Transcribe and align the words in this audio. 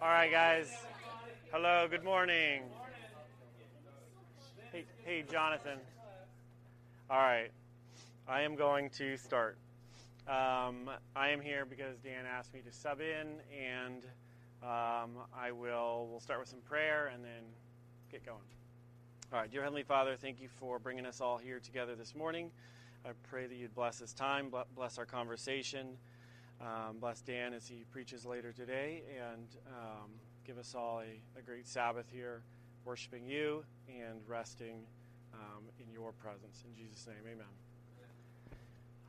All 0.00 0.06
right, 0.08 0.30
guys. 0.30 0.70
Hello, 1.50 1.88
good 1.90 2.04
morning. 2.04 2.62
Hey, 4.70 4.84
hey, 5.04 5.24
Jonathan. 5.28 5.80
All 7.10 7.18
right, 7.18 7.50
I 8.28 8.42
am 8.42 8.54
going 8.54 8.90
to 8.90 9.16
start. 9.16 9.58
Um, 10.28 10.88
I 11.16 11.30
am 11.30 11.40
here 11.40 11.64
because 11.64 11.98
Dan 11.98 12.26
asked 12.26 12.54
me 12.54 12.60
to 12.60 12.70
sub 12.70 13.00
in, 13.00 13.40
and 13.52 14.04
um, 14.62 15.24
I 15.36 15.50
will. 15.50 16.06
We'll 16.08 16.20
start 16.20 16.38
with 16.38 16.48
some 16.48 16.60
prayer 16.60 17.10
and 17.12 17.24
then 17.24 17.42
get 18.12 18.24
going. 18.24 18.38
All 19.32 19.40
right, 19.40 19.50
dear 19.50 19.62
Heavenly 19.62 19.82
Father, 19.82 20.14
thank 20.16 20.40
you 20.40 20.48
for 20.60 20.78
bringing 20.78 21.06
us 21.06 21.20
all 21.20 21.38
here 21.38 21.58
together 21.58 21.96
this 21.96 22.14
morning. 22.14 22.52
I 23.04 23.10
pray 23.28 23.48
that 23.48 23.54
you'd 23.56 23.74
bless 23.74 23.98
this 23.98 24.12
time, 24.12 24.52
bless 24.76 24.96
our 24.96 25.06
conversation, 25.06 25.96
um, 26.60 26.98
bless 27.00 27.20
Dan 27.20 27.52
as 27.54 27.68
he 27.68 27.84
preaches 27.90 28.26
later 28.26 28.52
today, 28.52 29.02
and 29.08 29.46
um, 29.68 30.10
give 30.44 30.58
us 30.58 30.74
all 30.74 31.00
a, 31.00 31.38
a, 31.38 31.42
great 31.42 31.68
Sabbath 31.68 32.06
here, 32.12 32.42
worshiping 32.84 33.26
you 33.26 33.64
and 33.88 34.20
resting 34.26 34.80
um, 35.34 35.64
in 35.78 35.92
your 35.92 36.12
presence. 36.12 36.64
In 36.66 36.74
Jesus' 36.74 37.06
name, 37.06 37.16
amen. 37.32 37.46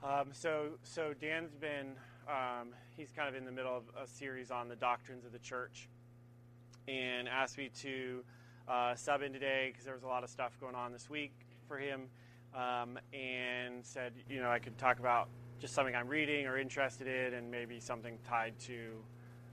Um, 0.01 0.29
so, 0.31 0.77
so 0.83 1.13
Dan's 1.19 1.55
been, 1.55 1.95
um, 2.27 2.69
he's 2.95 3.11
kind 3.11 3.27
of 3.27 3.35
in 3.35 3.45
the 3.45 3.51
middle 3.51 3.75
of 3.75 3.83
a 4.01 4.07
series 4.07 4.51
on 4.51 4.69
the 4.69 4.75
doctrines 4.75 5.25
of 5.25 5.31
the 5.31 5.39
church 5.39 5.89
and 6.87 7.27
asked 7.27 7.57
me 7.57 7.69
to 7.81 8.23
uh, 8.67 8.95
sub 8.95 9.21
in 9.21 9.33
today 9.33 9.69
because 9.71 9.85
there 9.85 9.93
was 9.93 10.03
a 10.03 10.07
lot 10.07 10.23
of 10.23 10.29
stuff 10.29 10.57
going 10.61 10.75
on 10.75 10.93
this 10.93 11.09
week 11.09 11.33
for 11.67 11.77
him 11.77 12.07
um, 12.55 12.97
and 13.13 13.83
said, 13.83 14.13
you 14.29 14.39
know, 14.39 14.49
I 14.49 14.59
could 14.59 14.77
talk 14.77 14.99
about 14.99 15.29
just 15.59 15.73
something 15.73 15.95
I'm 15.95 16.07
reading 16.07 16.47
or 16.47 16.57
interested 16.57 17.07
in 17.07 17.33
and 17.33 17.51
maybe 17.51 17.79
something 17.79 18.17
tied 18.27 18.57
to 18.67 18.91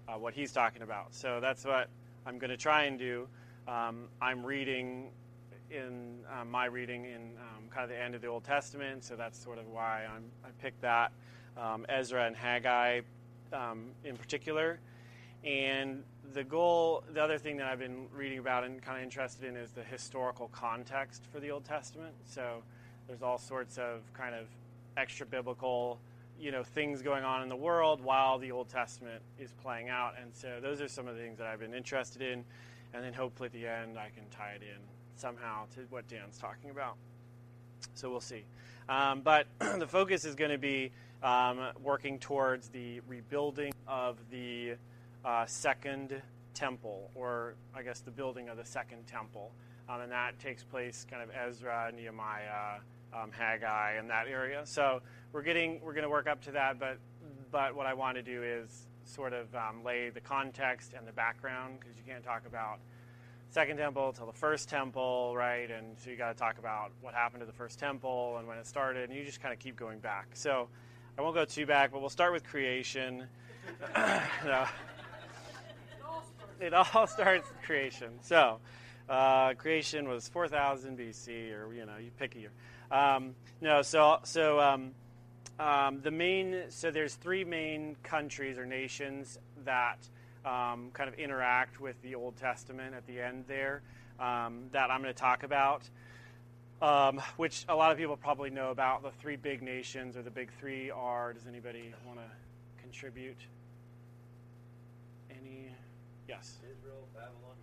uh, 0.08 0.12
what 0.12 0.34
he's 0.34 0.52
talking 0.52 0.82
about. 0.82 1.14
So 1.14 1.40
that's 1.40 1.64
what 1.64 1.88
I'm 2.24 2.38
going 2.38 2.50
to 2.50 2.56
try 2.56 2.84
and 2.84 2.98
do. 2.98 3.26
Um, 3.66 4.08
I'm 4.20 4.44
reading 4.44 5.10
in 5.70 6.20
uh, 6.30 6.44
my 6.44 6.66
reading 6.66 7.06
in 7.06 7.32
um, 7.38 7.64
kind 7.70 7.84
of 7.84 7.90
the 7.90 8.00
end 8.00 8.14
of 8.14 8.20
the 8.20 8.28
Old 8.28 8.44
Testament, 8.44 9.02
so 9.02 9.16
that's 9.16 9.42
sort 9.42 9.58
of 9.58 9.66
why 9.66 10.04
I'm, 10.04 10.24
i 10.44 10.48
picked 10.62 10.80
that. 10.82 11.10
Um, 11.56 11.86
Ezra 11.88 12.26
and 12.26 12.36
Haggai 12.36 13.00
um, 13.52 13.86
in 14.04 14.16
particular. 14.16 14.78
And 15.44 16.02
the 16.32 16.44
goal, 16.44 17.04
the 17.12 17.22
other 17.22 17.38
thing 17.38 17.56
that 17.56 17.66
I've 17.66 17.78
been 17.78 18.06
reading 18.14 18.38
about 18.38 18.64
and 18.64 18.80
kind 18.82 18.98
of 18.98 19.04
interested 19.04 19.44
in 19.48 19.56
is 19.56 19.70
the 19.70 19.82
historical 19.82 20.48
context 20.48 21.24
for 21.32 21.40
the 21.40 21.50
Old 21.50 21.64
Testament. 21.64 22.14
So 22.24 22.62
there's 23.06 23.22
all 23.22 23.38
sorts 23.38 23.78
of 23.78 24.02
kind 24.12 24.34
of 24.34 24.46
extra 24.96 25.26
biblical, 25.26 25.98
you 26.38 26.50
know, 26.50 26.62
things 26.62 27.02
going 27.02 27.24
on 27.24 27.42
in 27.42 27.48
the 27.48 27.56
world 27.56 28.00
while 28.00 28.38
the 28.38 28.50
Old 28.52 28.68
Testament 28.68 29.22
is 29.38 29.52
playing 29.62 29.88
out. 29.88 30.14
And 30.20 30.34
so 30.34 30.58
those 30.60 30.80
are 30.80 30.88
some 30.88 31.06
of 31.08 31.16
the 31.16 31.22
things 31.22 31.38
that 31.38 31.46
I've 31.46 31.60
been 31.60 31.74
interested 31.74 32.22
in. 32.22 32.44
And 32.94 33.04
then 33.04 33.12
hopefully 33.12 33.46
at 33.46 33.52
the 33.52 33.66
end 33.66 33.98
I 33.98 34.08
can 34.14 34.24
tie 34.30 34.52
it 34.52 34.62
in 34.62 34.80
somehow 35.16 35.64
to 35.74 35.80
what 35.90 36.06
Dan's 36.08 36.38
talking 36.38 36.70
about. 36.70 36.96
So 37.94 38.10
we'll 38.10 38.20
see. 38.20 38.44
Um, 38.88 39.20
but 39.22 39.46
the 39.78 39.86
focus 39.86 40.24
is 40.24 40.34
going 40.34 40.50
to 40.50 40.58
be 40.58 40.92
um, 41.22 41.60
working 41.82 42.18
towards 42.18 42.68
the 42.68 43.00
rebuilding 43.08 43.72
of 43.88 44.18
the 44.30 44.74
uh, 45.24 45.44
second 45.46 46.22
temple, 46.54 47.10
or 47.14 47.54
I 47.74 47.82
guess 47.82 48.00
the 48.00 48.10
building 48.10 48.48
of 48.48 48.56
the 48.56 48.64
second 48.64 49.06
temple. 49.06 49.52
Um, 49.88 50.00
and 50.00 50.12
that 50.12 50.38
takes 50.38 50.62
place 50.62 51.06
kind 51.08 51.22
of 51.22 51.30
Ezra, 51.30 51.92
Nehemiah, 51.94 52.80
um, 53.20 53.30
Haggai, 53.32 53.94
and 53.94 54.10
that 54.10 54.26
area. 54.28 54.62
So 54.64 55.00
we're 55.32 55.42
getting 55.42 55.80
we're 55.82 55.92
going 55.92 56.04
to 56.04 56.10
work 56.10 56.26
up 56.26 56.42
to 56.44 56.52
that, 56.52 56.78
but 56.78 56.98
but 57.50 57.74
what 57.74 57.86
I 57.86 57.94
want 57.94 58.16
to 58.16 58.22
do 58.22 58.42
is 58.42 58.88
sort 59.04 59.32
of 59.32 59.54
um, 59.54 59.84
lay 59.84 60.10
the 60.10 60.20
context 60.20 60.92
and 60.96 61.06
the 61.06 61.12
background 61.12 61.78
because 61.80 61.96
you 61.96 62.02
can't 62.06 62.24
talk 62.24 62.42
about 62.46 62.78
second 63.50 63.76
temple 63.76 64.12
till 64.12 64.26
the 64.26 64.32
first 64.32 64.68
temple, 64.68 65.34
right? 65.36 65.70
And 65.70 65.96
so 65.98 66.10
you 66.10 66.16
got 66.16 66.32
to 66.32 66.38
talk 66.38 66.58
about 66.58 66.90
what 67.00 67.14
happened 67.14 67.40
to 67.40 67.46
the 67.46 67.52
first 67.52 67.78
temple 67.78 68.36
and 68.38 68.46
when 68.46 68.58
it 68.58 68.66
started, 68.66 69.08
and 69.08 69.18
you 69.18 69.24
just 69.24 69.40
kind 69.40 69.54
of 69.54 69.60
keep 69.60 69.76
going 69.76 69.98
back. 69.98 70.28
So 70.34 70.68
I 71.16 71.22
won't 71.22 71.34
go 71.34 71.44
too 71.44 71.66
back, 71.66 71.92
but 71.92 72.00
we'll 72.00 72.10
start 72.10 72.32
with 72.32 72.44
creation. 72.44 73.24
no. 74.44 74.66
It 76.60 76.72
all 76.72 77.06
starts 77.06 77.48
with 77.48 77.62
creation. 77.64 78.18
So 78.22 78.58
uh, 79.08 79.54
creation 79.54 80.08
was 80.08 80.28
4,000 80.28 80.98
BC, 80.98 81.52
or 81.52 81.72
you 81.72 81.86
know, 81.86 81.96
you 81.98 82.10
pick 82.18 82.34
a 82.34 82.40
year. 82.40 82.50
Um, 82.90 83.34
no, 83.60 83.82
so 83.82 84.18
so 84.22 84.60
um, 84.60 84.92
um, 85.58 86.00
the 86.02 86.10
main 86.10 86.64
so 86.68 86.90
there's 86.90 87.14
three 87.14 87.44
main 87.44 87.96
countries 88.02 88.58
or 88.58 88.66
nations 88.66 89.38
that 89.64 89.98
um, 90.44 90.90
kind 90.92 91.08
of 91.08 91.14
interact 91.14 91.80
with 91.80 92.00
the 92.02 92.14
Old 92.14 92.36
Testament 92.36 92.94
at 92.94 93.06
the 93.06 93.20
end 93.20 93.44
there 93.48 93.82
um, 94.20 94.64
that 94.72 94.90
I'm 94.90 95.02
going 95.02 95.12
to 95.12 95.20
talk 95.20 95.42
about, 95.42 95.82
um, 96.80 97.20
which 97.36 97.64
a 97.68 97.74
lot 97.74 97.90
of 97.90 97.98
people 97.98 98.16
probably 98.16 98.50
know 98.50 98.70
about. 98.70 99.02
The 99.02 99.10
three 99.10 99.36
big 99.36 99.62
nations 99.62 100.16
or 100.16 100.22
the 100.22 100.30
big 100.30 100.50
three 100.60 100.90
are. 100.90 101.32
Does 101.32 101.46
anybody 101.46 101.92
want 102.06 102.18
to 102.20 102.82
contribute? 102.82 103.38
Any? 105.30 105.70
Yes. 106.28 106.58
Israel, 106.62 107.08
Babylon. 107.14 107.56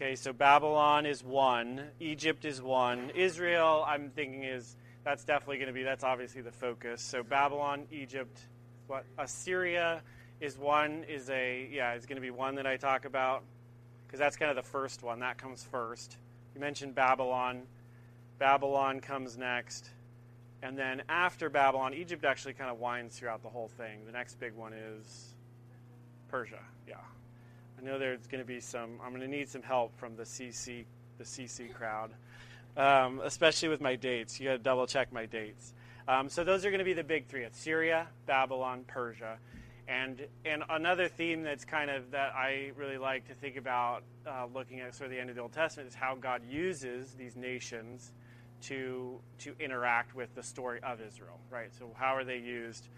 Okay, 0.00 0.14
so 0.14 0.32
Babylon 0.32 1.06
is 1.06 1.24
one. 1.24 1.82
Egypt 1.98 2.44
is 2.44 2.62
one. 2.62 3.10
Israel, 3.16 3.84
I'm 3.84 4.10
thinking 4.10 4.44
is 4.44 4.76
that's 5.02 5.24
definitely 5.24 5.56
going 5.56 5.66
to 5.66 5.72
be 5.72 5.82
that's 5.82 6.04
obviously 6.04 6.40
the 6.40 6.52
focus. 6.52 7.02
So 7.02 7.24
Babylon, 7.24 7.88
Egypt, 7.90 8.38
what 8.86 9.04
Assyria 9.18 10.02
is 10.40 10.56
one 10.56 11.02
is 11.08 11.28
a 11.30 11.68
yeah 11.72 11.94
is 11.94 12.06
going 12.06 12.14
to 12.14 12.22
be 12.22 12.30
one 12.30 12.54
that 12.54 12.66
I 12.66 12.76
talk 12.76 13.06
about 13.06 13.42
because 14.06 14.20
that's 14.20 14.36
kind 14.36 14.56
of 14.56 14.56
the 14.56 14.70
first 14.70 15.02
one 15.02 15.18
that 15.18 15.36
comes 15.36 15.64
first. 15.64 16.16
You 16.54 16.60
mentioned 16.60 16.94
Babylon. 16.94 17.62
Babylon 18.38 19.00
comes 19.00 19.36
next. 19.36 19.90
And 20.62 20.78
then 20.78 21.02
after 21.08 21.50
Babylon, 21.50 21.92
Egypt 21.92 22.24
actually 22.24 22.54
kind 22.54 22.70
of 22.70 22.78
winds 22.78 23.18
throughout 23.18 23.42
the 23.42 23.48
whole 23.48 23.66
thing. 23.66 24.06
The 24.06 24.12
next 24.12 24.38
big 24.38 24.54
one 24.54 24.74
is 24.74 25.34
Persia. 26.28 26.60
Yeah. 26.86 26.98
I 27.78 27.84
know 27.84 27.98
there's 27.98 28.26
going 28.26 28.42
to 28.42 28.46
be 28.46 28.60
some 28.60 28.98
I'm 29.02 29.10
going 29.10 29.22
to 29.22 29.28
need 29.28 29.48
some 29.48 29.62
help 29.62 29.96
from 29.98 30.16
the 30.16 30.24
CC 30.24 30.84
the 31.18 31.24
CC 31.24 31.72
crowd. 31.72 32.10
Um, 32.76 33.20
especially 33.24 33.68
with 33.68 33.80
my 33.80 33.96
dates. 33.96 34.38
You 34.38 34.48
got 34.48 34.52
to 34.52 34.58
double 34.58 34.86
check 34.86 35.12
my 35.12 35.26
dates. 35.26 35.74
Um, 36.06 36.28
so 36.28 36.44
those 36.44 36.64
are 36.64 36.70
going 36.70 36.78
to 36.78 36.84
be 36.84 36.92
the 36.92 37.04
big 37.04 37.26
three: 37.26 37.44
it's 37.44 37.58
Syria, 37.58 38.06
Babylon, 38.26 38.84
Persia. 38.86 39.38
And 39.88 40.26
and 40.44 40.62
another 40.68 41.08
theme 41.08 41.42
that's 41.42 41.64
kind 41.64 41.90
of 41.90 42.10
that 42.10 42.34
I 42.34 42.72
really 42.76 42.98
like 42.98 43.26
to 43.28 43.34
think 43.34 43.56
about 43.56 44.02
uh, 44.26 44.46
looking 44.52 44.80
at 44.80 44.94
sort 44.94 45.06
of 45.06 45.12
the 45.12 45.20
end 45.20 45.30
of 45.30 45.36
the 45.36 45.42
Old 45.42 45.52
Testament 45.52 45.88
is 45.88 45.94
how 45.94 46.14
God 46.14 46.42
uses 46.48 47.14
these 47.14 47.36
nations 47.36 48.12
to 48.62 49.18
to 49.38 49.54
interact 49.60 50.14
with 50.14 50.34
the 50.34 50.42
story 50.42 50.80
of 50.82 51.00
Israel, 51.00 51.38
right? 51.50 51.70
So 51.78 51.90
how 51.94 52.14
are 52.16 52.24
they 52.24 52.38
used 52.38 52.88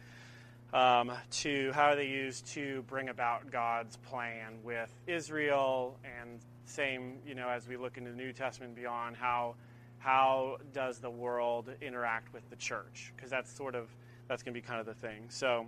um, 0.73 1.13
to 1.31 1.73
how 1.73 1.95
they 1.95 2.07
used 2.07 2.47
to 2.49 2.83
bring 2.83 3.09
about 3.09 3.51
God's 3.51 3.97
plan 3.97 4.59
with 4.63 4.91
Israel 5.07 5.99
and 6.05 6.41
same 6.65 7.19
you 7.27 7.35
know 7.35 7.49
as 7.49 7.67
we 7.67 7.77
look 7.77 7.97
into 7.97 8.11
the 8.11 8.17
New 8.17 8.33
Testament 8.33 8.75
beyond 8.75 9.17
how 9.17 9.57
how 9.99 10.59
does 10.73 10.99
the 10.99 11.11
world 11.11 11.71
interact 11.83 12.33
with 12.33 12.49
the 12.51 12.57
church 12.57 13.13
because 13.17 13.31
that's 13.31 13.53
sort 13.53 13.75
of 13.75 13.89
that's 14.29 14.43
going 14.43 14.55
to 14.55 14.61
be 14.61 14.67
kind 14.67 14.81
of 14.81 14.87
the 14.87 14.95
thing 14.95 15.25
so 15.29 15.67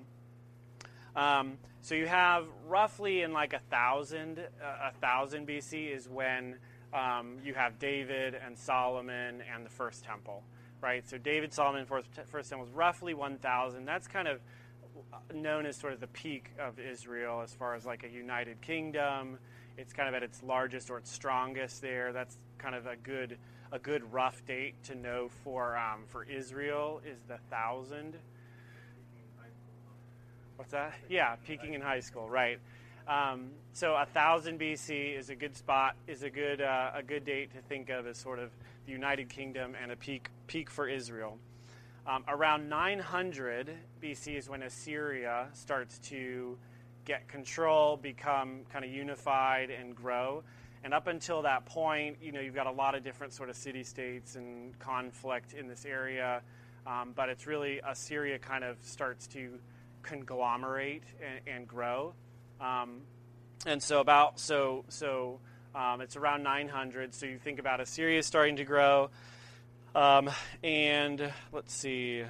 um, 1.14 1.58
so 1.82 1.94
you 1.94 2.06
have 2.06 2.46
roughly 2.66 3.22
in 3.22 3.32
like 3.32 3.52
a 3.52 3.58
thousand, 3.58 4.38
a 4.38 4.92
thousand 5.00 5.46
BC 5.46 5.94
is 5.94 6.08
when 6.08 6.56
um, 6.94 7.38
you 7.44 7.54
have 7.54 7.78
David 7.78 8.34
and 8.34 8.56
Solomon 8.56 9.42
and 9.52 9.64
the 9.64 9.70
first 9.70 10.04
temple, 10.04 10.42
right? 10.80 11.06
So 11.08 11.18
David, 11.18 11.52
Solomon, 11.52 11.84
first, 11.84 12.08
first 12.26 12.50
temple 12.50 12.66
is 12.66 12.72
roughly 12.72 13.14
1,000. 13.14 13.84
That's 13.84 14.06
kind 14.06 14.28
of 14.28 14.40
known 15.34 15.66
as 15.66 15.76
sort 15.76 15.92
of 15.92 16.00
the 16.00 16.06
peak 16.08 16.50
of 16.58 16.78
Israel 16.78 17.40
as 17.42 17.54
far 17.54 17.74
as 17.74 17.84
like 17.84 18.04
a 18.04 18.08
united 18.08 18.60
kingdom. 18.60 19.38
It's 19.76 19.92
kind 19.92 20.08
of 20.08 20.14
at 20.14 20.22
its 20.22 20.42
largest 20.42 20.90
or 20.90 20.98
its 20.98 21.10
strongest 21.10 21.80
there. 21.80 22.12
That's 22.12 22.36
kind 22.58 22.74
of 22.74 22.86
a 22.86 22.96
good 22.96 23.38
a 23.72 23.78
good 23.78 24.12
rough 24.12 24.44
date 24.44 24.74
to 24.84 24.94
know 24.94 25.30
for 25.42 25.76
um, 25.76 26.04
for 26.08 26.24
Israel 26.24 27.00
is 27.06 27.18
the 27.26 27.38
thousand. 27.50 28.14
What's 30.56 30.72
that? 30.72 30.94
Yeah, 31.08 31.36
peaking 31.46 31.74
in 31.74 31.80
high 31.80 32.00
school, 32.00 32.28
right? 32.28 32.58
Um, 33.08 33.50
so 33.72 33.94
a 33.94 34.06
thousand 34.06 34.60
BC 34.60 35.18
is 35.18 35.30
a 35.30 35.34
good 35.34 35.56
spot, 35.56 35.96
is 36.06 36.22
a 36.22 36.30
good 36.30 36.60
uh, 36.60 36.92
a 36.94 37.02
good 37.02 37.24
date 37.24 37.52
to 37.54 37.62
think 37.62 37.88
of 37.88 38.06
as 38.06 38.18
sort 38.18 38.38
of 38.38 38.50
the 38.86 38.92
United 38.92 39.28
Kingdom 39.28 39.74
and 39.80 39.90
a 39.90 39.96
peak 39.96 40.28
peak 40.46 40.70
for 40.70 40.88
Israel. 40.88 41.38
Um, 42.06 42.24
around 42.26 42.68
900 42.68 43.70
BC 44.02 44.36
is 44.36 44.48
when 44.48 44.62
Assyria 44.62 45.48
starts 45.52 45.98
to 46.10 46.58
get 47.04 47.28
control, 47.28 47.96
become 47.96 48.62
kind 48.72 48.84
of 48.84 48.90
unified, 48.90 49.70
and 49.70 49.94
grow. 49.94 50.42
And 50.84 50.92
up 50.92 51.06
until 51.06 51.42
that 51.42 51.64
point, 51.64 52.16
you 52.20 52.32
know, 52.32 52.40
you've 52.40 52.56
got 52.56 52.66
a 52.66 52.72
lot 52.72 52.96
of 52.96 53.04
different 53.04 53.32
sort 53.32 53.50
of 53.50 53.56
city 53.56 53.84
states 53.84 54.34
and 54.34 54.76
conflict 54.80 55.52
in 55.52 55.68
this 55.68 55.84
area. 55.84 56.42
Um, 56.86 57.12
but 57.14 57.28
it's 57.28 57.46
really 57.46 57.80
Assyria 57.86 58.38
kind 58.38 58.64
of 58.64 58.76
starts 58.82 59.28
to 59.28 59.60
conglomerate 60.02 61.04
and, 61.20 61.56
and 61.56 61.68
grow. 61.68 62.14
Um, 62.60 63.02
and 63.64 63.80
so 63.80 64.00
about 64.00 64.40
so 64.40 64.84
so 64.88 65.38
um, 65.74 66.00
it's 66.00 66.16
around 66.16 66.42
900. 66.42 67.14
So 67.14 67.26
you 67.26 67.38
think 67.38 67.60
about 67.60 67.80
Assyria 67.80 68.22
starting 68.24 68.56
to 68.56 68.64
grow, 68.64 69.10
um, 69.94 70.30
and 70.62 71.32
let's 71.52 71.74
see, 71.74 72.24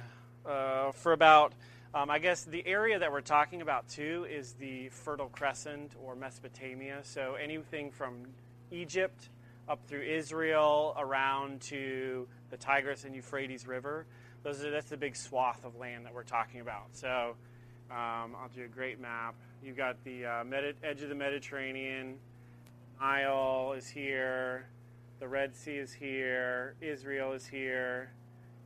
uh, 0.45 0.91
for 0.91 1.13
about 1.13 1.53
um, 1.95 2.09
I 2.09 2.17
guess 2.17 2.43
the 2.43 2.65
area 2.65 2.97
that 2.97 3.11
we're 3.11 3.21
talking 3.21 3.61
about 3.61 3.87
too 3.87 4.25
is 4.27 4.53
the 4.53 4.89
Fertile 4.89 5.29
Crescent 5.29 5.93
or 6.03 6.15
Mesopotamia. 6.15 7.01
So 7.03 7.35
anything 7.35 7.91
from 7.91 8.23
Egypt 8.71 9.29
up 9.69 9.79
through 9.87 10.01
Israel 10.01 10.95
around 10.97 11.61
to 11.61 12.27
the 12.49 12.57
Tigris 12.57 13.03
and 13.05 13.15
Euphrates 13.15 13.67
River. 13.67 14.07
Those 14.41 14.63
are, 14.63 14.71
that's 14.71 14.89
the 14.89 14.97
big 14.97 15.15
swath 15.15 15.63
of 15.63 15.75
land 15.75 16.05
that 16.05 16.13
we're 16.13 16.23
talking 16.23 16.61
about. 16.61 16.87
So 16.93 17.35
um, 17.91 18.35
I'll 18.35 18.49
do 18.53 18.65
a 18.65 18.67
great 18.67 18.99
map. 18.99 19.35
You've 19.63 19.77
got 19.77 20.03
the 20.03 20.25
uh, 20.25 20.43
Medi- 20.43 20.73
edge 20.83 21.01
of 21.03 21.09
the 21.09 21.15
Mediterranean. 21.15 22.17
Nile 22.99 23.73
is 23.77 23.87
here. 23.87 24.65
The 25.23 25.29
Red 25.29 25.55
Sea 25.55 25.77
is 25.77 25.93
here. 25.93 26.75
Israel 26.81 27.31
is 27.31 27.47
here. 27.47 28.11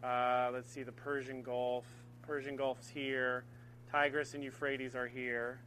Uh, 0.04 0.50
let's 0.52 0.72
see, 0.72 0.82
the 0.82 0.92
Persian 0.92 1.44
Gulf. 1.44 1.86
Persian 2.24 2.56
Gulf's 2.56 2.90
here, 2.90 3.44
Tigris 3.92 4.34
and 4.34 4.44
Euphrates 4.44 4.96
are 4.96 5.06
here, 5.06 5.60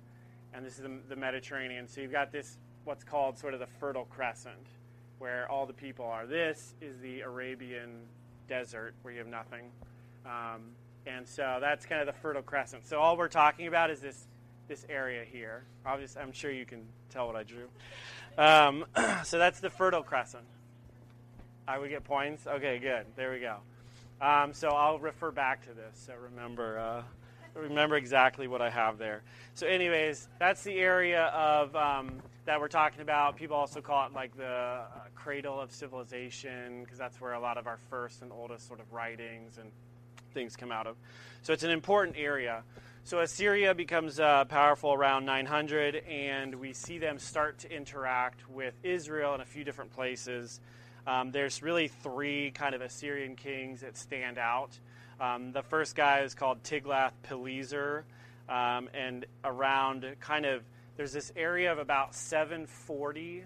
and 0.52 0.66
this 0.66 0.78
is 0.78 0.82
the, 0.82 0.90
the 1.08 1.14
Mediterranean. 1.14 1.86
So 1.86 2.00
you've 2.00 2.10
got 2.10 2.32
this, 2.32 2.58
what's 2.82 3.04
called 3.04 3.38
sort 3.38 3.54
of 3.54 3.60
the 3.60 3.68
Fertile 3.78 4.06
Crescent, 4.06 4.66
where 5.20 5.48
all 5.48 5.64
the 5.64 5.72
people 5.72 6.06
are. 6.06 6.26
This 6.26 6.74
is 6.80 6.98
the 6.98 7.20
Arabian 7.20 8.00
desert, 8.48 8.94
where 9.02 9.12
you 9.12 9.20
have 9.20 9.28
nothing. 9.28 9.70
Um, 10.26 10.72
and 11.06 11.24
so 11.24 11.58
that's 11.60 11.86
kind 11.86 12.00
of 12.00 12.08
the 12.08 12.20
Fertile 12.20 12.42
Crescent. 12.42 12.84
So 12.84 12.98
all 12.98 13.16
we're 13.16 13.28
talking 13.28 13.68
about 13.68 13.90
is 13.90 14.00
this 14.00 14.26
this 14.66 14.84
area 14.88 15.24
here. 15.24 15.62
Obviously, 15.86 16.20
I'm 16.20 16.32
sure 16.32 16.50
you 16.50 16.66
can 16.66 16.82
tell 17.10 17.28
what 17.28 17.36
I 17.36 17.44
drew. 17.44 17.68
Um, 18.36 18.86
so 19.24 19.38
that's 19.38 19.60
the 19.60 19.70
Fertile 19.70 20.02
Crescent. 20.02 20.46
I 21.66 21.78
would 21.78 21.90
get 21.90 22.04
points. 22.04 22.46
Okay, 22.46 22.78
good. 22.78 23.06
There 23.16 23.32
we 23.32 23.40
go. 23.40 23.56
Um, 24.20 24.52
so 24.52 24.70
I'll 24.70 24.98
refer 24.98 25.30
back 25.30 25.62
to 25.66 25.74
this. 25.74 26.04
So 26.06 26.12
remember, 26.22 26.78
uh, 26.78 27.02
remember 27.54 27.96
exactly 27.96 28.48
what 28.48 28.60
I 28.60 28.70
have 28.70 28.98
there. 28.98 29.22
So, 29.54 29.66
anyways, 29.66 30.28
that's 30.38 30.62
the 30.62 30.74
area 30.74 31.26
of 31.26 31.74
um, 31.74 32.22
that 32.44 32.60
we're 32.60 32.68
talking 32.68 33.00
about. 33.00 33.36
People 33.36 33.56
also 33.56 33.80
call 33.80 34.06
it 34.06 34.12
like 34.12 34.36
the 34.36 34.46
uh, 34.46 34.84
cradle 35.14 35.60
of 35.60 35.72
civilization 35.72 36.82
because 36.82 36.98
that's 36.98 37.20
where 37.20 37.32
a 37.32 37.40
lot 37.40 37.58
of 37.58 37.66
our 37.66 37.78
first 37.88 38.22
and 38.22 38.32
oldest 38.32 38.66
sort 38.66 38.80
of 38.80 38.92
writings 38.92 39.58
and 39.58 39.70
things 40.32 40.56
come 40.56 40.72
out 40.72 40.86
of. 40.86 40.96
So 41.42 41.52
it's 41.52 41.62
an 41.62 41.70
important 41.70 42.16
area. 42.18 42.62
So 43.04 43.20
Assyria 43.20 43.74
becomes 43.74 44.20
uh, 44.20 44.44
powerful 44.44 44.92
around 44.92 45.24
900, 45.24 45.96
and 45.96 46.54
we 46.54 46.72
see 46.72 46.98
them 46.98 47.18
start 47.18 47.58
to 47.60 47.74
interact 47.74 48.48
with 48.48 48.74
Israel 48.82 49.34
in 49.34 49.40
a 49.40 49.44
few 49.44 49.64
different 49.64 49.90
places. 49.90 50.60
Um, 51.10 51.32
there's 51.32 51.60
really 51.60 51.88
three 51.88 52.52
kind 52.52 52.72
of 52.72 52.82
Assyrian 52.82 53.34
kings 53.34 53.80
that 53.80 53.96
stand 53.96 54.38
out. 54.38 54.78
Um, 55.20 55.50
the 55.50 55.62
first 55.62 55.96
guy 55.96 56.20
is 56.20 56.34
called 56.34 56.62
Tiglath-Pileser, 56.62 58.04
um, 58.48 58.88
and 58.94 59.26
around 59.42 60.06
kind 60.20 60.46
of 60.46 60.62
there's 60.96 61.12
this 61.12 61.32
area 61.34 61.72
of 61.72 61.78
about 61.78 62.14
740, 62.14 63.42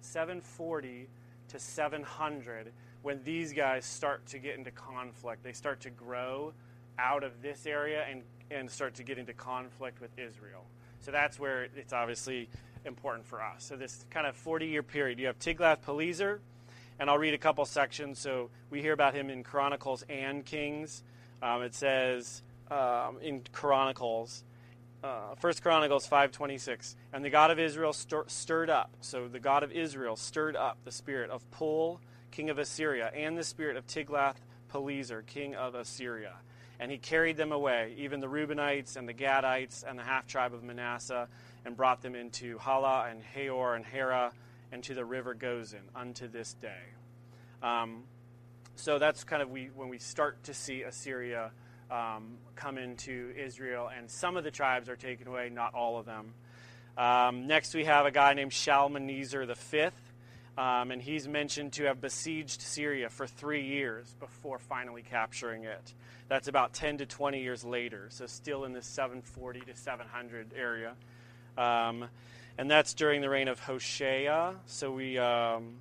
740 0.00 1.08
to 1.50 1.58
700 1.60 2.72
when 3.02 3.22
these 3.22 3.52
guys 3.52 3.84
start 3.84 4.26
to 4.26 4.40
get 4.40 4.58
into 4.58 4.72
conflict. 4.72 5.44
They 5.44 5.52
start 5.52 5.82
to 5.82 5.90
grow 5.90 6.54
out 6.98 7.22
of 7.22 7.40
this 7.40 7.66
area 7.66 8.04
and, 8.10 8.22
and 8.50 8.68
start 8.68 8.94
to 8.94 9.04
get 9.04 9.16
into 9.16 9.32
conflict 9.32 10.00
with 10.00 10.10
Israel. 10.18 10.64
So 10.98 11.12
that's 11.12 11.38
where 11.38 11.68
it's 11.76 11.92
obviously 11.92 12.48
important 12.84 13.26
for 13.26 13.40
us. 13.40 13.62
So 13.62 13.76
this 13.76 14.04
kind 14.10 14.26
of 14.26 14.34
40 14.34 14.66
year 14.66 14.82
period, 14.82 15.20
you 15.20 15.28
have 15.28 15.38
Tiglath-Pileser 15.38 16.40
and 16.98 17.10
I'll 17.10 17.18
read 17.18 17.34
a 17.34 17.38
couple 17.38 17.64
sections. 17.64 18.18
So 18.18 18.50
we 18.70 18.80
hear 18.80 18.92
about 18.92 19.14
him 19.14 19.30
in 19.30 19.42
Chronicles 19.42 20.04
and 20.08 20.44
Kings. 20.44 21.02
Um, 21.42 21.62
it 21.62 21.74
says 21.74 22.42
um, 22.70 23.18
in 23.20 23.42
Chronicles, 23.52 24.44
uh, 25.02 25.34
First 25.36 25.62
Chronicles 25.62 26.08
5:26, 26.08 26.96
and 27.12 27.24
the 27.24 27.30
God 27.30 27.50
of 27.50 27.58
Israel 27.58 27.92
stir- 27.92 28.24
stirred 28.26 28.70
up. 28.70 28.90
So 29.00 29.28
the 29.28 29.40
God 29.40 29.62
of 29.62 29.70
Israel 29.72 30.16
stirred 30.16 30.56
up 30.56 30.78
the 30.84 30.92
spirit 30.92 31.30
of 31.30 31.48
Pul, 31.50 32.00
king 32.30 32.48
of 32.48 32.58
Assyria, 32.58 33.10
and 33.14 33.36
the 33.36 33.44
spirit 33.44 33.76
of 33.76 33.86
Tiglath-Pileser, 33.86 35.22
king 35.26 35.54
of 35.54 35.74
Assyria. 35.74 36.36
And 36.80 36.90
he 36.90 36.98
carried 36.98 37.36
them 37.36 37.52
away, 37.52 37.94
even 37.98 38.20
the 38.20 38.26
Reubenites 38.26 38.96
and 38.96 39.08
the 39.08 39.14
Gadites 39.14 39.84
and 39.86 39.98
the 39.98 40.02
half 40.02 40.26
tribe 40.26 40.54
of 40.54 40.64
Manasseh, 40.64 41.28
and 41.64 41.76
brought 41.76 42.02
them 42.02 42.14
into 42.14 42.58
Halah 42.58 43.08
and 43.10 43.22
Habor 43.22 43.76
and 43.76 43.84
Hara 43.84 44.32
and 44.74 44.82
to 44.82 44.92
the 44.92 45.04
river 45.04 45.36
Gozan 45.36 45.84
unto 45.94 46.26
this 46.26 46.54
day. 46.54 46.82
Um, 47.62 48.02
so 48.74 48.98
that's 48.98 49.22
kind 49.22 49.40
of 49.40 49.48
we 49.48 49.70
when 49.74 49.88
we 49.88 49.98
start 49.98 50.42
to 50.44 50.52
see 50.52 50.82
Assyria 50.82 51.52
um, 51.92 52.38
come 52.56 52.76
into 52.76 53.32
Israel, 53.36 53.88
and 53.96 54.10
some 54.10 54.36
of 54.36 54.42
the 54.42 54.50
tribes 54.50 54.88
are 54.88 54.96
taken 54.96 55.28
away, 55.28 55.48
not 55.48 55.74
all 55.74 55.96
of 55.96 56.06
them. 56.06 56.34
Um, 56.98 57.46
next, 57.46 57.72
we 57.72 57.84
have 57.84 58.04
a 58.04 58.10
guy 58.10 58.34
named 58.34 58.52
Shalmaneser 58.52 59.46
fifth, 59.54 60.12
um, 60.58 60.90
and 60.90 61.00
he's 61.00 61.28
mentioned 61.28 61.74
to 61.74 61.84
have 61.84 62.00
besieged 62.00 62.60
Syria 62.60 63.08
for 63.10 63.28
three 63.28 63.64
years 63.64 64.12
before 64.18 64.58
finally 64.58 65.02
capturing 65.02 65.64
it. 65.64 65.94
That's 66.28 66.48
about 66.48 66.72
10 66.72 66.98
to 66.98 67.06
20 67.06 67.40
years 67.40 67.64
later, 67.64 68.06
so 68.08 68.26
still 68.26 68.64
in 68.64 68.72
the 68.72 68.82
740 68.82 69.60
to 69.60 69.76
700 69.76 70.52
area. 70.56 70.94
Um, 71.56 72.08
and 72.58 72.70
that's 72.70 72.94
during 72.94 73.20
the 73.20 73.28
reign 73.28 73.48
of 73.48 73.60
Hoshea. 73.60 74.54
So 74.66 74.92
we, 74.92 75.18
um, 75.18 75.76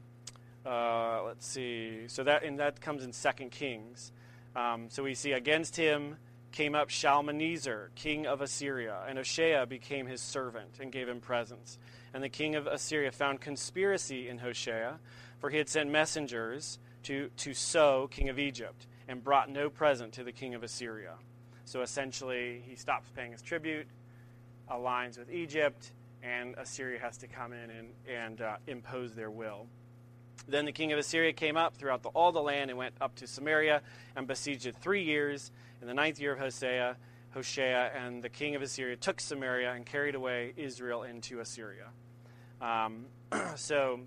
uh, 0.65 1.23
let's 1.23 1.45
see, 1.45 2.07
so 2.07 2.23
that 2.23 2.43
and 2.43 2.59
that 2.59 2.81
comes 2.81 3.03
in 3.03 3.13
Second 3.13 3.51
Kings. 3.51 4.11
Um, 4.55 4.87
so 4.89 5.03
we 5.03 5.15
see 5.15 5.31
against 5.31 5.75
him 5.75 6.17
came 6.53 6.75
up 6.75 6.89
Shalmaneser, 6.89 7.89
king 7.95 8.27
of 8.27 8.39
Assyria, 8.39 8.99
and 9.07 9.17
Hoshea 9.17 9.65
became 9.65 10.05
his 10.05 10.21
servant 10.21 10.77
and 10.79 10.91
gave 10.91 11.09
him 11.09 11.19
presents. 11.19 11.79
And 12.13 12.23
the 12.23 12.29
king 12.29 12.55
of 12.55 12.67
Assyria 12.67 13.11
found 13.11 13.41
conspiracy 13.41 14.29
in 14.29 14.37
Hoshea, 14.37 14.93
for 15.39 15.49
he 15.49 15.57
had 15.57 15.67
sent 15.67 15.89
messengers 15.89 16.77
to, 17.03 17.29
to 17.37 17.53
So, 17.53 18.07
king 18.11 18.29
of 18.29 18.37
Egypt, 18.37 18.85
and 19.07 19.23
brought 19.23 19.49
no 19.49 19.69
present 19.69 20.13
to 20.13 20.23
the 20.23 20.31
king 20.31 20.53
of 20.53 20.63
Assyria. 20.63 21.15
So 21.65 21.81
essentially, 21.81 22.61
he 22.65 22.75
stops 22.75 23.09
paying 23.15 23.31
his 23.31 23.41
tribute, 23.41 23.87
aligns 24.71 25.17
with 25.17 25.31
Egypt, 25.31 25.91
and 26.23 26.55
Assyria 26.57 26.99
has 26.99 27.17
to 27.17 27.27
come 27.27 27.51
in 27.51 27.69
and, 27.69 27.87
and 28.07 28.41
uh, 28.41 28.55
impose 28.67 29.13
their 29.13 29.29
will. 29.29 29.67
Then 30.47 30.65
the 30.65 30.71
king 30.71 30.91
of 30.91 30.99
Assyria 30.99 31.33
came 31.33 31.57
up 31.57 31.75
throughout 31.75 32.01
the, 32.01 32.09
all 32.09 32.31
the 32.31 32.41
land 32.41 32.69
and 32.69 32.77
went 32.77 32.95
up 32.99 33.15
to 33.15 33.27
Samaria 33.27 33.81
and 34.15 34.25
besieged 34.25 34.65
it 34.65 34.75
three 34.77 35.03
years. 35.03 35.51
In 35.81 35.87
the 35.87 35.93
ninth 35.93 36.19
year 36.19 36.33
of 36.33 36.39
Hosea, 36.39 36.97
Hoshea 37.31 37.91
and 37.95 38.23
the 38.23 38.29
king 38.29 38.55
of 38.55 38.61
Assyria 38.61 38.95
took 38.95 39.19
Samaria 39.19 39.73
and 39.73 39.85
carried 39.85 40.15
away 40.15 40.53
Israel 40.55 41.03
into 41.03 41.39
Assyria. 41.39 41.87
Um, 42.61 43.05
so, 43.55 43.99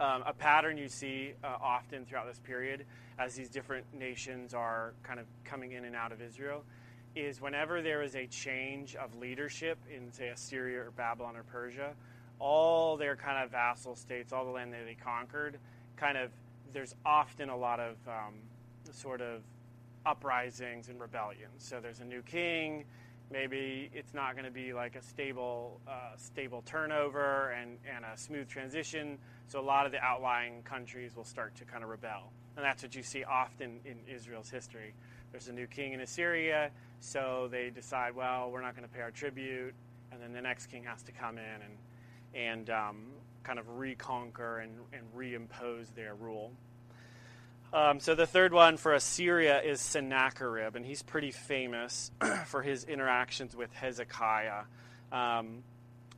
um, 0.00 0.22
a 0.26 0.32
pattern 0.32 0.78
you 0.78 0.88
see 0.88 1.34
uh, 1.44 1.56
often 1.60 2.04
throughout 2.04 2.26
this 2.26 2.38
period 2.40 2.84
as 3.18 3.34
these 3.34 3.48
different 3.48 3.86
nations 3.94 4.54
are 4.54 4.94
kind 5.02 5.20
of 5.20 5.26
coming 5.44 5.72
in 5.72 5.84
and 5.84 5.94
out 5.94 6.12
of 6.12 6.20
Israel 6.20 6.64
is 7.14 7.40
whenever 7.40 7.82
there 7.82 8.02
is 8.02 8.14
a 8.14 8.26
change 8.26 8.96
of 8.96 9.14
leadership 9.16 9.78
in, 9.94 10.12
say, 10.12 10.28
Assyria 10.28 10.80
or 10.80 10.90
Babylon 10.90 11.36
or 11.36 11.42
Persia, 11.42 11.94
all 12.38 12.96
their 12.96 13.16
kind 13.16 13.42
of 13.44 13.50
vassal 13.50 13.94
states, 13.94 14.32
all 14.32 14.44
the 14.44 14.50
land 14.50 14.72
that 14.72 14.84
they 14.86 14.94
conquered, 14.94 15.58
kind 15.96 16.16
of, 16.16 16.30
there's 16.72 16.94
often 17.04 17.48
a 17.48 17.56
lot 17.56 17.80
of 17.80 17.96
um, 18.08 18.34
sort 18.92 19.20
of 19.20 19.42
uprisings 20.04 20.88
and 20.88 21.00
rebellions. 21.00 21.58
So 21.58 21.80
there's 21.80 22.00
a 22.00 22.04
new 22.04 22.22
king. 22.22 22.84
Maybe 23.30 23.90
it's 23.94 24.12
not 24.12 24.34
going 24.34 24.44
to 24.44 24.50
be 24.50 24.72
like 24.72 24.96
a 24.96 25.02
stable, 25.02 25.80
uh, 25.88 26.16
stable 26.16 26.62
turnover 26.66 27.50
and, 27.50 27.78
and 27.94 28.04
a 28.04 28.18
smooth 28.18 28.48
transition. 28.48 29.18
So 29.48 29.60
a 29.60 29.62
lot 29.62 29.86
of 29.86 29.92
the 29.92 30.00
outlying 30.00 30.62
countries 30.62 31.16
will 31.16 31.24
start 31.24 31.54
to 31.56 31.64
kind 31.64 31.82
of 31.84 31.90
rebel, 31.90 32.32
and 32.56 32.64
that's 32.64 32.82
what 32.82 32.94
you 32.94 33.02
see 33.02 33.24
often 33.24 33.80
in 33.84 33.98
Israel's 34.12 34.50
history. 34.50 34.94
There's 35.32 35.48
a 35.48 35.52
new 35.52 35.66
king 35.66 35.92
in 35.92 36.00
Assyria 36.00 36.70
so 37.02 37.48
they 37.50 37.70
decide, 37.70 38.14
well, 38.14 38.50
we're 38.50 38.62
not 38.62 38.76
going 38.76 38.88
to 38.88 38.94
pay 38.94 39.00
our 39.00 39.10
tribute, 39.10 39.74
and 40.12 40.22
then 40.22 40.32
the 40.32 40.40
next 40.40 40.66
king 40.66 40.84
has 40.84 41.02
to 41.02 41.12
come 41.12 41.36
in 41.36 41.44
and 41.44 41.76
and 42.34 42.70
um, 42.70 43.06
kind 43.42 43.58
of 43.58 43.68
reconquer 43.76 44.60
and, 44.60 44.72
and 44.92 45.02
reimpose 45.14 45.92
their 45.94 46.14
rule. 46.14 46.52
Um, 47.74 48.00
so 48.00 48.14
the 48.14 48.26
third 48.26 48.54
one 48.54 48.78
for 48.78 48.94
Assyria 48.94 49.60
is 49.60 49.80
Sennacherib, 49.80 50.76
and 50.76 50.86
he's 50.86 51.02
pretty 51.02 51.30
famous 51.30 52.10
for 52.46 52.62
his 52.62 52.84
interactions 52.84 53.54
with 53.54 53.70
Hezekiah. 53.74 54.62
Um, 55.10 55.62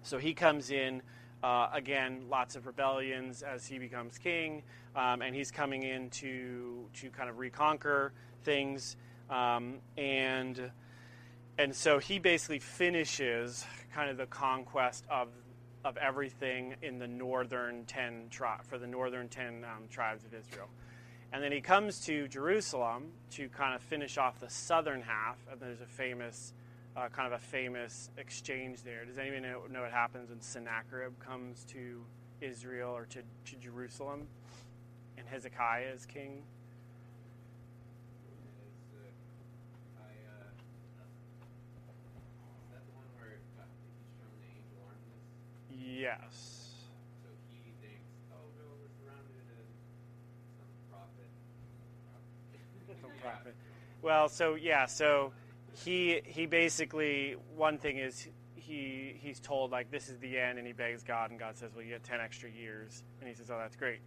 so 0.02 0.18
he 0.18 0.34
comes 0.34 0.70
in. 0.70 1.02
Uh, 1.42 1.68
again, 1.74 2.22
lots 2.30 2.56
of 2.56 2.66
rebellions 2.66 3.42
as 3.42 3.66
he 3.66 3.78
becomes 3.78 4.16
king, 4.16 4.62
um, 4.96 5.22
and 5.22 5.34
he's 5.34 5.50
coming 5.50 5.82
in 5.82 6.10
to, 6.10 6.88
to 6.94 7.10
kind 7.10 7.28
of 7.28 7.38
reconquer 7.38 8.12
things. 8.42 8.96
Um, 9.30 9.78
and 9.96 10.70
and 11.56 11.74
so 11.74 11.98
he 11.98 12.18
basically 12.18 12.58
finishes 12.58 13.64
kind 13.94 14.10
of 14.10 14.16
the 14.16 14.26
conquest 14.26 15.04
of 15.08 15.28
of 15.84 15.96
everything 15.96 16.74
in 16.82 16.98
the 16.98 17.06
northern 17.06 17.84
ten 17.84 18.26
tri- 18.30 18.60
for 18.64 18.78
the 18.78 18.86
northern 18.86 19.28
ten 19.28 19.64
um, 19.64 19.88
tribes 19.88 20.24
of 20.24 20.34
Israel. 20.34 20.68
And 21.32 21.42
then 21.42 21.52
he 21.52 21.60
comes 21.60 22.00
to 22.06 22.28
Jerusalem 22.28 23.10
to 23.32 23.48
kind 23.48 23.74
of 23.74 23.82
finish 23.82 24.18
off 24.18 24.38
the 24.38 24.48
southern 24.48 25.02
half, 25.02 25.36
and 25.50 25.60
there's 25.60 25.80
a 25.80 25.86
famous, 25.86 26.52
uh, 26.96 27.08
kind 27.08 27.26
of 27.26 27.32
a 27.32 27.42
famous 27.42 28.08
exchange 28.18 28.82
there. 28.84 29.04
Does 29.04 29.18
anyone 29.18 29.42
know, 29.42 29.62
know 29.68 29.82
what 29.82 29.90
happens 29.90 30.30
when 30.30 30.40
Sennacherib 30.40 31.18
comes 31.18 31.64
to 31.72 32.04
Israel 32.40 32.90
or 32.90 33.06
to, 33.06 33.18
to 33.46 33.56
Jerusalem, 33.56 34.28
and 35.18 35.26
Hezekiah 35.28 35.92
is 35.94 36.06
king? 36.06 36.42
Yes. 45.70 46.74
So 47.22 47.28
he 47.48 47.70
thinks, 47.80 48.10
oh 48.32 48.36
no, 48.58 48.64
we're 48.80 48.90
surrounded 48.98 49.46
and 49.56 49.68
some 50.58 50.68
prophet. 50.90 51.30
Some 53.00 53.12
prophet. 53.22 53.54
Well, 54.02 54.28
so 54.28 54.54
yeah, 54.54 54.86
so 54.86 55.32
he 55.72 56.20
he 56.24 56.46
basically 56.46 57.36
one 57.56 57.78
thing 57.78 57.98
is 57.98 58.28
he 58.54 59.16
he's 59.18 59.40
told 59.40 59.70
like 59.70 59.90
this 59.90 60.08
is 60.08 60.18
the 60.18 60.38
end, 60.38 60.58
and 60.58 60.66
he 60.66 60.72
begs 60.74 61.02
God, 61.04 61.30
and 61.30 61.38
God 61.38 61.56
says, 61.56 61.70
well, 61.74 61.84
you 61.84 61.90
get 61.90 62.02
ten 62.02 62.20
extra 62.20 62.50
years, 62.50 63.02
and 63.20 63.28
he 63.28 63.34
says, 63.34 63.50
oh, 63.50 63.58
that's 63.58 63.76
great, 63.76 64.00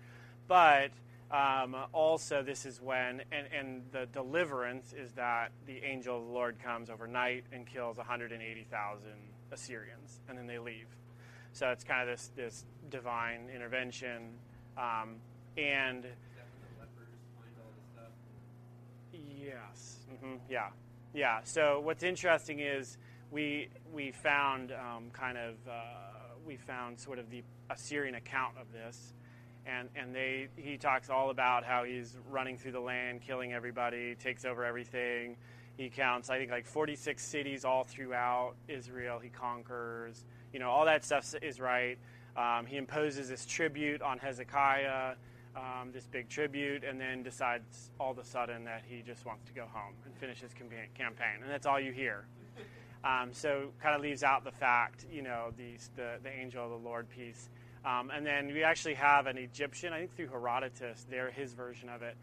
but 0.47 0.91
um, 1.31 1.75
also 1.93 2.41
this 2.41 2.65
is 2.65 2.81
when 2.81 3.21
and 3.31 3.47
and 3.57 3.81
the 3.91 4.07
deliverance 4.13 4.93
is 4.93 5.11
that 5.13 5.51
the 5.65 5.83
angel 5.83 6.17
of 6.17 6.25
the 6.25 6.31
Lord 6.31 6.57
comes 6.63 6.89
overnight 6.89 7.43
and 7.51 7.65
kills 7.65 7.97
180,000 7.97 9.09
Assyrians, 9.51 10.21
and 10.29 10.37
then 10.37 10.47
they 10.47 10.59
leave. 10.59 10.87
So 11.53 11.69
it's 11.69 11.83
kind 11.83 12.01
of 12.01 12.07
this 12.07 12.31
this 12.35 12.65
divine 12.89 13.49
intervention, 13.53 14.33
um, 14.77 15.15
and 15.57 16.05
Is 16.05 16.11
that 16.35 16.45
when 16.53 16.61
the 16.61 16.79
lepers 16.79 17.09
find 17.35 17.51
all 17.59 17.71
the 17.75 17.85
stuff? 17.93 18.11
Yes. 19.11 19.97
hmm 20.21 20.35
Yeah. 20.49 20.69
Yeah. 21.13 21.39
So 21.43 21.79
what's 21.79 22.03
interesting 22.03 22.59
is 22.59 22.97
we 23.31 23.69
we 23.91 24.11
found 24.11 24.71
um, 24.71 25.09
kind 25.11 25.37
of 25.37 25.55
uh, 25.67 26.35
we 26.45 26.55
found 26.57 26.99
sort 26.99 27.19
of 27.19 27.29
the 27.29 27.43
Assyrian 27.69 28.15
account 28.15 28.53
of 28.59 28.71
this, 28.71 29.13
and 29.67 29.89
and 29.95 30.15
they 30.15 30.47
he 30.55 30.77
talks 30.77 31.09
all 31.09 31.29
about 31.29 31.63
how 31.63 31.83
he's 31.83 32.17
running 32.29 32.57
through 32.57 32.73
the 32.73 32.79
land, 32.79 33.21
killing 33.21 33.53
everybody, 33.53 34.15
takes 34.15 34.45
over 34.45 34.63
everything. 34.63 35.35
He 35.77 35.89
counts, 35.89 36.31
I 36.31 36.39
think, 36.39 36.49
like 36.49 36.65
46 36.65 37.23
cities 37.23 37.63
all 37.63 37.83
throughout 37.83 38.53
Israel. 38.67 39.19
He 39.19 39.29
conquers. 39.29 40.25
You 40.51 40.59
know, 40.59 40.69
all 40.69 40.85
that 40.85 41.05
stuff 41.05 41.35
is 41.41 41.59
right. 41.59 41.99
Um, 42.35 42.65
he 42.65 42.77
imposes 42.77 43.29
this 43.29 43.45
tribute 43.45 44.01
on 44.01 44.17
Hezekiah 44.17 45.15
um, 45.57 45.91
this 45.91 46.05
big 46.05 46.29
tribute, 46.29 46.83
and 46.83 46.99
then 46.99 47.23
decides 47.23 47.89
all 47.99 48.11
of 48.11 48.17
a 48.19 48.23
sudden 48.23 48.63
that 48.65 48.83
he 48.87 49.01
just 49.01 49.25
wants 49.25 49.43
to 49.45 49.53
go 49.53 49.65
home 49.71 49.93
and 50.05 50.15
finish 50.15 50.39
his 50.41 50.53
campaign, 50.53 51.41
and 51.41 51.49
that's 51.49 51.65
all 51.65 51.79
you 51.79 51.91
hear. 51.91 52.25
Um, 53.03 53.29
so 53.31 53.69
kind 53.79 53.95
of 53.95 54.01
leaves 54.01 54.23
out 54.23 54.43
the 54.43 54.51
fact, 54.51 55.05
you 55.13 55.21
know, 55.21 55.53
these, 55.55 55.91
the 55.95 56.15
the 56.23 56.31
angel 56.31 56.63
of 56.65 56.71
the 56.71 56.89
Lord 56.89 57.07
piece, 57.07 57.47
um, 57.87 58.11
and 58.13 58.25
then 58.25 58.47
we 58.47 58.63
actually 58.63 58.95
have 58.95 59.27
an 59.27 59.37
Egyptian, 59.37 59.93
I 59.93 59.99
think 59.99 60.15
through 60.15 60.27
Herodotus, 60.27 61.05
there 61.09 61.31
his 61.31 61.53
version 61.53 61.87
of 61.87 62.01
it, 62.01 62.17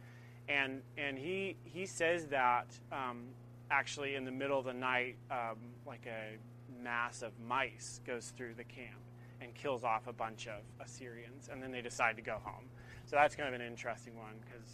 and 0.47 0.83
and 0.99 1.19
he 1.19 1.57
he 1.65 1.87
says 1.87 2.27
that 2.27 2.67
um, 2.93 3.23
actually 3.71 4.15
in 4.15 4.25
the 4.25 4.31
middle 4.31 4.59
of 4.59 4.67
the 4.67 4.75
night, 4.75 5.17
um, 5.31 5.57
like 5.87 6.07
a 6.07 6.37
mass 6.83 7.23
of 7.23 7.33
mice 7.49 8.01
goes 8.07 8.33
through 8.37 8.55
the 8.55 8.65
camp 8.65 9.01
and 9.41 9.55
kills 9.55 9.85
off 9.85 10.07
a 10.07 10.13
bunch 10.13 10.47
of 10.49 10.61
Assyrians, 10.85 11.49
and 11.51 11.63
then 11.63 11.73
they 11.73 11.81
decide 11.81 12.17
to 12.17 12.23
go 12.23 12.39
home. 12.45 12.67
So 13.07 13.17
that's 13.17 13.35
kind 13.35 13.49
of 13.49 13.59
an 13.59 13.67
interesting 13.67 14.17
one 14.19 14.35
because 14.45 14.69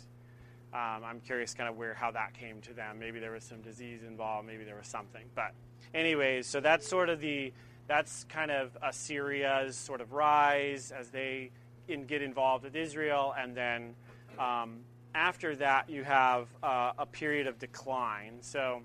um, 0.72 1.04
I'm 1.04 1.20
curious 1.20 1.54
kind 1.54 1.68
of 1.68 1.76
where 1.76 1.94
how 1.94 2.10
that 2.10 2.34
came 2.34 2.60
to 2.62 2.72
them. 2.72 2.98
Maybe 2.98 3.20
there 3.20 3.32
was 3.32 3.44
some 3.44 3.60
disease 3.60 4.00
involved. 4.02 4.46
Maybe 4.46 4.64
there 4.64 4.76
was 4.76 4.88
something. 4.88 5.24
But 5.36 5.52
anyways, 5.94 6.48
so 6.48 6.58
that's 6.60 6.88
sort 6.88 7.08
of 7.08 7.20
the 7.20 7.52
that's 7.90 8.22
kind 8.28 8.52
of 8.52 8.76
Assyria's 8.84 9.76
sort 9.76 10.00
of 10.00 10.12
rise 10.12 10.92
as 10.92 11.08
they 11.08 11.50
in, 11.88 12.04
get 12.04 12.22
involved 12.22 12.62
with 12.62 12.76
Israel, 12.76 13.34
and 13.36 13.52
then 13.52 13.96
um, 14.38 14.78
after 15.12 15.56
that 15.56 15.90
you 15.90 16.04
have 16.04 16.46
uh, 16.62 16.92
a 16.96 17.04
period 17.04 17.48
of 17.48 17.58
decline. 17.58 18.34
So 18.42 18.82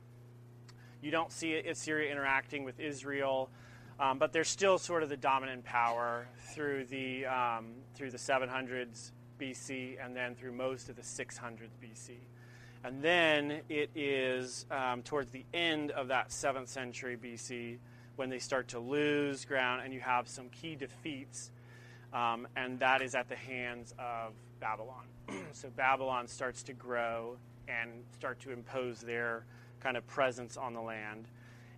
you 1.03 1.11
don't 1.11 1.31
see 1.31 1.53
Assyria 1.53 2.11
interacting 2.11 2.63
with 2.63 2.79
Israel. 2.79 3.51
Um, 3.97 4.19
but 4.19 4.33
they're 4.33 4.43
still 4.43 4.77
sort 4.77 5.03
of 5.03 5.09
the 5.09 5.15
dominant 5.15 5.63
power 5.63 6.27
through 6.53 6.83
the 6.87 7.25
um, 7.27 7.75
through 7.93 8.11
the 8.11 8.17
700s 8.17 9.11
BC 9.39 10.03
and 10.03 10.13
then 10.13 10.35
through 10.35 10.51
most 10.51 10.89
of 10.89 10.97
the 10.97 11.01
600s 11.01 11.77
BC. 11.81 12.17
And 12.83 13.01
then 13.01 13.61
it 13.69 13.91
is 13.95 14.65
um, 14.69 15.01
towards 15.01 15.31
the 15.31 15.45
end 15.53 15.91
of 15.91 16.09
that 16.09 16.27
7th 16.29 16.67
century 16.67 17.15
BC 17.15 17.77
when 18.15 18.29
they 18.29 18.39
start 18.39 18.69
to 18.69 18.79
lose 18.79 19.45
ground 19.45 19.81
and 19.83 19.93
you 19.93 19.99
have 19.99 20.27
some 20.27 20.49
key 20.49 20.75
defeats, 20.75 21.51
um, 22.13 22.47
and 22.55 22.79
that 22.79 23.01
is 23.01 23.15
at 23.15 23.29
the 23.29 23.35
hands 23.35 23.93
of 23.99 24.33
Babylon. 24.59 25.05
so 25.51 25.69
Babylon 25.75 26.27
starts 26.27 26.63
to 26.63 26.73
grow 26.73 27.37
and 27.67 27.91
start 28.13 28.39
to 28.41 28.51
impose 28.51 29.01
their 29.01 29.45
kind 29.79 29.97
of 29.97 30.05
presence 30.07 30.57
on 30.57 30.73
the 30.73 30.81
land. 30.81 31.27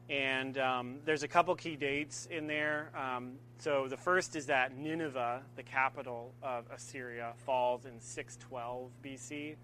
And 0.10 0.58
um, 0.58 1.00
there's 1.04 1.24
a 1.24 1.28
couple 1.28 1.54
key 1.56 1.76
dates 1.76 2.28
in 2.32 2.48
there. 2.48 2.92
Um, 2.96 3.34
so 3.60 3.88
the 3.90 3.98
first 3.98 4.36
is 4.36 4.46
that 4.46 4.78
Nineveh, 4.78 5.42
the 5.56 5.64
capital 5.64 6.34
of 6.42 6.66
Assyria, 6.74 7.34
falls 7.46 7.86
in 7.86 8.00
612 8.00 8.90
BC, 9.04 9.56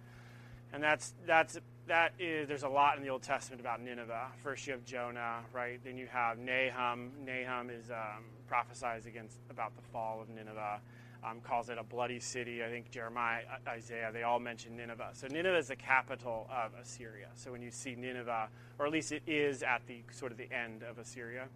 and 0.74 0.84
that's 0.84 1.13
that's 1.25 1.60
that 1.88 2.13
is 2.20 2.48
there's 2.48 2.63
a 2.63 2.70
lot 2.70 2.98
in 2.98 3.04
the 3.04 3.10
Old 3.10 3.24
Testament 3.24 3.60
about 3.60 3.82
Nineveh. 3.82 4.28
First 4.42 4.68
you 4.68 4.74
have 4.74 4.86
Jonah, 4.86 5.40
right? 5.52 5.80
Then 5.84 5.98
you 5.98 6.08
have 6.08 6.38
Nahum. 6.38 7.12
Nahum 7.25 7.70
is 7.70 7.90
um, 7.90 8.24
prophesies 8.48 9.06
against 9.06 9.38
about 9.50 9.75
the 9.75 9.82
fall 9.82 10.22
of 10.22 10.30
Nineveh. 10.30 10.80
Um, 11.24 11.40
calls 11.40 11.70
it 11.70 11.78
a 11.78 11.84
bloody 11.84 12.20
city. 12.20 12.63
I 12.63 12.68
think 12.68 12.92
Jeremiah, 12.92 13.44
Isaiah, 13.66 14.12
they 14.12 14.24
all 14.24 14.40
mention 14.40 14.75
Nineveh. 14.75 15.12
So 15.13 15.28
Nineveh 15.28 15.58
is 15.58 15.70
the 15.70 15.75
capital 15.78 16.50
of 16.52 16.74
Assyria. 16.82 17.28
So 17.36 17.52
when 17.52 17.62
you 17.62 17.72
see 17.72 17.96
Nineveh, 17.96 18.50
or 18.78 18.86
at 18.86 18.92
least 18.92 19.13
it 19.13 19.24
is 19.25 19.63
at 19.63 19.82
the 19.88 20.02
sort 20.12 20.34
of 20.34 20.38
the 20.38 20.52
end 20.52 20.84
of 20.84 20.98
Assyria. 20.98 21.48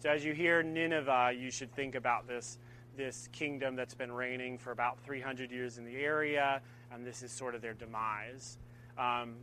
So 0.00 0.10
as 0.10 0.24
you 0.24 0.34
hear 0.34 0.62
Nineveh, 0.62 1.32
you 1.38 1.50
should 1.50 1.72
think 1.74 1.94
about 1.94 2.28
this 2.28 2.58
this 2.96 3.28
kingdom 3.32 3.74
that's 3.74 3.94
been 3.94 4.12
reigning 4.12 4.56
for 4.56 4.70
about 4.70 5.00
300 5.00 5.50
years 5.50 5.78
in 5.78 5.84
the 5.84 5.96
area, 5.96 6.60
and 6.92 7.04
this 7.04 7.22
is 7.22 7.32
sort 7.32 7.54
of 7.54 7.60
their 7.60 7.74
demise. 7.74 8.56
Um, 8.96 9.34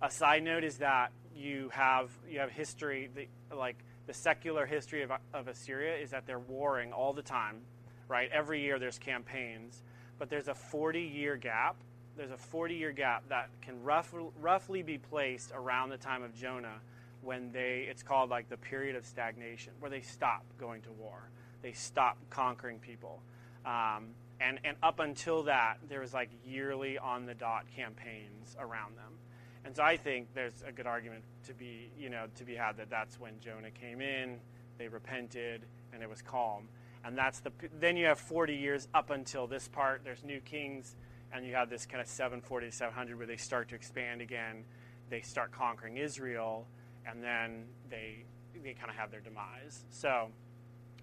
a 0.00 0.10
side 0.10 0.42
note 0.42 0.64
is 0.64 0.78
that 0.78 1.12
you 1.34 1.70
have 1.72 2.10
you 2.28 2.40
have 2.40 2.50
history, 2.50 3.10
the, 3.14 3.28
like 3.56 3.76
the 4.06 4.14
secular 4.14 4.66
history 4.66 5.02
of, 5.02 5.12
of 5.34 5.48
Assyria 5.48 5.96
is 5.96 6.10
that 6.10 6.26
they're 6.26 6.38
warring 6.38 6.92
all 6.92 7.12
the 7.12 7.22
time, 7.22 7.60
right? 8.08 8.30
Every 8.32 8.62
year 8.62 8.78
there's 8.78 8.98
campaigns, 8.98 9.82
but 10.18 10.30
there's 10.30 10.48
a 10.48 10.54
40 10.54 11.00
year 11.00 11.36
gap. 11.36 11.76
There's 12.16 12.30
a 12.30 12.36
40 12.36 12.74
year 12.74 12.92
gap 12.92 13.28
that 13.28 13.48
can 13.62 13.82
rough, 13.82 14.12
roughly 14.40 14.82
be 14.82 14.98
placed 14.98 15.52
around 15.54 15.90
the 15.90 15.98
time 15.98 16.22
of 16.22 16.34
Jonah 16.34 16.80
when 17.22 17.50
they, 17.52 17.86
it's 17.88 18.02
called 18.02 18.30
like 18.30 18.48
the 18.48 18.56
period 18.56 18.96
of 18.96 19.04
stagnation, 19.04 19.72
where 19.80 19.90
they 19.90 20.00
stop 20.00 20.44
going 20.58 20.82
to 20.82 20.92
war. 20.92 21.30
They 21.62 21.72
stop 21.72 22.16
conquering 22.30 22.78
people. 22.78 23.20
Um, 23.66 24.08
and, 24.40 24.60
and 24.64 24.76
up 24.82 25.00
until 25.00 25.44
that, 25.44 25.78
there 25.88 26.00
was 26.00 26.14
like 26.14 26.30
yearly 26.46 26.96
on 26.96 27.26
the 27.26 27.34
dot 27.34 27.64
campaigns 27.74 28.56
around 28.58 28.96
them. 28.96 29.18
And 29.64 29.74
so 29.76 29.82
I 29.82 29.96
think 29.96 30.28
there's 30.34 30.62
a 30.66 30.72
good 30.72 30.86
argument 30.86 31.24
to 31.46 31.54
be, 31.54 31.90
you 31.98 32.08
know, 32.08 32.26
to 32.36 32.44
be 32.44 32.54
had 32.54 32.76
that 32.78 32.90
that's 32.90 33.20
when 33.20 33.38
Jonah 33.40 33.70
came 33.70 34.00
in, 34.00 34.38
they 34.78 34.88
repented, 34.88 35.62
and 35.92 36.02
it 36.02 36.08
was 36.08 36.22
calm. 36.22 36.68
And 37.04 37.16
that's 37.16 37.40
the 37.40 37.52
then 37.78 37.96
you 37.96 38.06
have 38.06 38.18
40 38.18 38.54
years 38.54 38.88
up 38.94 39.10
until 39.10 39.46
this 39.46 39.68
part. 39.68 40.02
There's 40.04 40.24
new 40.24 40.40
kings, 40.40 40.96
and 41.32 41.46
you 41.46 41.54
have 41.54 41.70
this 41.70 41.86
kind 41.86 42.00
of 42.00 42.08
740 42.08 42.66
to 42.66 42.72
700 42.72 43.16
where 43.16 43.26
they 43.26 43.36
start 43.36 43.68
to 43.68 43.74
expand 43.74 44.20
again. 44.20 44.64
They 45.10 45.20
start 45.20 45.52
conquering 45.52 45.96
Israel, 45.96 46.66
and 47.06 47.22
then 47.22 47.66
they 47.88 48.24
they 48.62 48.74
kind 48.74 48.90
of 48.90 48.96
have 48.96 49.10
their 49.10 49.20
demise. 49.20 49.84
So, 49.90 50.28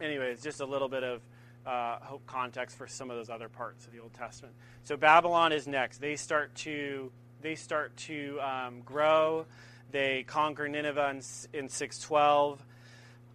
anyways, 0.01 0.41
just 0.41 0.59
a 0.59 0.65
little 0.65 0.89
bit 0.89 1.03
of 1.03 1.21
uh, 1.65 1.97
hope 2.01 2.25
context 2.27 2.77
for 2.77 2.87
some 2.87 3.09
of 3.09 3.17
those 3.17 3.29
other 3.29 3.49
parts 3.49 3.85
of 3.85 3.93
the 3.93 3.99
Old 3.99 4.13
Testament. 4.13 4.53
So 4.83 4.95
Babylon 4.95 5.51
is 5.51 5.67
next. 5.67 5.99
They 5.99 6.15
start 6.15 6.53
to 6.55 7.11
they 7.45 7.53
start 7.53 7.95
to 7.95 8.39
um, 8.41 8.81
grow. 8.81 9.45
They 9.91 10.23
conquer 10.23 10.67
Nineveh 10.67 11.11
in, 11.11 11.17
in 11.53 11.69
612. 11.69 12.65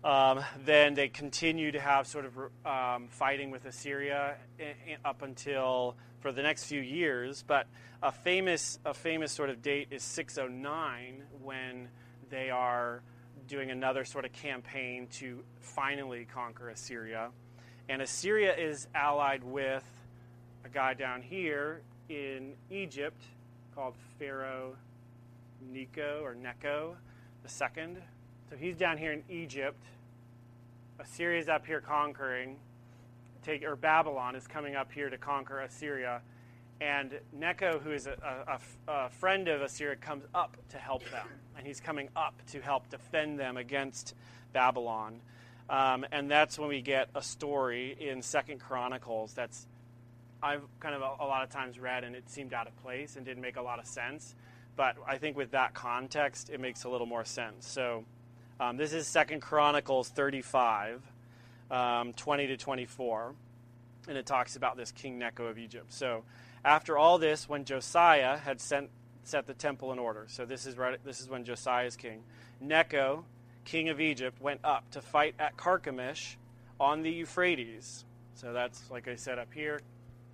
Um, 0.02 0.44
then 0.64 0.94
they 0.94 1.08
continue 1.08 1.70
to 1.70 1.78
have 1.78 2.08
sort 2.08 2.24
of 2.24 2.36
um, 2.66 3.06
fighting 3.08 3.52
with 3.52 3.66
Assyria 3.66 4.34
in, 4.58 4.66
in, 4.66 4.96
up 5.04 5.22
until 5.22 5.94
for 6.18 6.32
the 6.32 6.42
next 6.42 6.64
few 6.64 6.80
years. 6.80 7.44
But 7.46 7.68
a 8.02 8.10
famous 8.10 8.80
a 8.84 8.94
famous 8.94 9.30
sort 9.30 9.48
of 9.48 9.62
date 9.62 9.88
is 9.92 10.02
609 10.02 11.22
when 11.40 11.88
they 12.30 12.50
are 12.50 13.02
doing 13.46 13.70
another 13.70 14.04
sort 14.04 14.24
of 14.24 14.32
campaign 14.32 15.06
to 15.18 15.44
finally 15.60 16.24
conquer 16.24 16.70
Assyria. 16.70 17.30
And 17.88 18.02
Assyria 18.02 18.56
is 18.56 18.88
allied 18.92 19.44
with 19.44 19.84
a 20.64 20.68
guy 20.68 20.94
down 20.94 21.22
here 21.22 21.82
in 22.08 22.54
Egypt 22.70 23.22
called 23.80 23.94
Pharaoh 24.18 24.76
Necho 25.72 26.20
or 26.22 26.34
Necho 26.34 26.98
the 27.42 27.48
second. 27.48 27.96
So 28.50 28.56
he's 28.56 28.76
down 28.76 28.98
here 28.98 29.10
in 29.10 29.22
Egypt. 29.30 29.82
Assyria's 30.98 31.48
up 31.48 31.64
here 31.64 31.80
conquering. 31.80 32.56
Take 33.42 33.64
or 33.64 33.76
Babylon 33.76 34.36
is 34.36 34.46
coming 34.46 34.76
up 34.76 34.92
here 34.92 35.08
to 35.08 35.16
conquer 35.16 35.60
Assyria, 35.60 36.20
and 36.82 37.20
Necho, 37.32 37.78
who 37.78 37.92
is 37.92 38.06
a, 38.06 38.58
a, 38.86 38.92
a 38.92 39.08
friend 39.08 39.48
of 39.48 39.62
Assyria, 39.62 39.96
comes 39.96 40.24
up 40.34 40.58
to 40.68 40.76
help 40.76 41.02
them, 41.10 41.26
and 41.56 41.66
he's 41.66 41.80
coming 41.80 42.10
up 42.14 42.34
to 42.48 42.60
help 42.60 42.90
defend 42.90 43.40
them 43.40 43.56
against 43.56 44.14
Babylon. 44.52 45.22
Um, 45.70 46.04
and 46.12 46.30
that's 46.30 46.58
when 46.58 46.68
we 46.68 46.82
get 46.82 47.08
a 47.14 47.22
story 47.22 47.96
in 47.98 48.20
Second 48.20 48.60
Chronicles 48.60 49.32
that's 49.32 49.66
I've 50.42 50.62
kind 50.80 50.94
of 50.94 51.02
a, 51.02 51.24
a, 51.24 51.26
lot 51.26 51.42
of 51.42 51.50
times 51.50 51.78
read 51.78 52.04
and 52.04 52.16
it 52.16 52.28
seemed 52.30 52.54
out 52.54 52.66
of 52.66 52.76
place 52.82 53.16
and 53.16 53.24
didn't 53.24 53.42
make 53.42 53.56
a 53.56 53.62
lot 53.62 53.78
of 53.78 53.86
sense. 53.86 54.34
But 54.76 54.96
I 55.06 55.18
think 55.18 55.36
with 55.36 55.50
that 55.50 55.74
context, 55.74 56.50
it 56.50 56.60
makes 56.60 56.84
a 56.84 56.88
little 56.88 57.06
more 57.06 57.24
sense. 57.24 57.66
So 57.66 58.04
um, 58.58 58.76
this 58.76 58.92
is 58.92 59.06
Second 59.06 59.40
Chronicles 59.40 60.08
35, 60.08 61.02
um, 61.70 62.12
20 62.12 62.46
to 62.48 62.56
24, 62.56 63.34
and 64.08 64.16
it 64.16 64.26
talks 64.26 64.56
about 64.56 64.76
this 64.76 64.92
King 64.92 65.18
Necho 65.18 65.46
of 65.46 65.58
Egypt. 65.58 65.92
So 65.92 66.24
after 66.64 66.98
all 66.98 67.18
this, 67.18 67.48
when 67.48 67.64
Josiah 67.64 68.36
had 68.36 68.60
sent, 68.60 68.90
set 69.24 69.46
the 69.46 69.54
temple 69.54 69.92
in 69.92 69.98
order, 69.98 70.26
so 70.28 70.44
this 70.44 70.66
is 70.66 70.76
right, 70.76 71.02
this 71.04 71.20
is 71.20 71.28
when 71.28 71.44
Josiah 71.44 71.86
is 71.86 71.96
king. 71.96 72.22
Necho, 72.60 73.24
king 73.64 73.88
of 73.88 74.00
Egypt, 74.00 74.40
went 74.40 74.60
up 74.62 74.90
to 74.90 75.00
fight 75.00 75.34
at 75.38 75.56
Carchemish 75.56 76.36
on 76.78 77.02
the 77.02 77.10
Euphrates. 77.10 78.04
So 78.34 78.52
that's 78.52 78.90
like 78.90 79.08
I 79.08 79.14
said 79.14 79.38
up 79.38 79.52
here, 79.52 79.80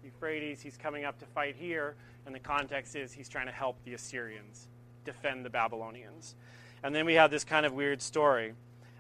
Euphrates. 0.07 0.63
He's 0.63 0.77
coming 0.77 1.05
up 1.05 1.19
to 1.19 1.27
fight 1.27 1.57
here, 1.57 1.97
and 2.25 2.35
the 2.35 2.41
context 2.41 2.97
is 2.97 3.13
he's 3.13 3.29
trying 3.29 3.47
to 3.47 3.53
help 3.53 3.83
the 3.85 3.95
Assyrians 3.95 4.69
defend 5.05 5.45
the 5.45 5.51
Babylonians. 5.51 6.35
And 6.83 6.95
then 6.95 7.07
we 7.07 7.15
have 7.15 7.31
this 7.31 7.45
kind 7.45 7.67
of 7.67 7.73
weird 7.73 8.01
story. 8.01 8.55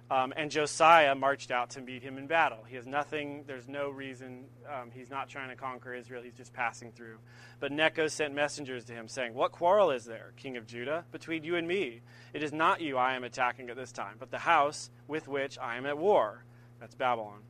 Um, 0.08 0.32
and 0.36 0.52
Josiah 0.52 1.16
marched 1.16 1.50
out 1.50 1.70
to 1.70 1.80
meet 1.80 2.00
him 2.00 2.16
in 2.16 2.28
battle. 2.28 2.58
He 2.68 2.76
has 2.76 2.86
nothing, 2.86 3.42
there's 3.48 3.66
no 3.66 3.90
reason, 3.90 4.44
um, 4.68 4.92
he's 4.92 5.10
not 5.10 5.28
trying 5.28 5.48
to 5.48 5.56
conquer 5.56 5.94
Israel, 5.94 6.22
he's 6.22 6.36
just 6.36 6.52
passing 6.52 6.92
through. 6.92 7.18
But 7.58 7.72
Necho 7.72 8.06
sent 8.06 8.32
messengers 8.32 8.84
to 8.84 8.92
him, 8.92 9.08
saying, 9.08 9.34
What 9.34 9.50
quarrel 9.50 9.90
is 9.90 10.04
there, 10.04 10.32
king 10.36 10.56
of 10.56 10.66
Judah, 10.66 11.04
between 11.10 11.42
you 11.42 11.56
and 11.56 11.66
me? 11.66 12.02
It 12.32 12.44
is 12.44 12.52
not 12.52 12.80
you 12.80 12.96
I 12.96 13.16
am 13.16 13.24
attacking 13.24 13.68
at 13.68 13.76
this 13.76 13.90
time, 13.90 14.14
but 14.20 14.30
the 14.30 14.38
house 14.38 14.90
with 15.08 15.26
which 15.26 15.58
I 15.58 15.76
am 15.76 15.86
at 15.86 15.98
war. 15.98 16.44
That's 16.78 16.94
Babylon. 16.94 17.40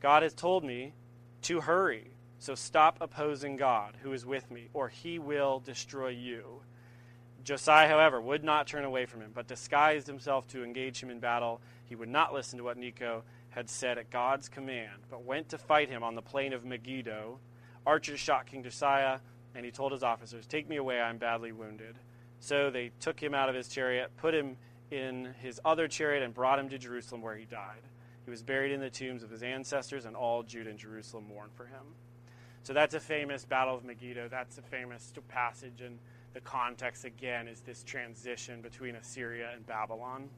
God 0.00 0.22
has 0.22 0.32
told 0.32 0.64
me 0.64 0.94
to 1.42 1.60
hurry. 1.60 2.15
So 2.38 2.54
stop 2.54 2.98
opposing 3.00 3.56
God, 3.56 3.96
who 4.02 4.12
is 4.12 4.26
with 4.26 4.50
me, 4.50 4.68
or 4.74 4.88
he 4.88 5.18
will 5.18 5.60
destroy 5.60 6.08
you. 6.08 6.60
Josiah, 7.44 7.88
however, 7.88 8.20
would 8.20 8.44
not 8.44 8.66
turn 8.66 8.84
away 8.84 9.06
from 9.06 9.20
him, 9.20 9.30
but 9.32 9.46
disguised 9.46 10.06
himself 10.06 10.46
to 10.48 10.64
engage 10.64 11.00
him 11.00 11.10
in 11.10 11.20
battle. 11.20 11.60
He 11.84 11.94
would 11.94 12.08
not 12.08 12.34
listen 12.34 12.58
to 12.58 12.64
what 12.64 12.76
Necho 12.76 13.22
had 13.50 13.70
said 13.70 13.98
at 13.98 14.10
God's 14.10 14.48
command, 14.48 15.02
but 15.08 15.24
went 15.24 15.48
to 15.50 15.58
fight 15.58 15.88
him 15.88 16.02
on 16.02 16.14
the 16.14 16.22
plain 16.22 16.52
of 16.52 16.64
Megiddo. 16.64 17.38
Archers 17.86 18.20
shot 18.20 18.46
King 18.46 18.64
Josiah, 18.64 19.20
and 19.54 19.64
he 19.64 19.70
told 19.70 19.92
his 19.92 20.02
officers, 20.02 20.46
Take 20.46 20.68
me 20.68 20.76
away, 20.76 21.00
I 21.00 21.08
am 21.08 21.18
badly 21.18 21.52
wounded. 21.52 21.96
So 22.40 22.68
they 22.68 22.90
took 23.00 23.22
him 23.22 23.32
out 23.32 23.48
of 23.48 23.54
his 23.54 23.68
chariot, 23.68 24.10
put 24.16 24.34
him 24.34 24.56
in 24.90 25.34
his 25.40 25.60
other 25.64 25.88
chariot, 25.88 26.22
and 26.22 26.34
brought 26.34 26.58
him 26.58 26.68
to 26.68 26.78
Jerusalem, 26.78 27.22
where 27.22 27.36
he 27.36 27.44
died. 27.44 27.82
He 28.24 28.30
was 28.30 28.42
buried 28.42 28.72
in 28.72 28.80
the 28.80 28.90
tombs 28.90 29.22
of 29.22 29.30
his 29.30 29.44
ancestors, 29.44 30.04
and 30.04 30.16
all 30.16 30.42
Judah 30.42 30.70
and 30.70 30.78
Jerusalem 30.78 31.28
mourned 31.28 31.52
for 31.54 31.66
him. 31.66 31.94
So 32.66 32.72
that's 32.72 32.94
a 32.94 33.00
famous 33.00 33.44
Battle 33.44 33.76
of 33.76 33.84
Megiddo. 33.84 34.26
That's 34.28 34.58
a 34.58 34.62
famous 34.62 35.12
passage, 35.28 35.82
and 35.82 36.00
the 36.34 36.40
context 36.40 37.04
again 37.04 37.46
is 37.46 37.60
this 37.60 37.84
transition 37.84 38.60
between 38.60 38.96
Assyria 38.96 39.50
and 39.54 39.64
Babylon. 39.64 40.28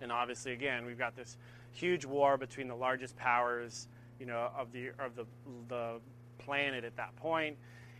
And 0.00 0.10
obviously, 0.10 0.52
again, 0.52 0.86
we've 0.86 0.96
got 0.96 1.16
this 1.16 1.36
huge 1.72 2.06
war 2.06 2.38
between 2.38 2.66
the 2.66 2.74
largest 2.74 3.14
powers, 3.18 3.88
you 4.18 4.24
know, 4.24 4.48
of 4.56 4.72
the 4.72 4.92
of 4.98 5.16
the 5.16 5.26
the 5.68 6.00
planet 6.38 6.82
at 6.82 6.96
that 6.96 7.14
point, 7.16 7.58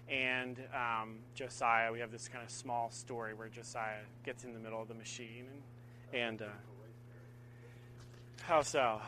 and 0.08 0.58
um, 0.74 1.18
Josiah. 1.34 1.92
We 1.92 2.00
have 2.00 2.10
this 2.10 2.28
kind 2.28 2.42
of 2.42 2.50
small 2.50 2.90
story 2.90 3.34
where 3.34 3.50
Josiah 3.50 4.04
gets 4.24 4.42
in 4.42 4.54
the 4.54 4.58
middle 4.58 4.80
of 4.80 4.88
the 4.88 4.94
machine, 4.94 5.44
and 6.14 6.18
and 6.18 6.40
uh, 6.40 6.46
how 8.40 8.62
so? 8.62 9.02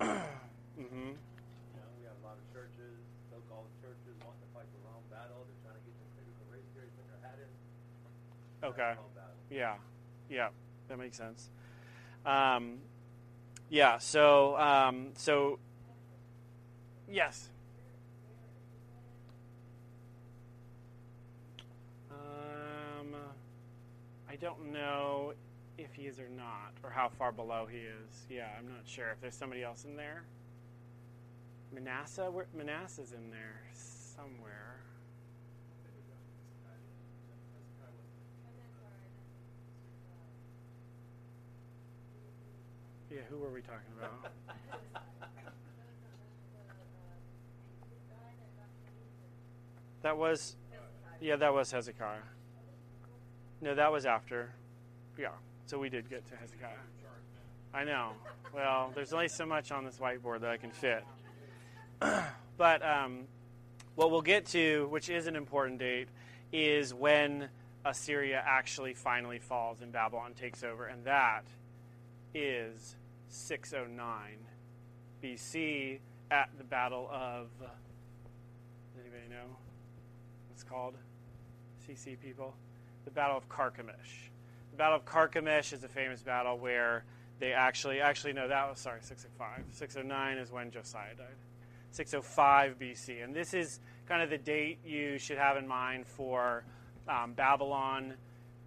mm-hmm. 0.00 1.12
Okay. 8.64 8.94
Yeah. 9.50 9.74
Yeah. 10.30 10.48
That 10.88 10.98
makes 10.98 11.16
sense. 11.16 11.50
Um, 12.24 12.78
yeah. 13.68 13.98
So. 13.98 14.56
Um, 14.58 15.08
so. 15.16 15.58
Yes. 17.08 17.50
Um, 22.10 23.14
I 24.28 24.36
don't 24.36 24.72
know 24.72 25.34
if 25.76 25.92
he 25.94 26.02
is 26.02 26.18
or 26.18 26.28
not, 26.28 26.72
or 26.82 26.90
how 26.90 27.08
far 27.08 27.32
below 27.32 27.66
he 27.70 27.78
is. 27.78 28.26
Yeah, 28.30 28.48
I'm 28.58 28.66
not 28.68 28.86
sure 28.86 29.10
if 29.10 29.20
there's 29.20 29.34
somebody 29.34 29.62
else 29.62 29.84
in 29.84 29.96
there. 29.96 30.24
Manasseh, 31.72 32.30
where, 32.30 32.46
Manasseh's 32.54 33.12
in 33.12 33.30
there 33.30 33.62
somewhere. 33.74 34.73
Yeah, 43.14 43.20
who 43.30 43.38
were 43.38 43.50
we 43.50 43.60
talking 43.60 43.92
about? 43.96 44.32
that 50.02 50.18
was, 50.18 50.56
yeah, 51.20 51.36
that 51.36 51.54
was 51.54 51.70
Hezekiah. 51.70 52.18
No, 53.60 53.76
that 53.76 53.92
was 53.92 54.04
after. 54.04 54.50
Yeah, 55.16 55.28
so 55.66 55.78
we 55.78 55.88
did 55.88 56.10
get 56.10 56.26
to 56.26 56.34
Hezekiah. 56.34 56.70
I 57.72 57.84
know. 57.84 58.14
Well, 58.52 58.90
there's 58.96 59.12
only 59.12 59.28
so 59.28 59.46
much 59.46 59.70
on 59.70 59.84
this 59.84 59.98
whiteboard 59.98 60.40
that 60.40 60.50
I 60.50 60.56
can 60.56 60.72
fit. 60.72 61.04
but 62.56 62.84
um, 62.84 63.28
what 63.94 64.10
we'll 64.10 64.22
get 64.22 64.46
to, 64.46 64.88
which 64.90 65.08
is 65.08 65.28
an 65.28 65.36
important 65.36 65.78
date, 65.78 66.08
is 66.52 66.92
when 66.92 67.48
Assyria 67.84 68.42
actually 68.44 68.92
finally 68.92 69.38
falls 69.38 69.82
and 69.82 69.92
Babylon 69.92 70.34
takes 70.34 70.64
over, 70.64 70.86
and 70.86 71.04
that 71.04 71.44
is 72.34 72.96
609 73.34 74.38
BC 75.22 75.98
at 76.30 76.50
the 76.56 76.64
Battle 76.64 77.08
of. 77.12 77.48
Anybody 78.98 79.28
know 79.28 79.56
what's 80.48 80.62
called? 80.62 80.94
CC 81.86 82.18
people? 82.18 82.54
The 83.04 83.10
Battle 83.10 83.36
of 83.36 83.48
Carchemish. 83.48 84.30
The 84.70 84.76
Battle 84.76 84.96
of 84.96 85.04
Carchemish 85.04 85.72
is 85.72 85.82
a 85.82 85.88
famous 85.88 86.22
battle 86.22 86.58
where 86.58 87.04
they 87.40 87.52
actually, 87.52 88.00
actually, 88.00 88.32
no, 88.32 88.46
that 88.46 88.70
was, 88.70 88.78
sorry, 88.78 89.00
605. 89.02 89.64
609 89.72 90.38
is 90.38 90.52
when 90.52 90.70
Josiah 90.70 91.14
died. 91.16 91.26
605 91.90 92.78
BC. 92.78 93.24
And 93.24 93.34
this 93.34 93.52
is 93.52 93.80
kind 94.06 94.22
of 94.22 94.30
the 94.30 94.38
date 94.38 94.78
you 94.84 95.18
should 95.18 95.38
have 95.38 95.56
in 95.56 95.66
mind 95.66 96.06
for 96.06 96.64
um, 97.08 97.32
Babylon 97.32 98.14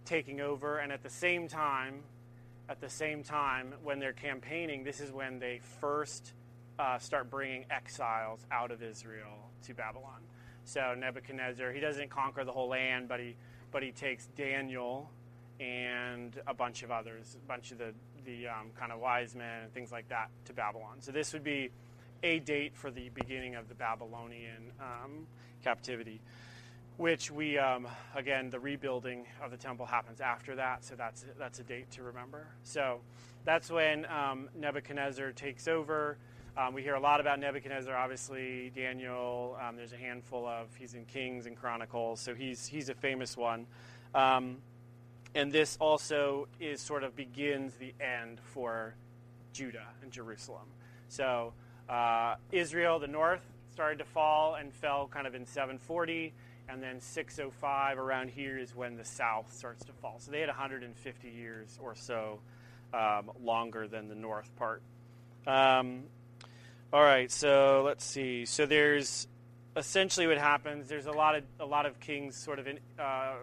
taking 0.05 0.41
over. 0.41 0.79
And 0.79 0.91
at 0.91 1.03
the 1.03 1.09
same 1.09 1.47
time, 1.47 2.03
at 2.69 2.81
the 2.81 2.89
same 2.89 3.23
time, 3.23 3.73
when 3.83 3.99
they're 3.99 4.13
campaigning, 4.13 4.83
this 4.83 4.99
is 4.99 5.11
when 5.11 5.39
they 5.39 5.61
first 5.79 6.33
uh, 6.79 6.97
start 6.99 7.29
bringing 7.29 7.65
exiles 7.69 8.45
out 8.51 8.71
of 8.71 8.83
Israel 8.83 9.49
to 9.63 9.73
Babylon. 9.73 10.21
So 10.65 10.93
Nebuchadnezzar, 10.97 11.71
he 11.71 11.79
doesn't 11.79 12.09
conquer 12.09 12.43
the 12.43 12.51
whole 12.51 12.69
land, 12.69 13.07
but 13.07 13.19
he 13.19 13.35
but 13.71 13.83
he 13.83 13.91
takes 13.91 14.27
Daniel 14.27 15.09
and 15.59 16.39
a 16.47 16.53
bunch 16.53 16.83
of 16.83 16.91
others, 16.91 17.35
a 17.41 17.47
bunch 17.47 17.71
of 17.71 17.77
the 17.77 17.93
the 18.25 18.47
um, 18.47 18.69
kind 18.77 18.91
of 18.91 18.99
wise 18.99 19.33
men 19.33 19.63
and 19.63 19.73
things 19.73 19.91
like 19.91 20.09
that 20.09 20.29
to 20.45 20.53
Babylon. 20.53 20.97
So 20.99 21.11
this 21.11 21.31
would 21.31 21.43
be 21.43 21.69
a 22.23 22.39
date 22.39 22.75
for 22.75 22.91
the 22.91 23.09
beginning 23.09 23.55
of 23.55 23.69
the 23.69 23.75
Babylonian 23.75 24.71
um, 24.79 25.27
captivity 25.63 26.19
which 26.97 27.31
we 27.31 27.57
um, 27.57 27.87
again 28.15 28.49
the 28.49 28.59
rebuilding 28.59 29.25
of 29.43 29.51
the 29.51 29.57
temple 29.57 29.85
happens 29.85 30.19
after 30.19 30.55
that 30.55 30.83
so 30.83 30.95
that's 30.95 31.25
that's 31.37 31.59
a 31.59 31.63
date 31.63 31.89
to 31.91 32.03
remember. 32.03 32.47
So 32.63 33.01
that's 33.45 33.69
when 33.71 34.05
um, 34.05 34.49
nebuchadnezzar 34.55 35.31
takes 35.31 35.67
over. 35.67 36.17
Um, 36.57 36.73
we 36.73 36.81
hear 36.81 36.95
a 36.95 36.99
lot 36.99 37.19
about 37.21 37.39
nebuchadnezzar 37.39 37.95
obviously 37.95 38.71
daniel 38.75 39.57
um, 39.61 39.75
there's 39.75 39.93
a 39.93 39.97
handful 39.97 40.47
of 40.47 40.67
he's 40.75 40.95
in 40.95 41.05
kings 41.05 41.45
and 41.45 41.55
chronicles 41.55 42.19
so 42.19 42.33
he's 42.33 42.65
he's 42.67 42.89
a 42.89 42.95
famous 42.95 43.37
one. 43.37 43.67
Um, 44.15 44.57
and 45.35 45.51
this 45.51 45.77
also 45.79 46.47
is 46.59 46.81
sort 46.81 47.03
of 47.03 47.15
begins 47.15 47.73
the 47.75 47.93
end 47.99 48.39
for 48.41 48.95
judah 49.53 49.87
and 50.01 50.11
jerusalem. 50.11 50.67
So 51.09 51.53
Uh, 51.89 52.35
Israel, 52.51 52.99
the 52.99 53.07
north, 53.07 53.41
started 53.71 53.99
to 53.99 54.03
fall 54.03 54.55
and 54.55 54.73
fell 54.73 55.07
kind 55.07 55.25
of 55.25 55.35
in 55.35 55.45
740, 55.45 56.33
and 56.69 56.81
then 56.81 56.99
605 56.99 57.97
around 57.97 58.29
here 58.29 58.57
is 58.57 58.75
when 58.75 58.95
the 58.95 59.05
south 59.05 59.53
starts 59.53 59.85
to 59.85 59.93
fall. 59.93 60.17
So 60.19 60.31
they 60.31 60.39
had 60.39 60.49
150 60.49 61.29
years 61.29 61.79
or 61.81 61.95
so 61.95 62.39
um, 62.93 63.31
longer 63.41 63.87
than 63.87 64.07
the 64.09 64.15
north 64.15 64.53
part. 64.55 64.81
Um, 65.45 66.03
all 66.91 67.01
right, 67.01 67.31
so 67.31 67.83
let's 67.85 68.03
see. 68.05 68.45
So 68.45 68.65
there's 68.65 69.27
essentially 69.75 70.27
what 70.27 70.37
happens. 70.37 70.87
There's 70.87 71.05
a 71.05 71.11
lot 71.11 71.35
of 71.35 71.43
a 71.59 71.65
lot 71.65 71.85
of 71.85 71.99
kings 71.99 72.35
sort 72.35 72.59
of 72.59 72.67
in, 72.67 72.79
uh, 72.99 73.35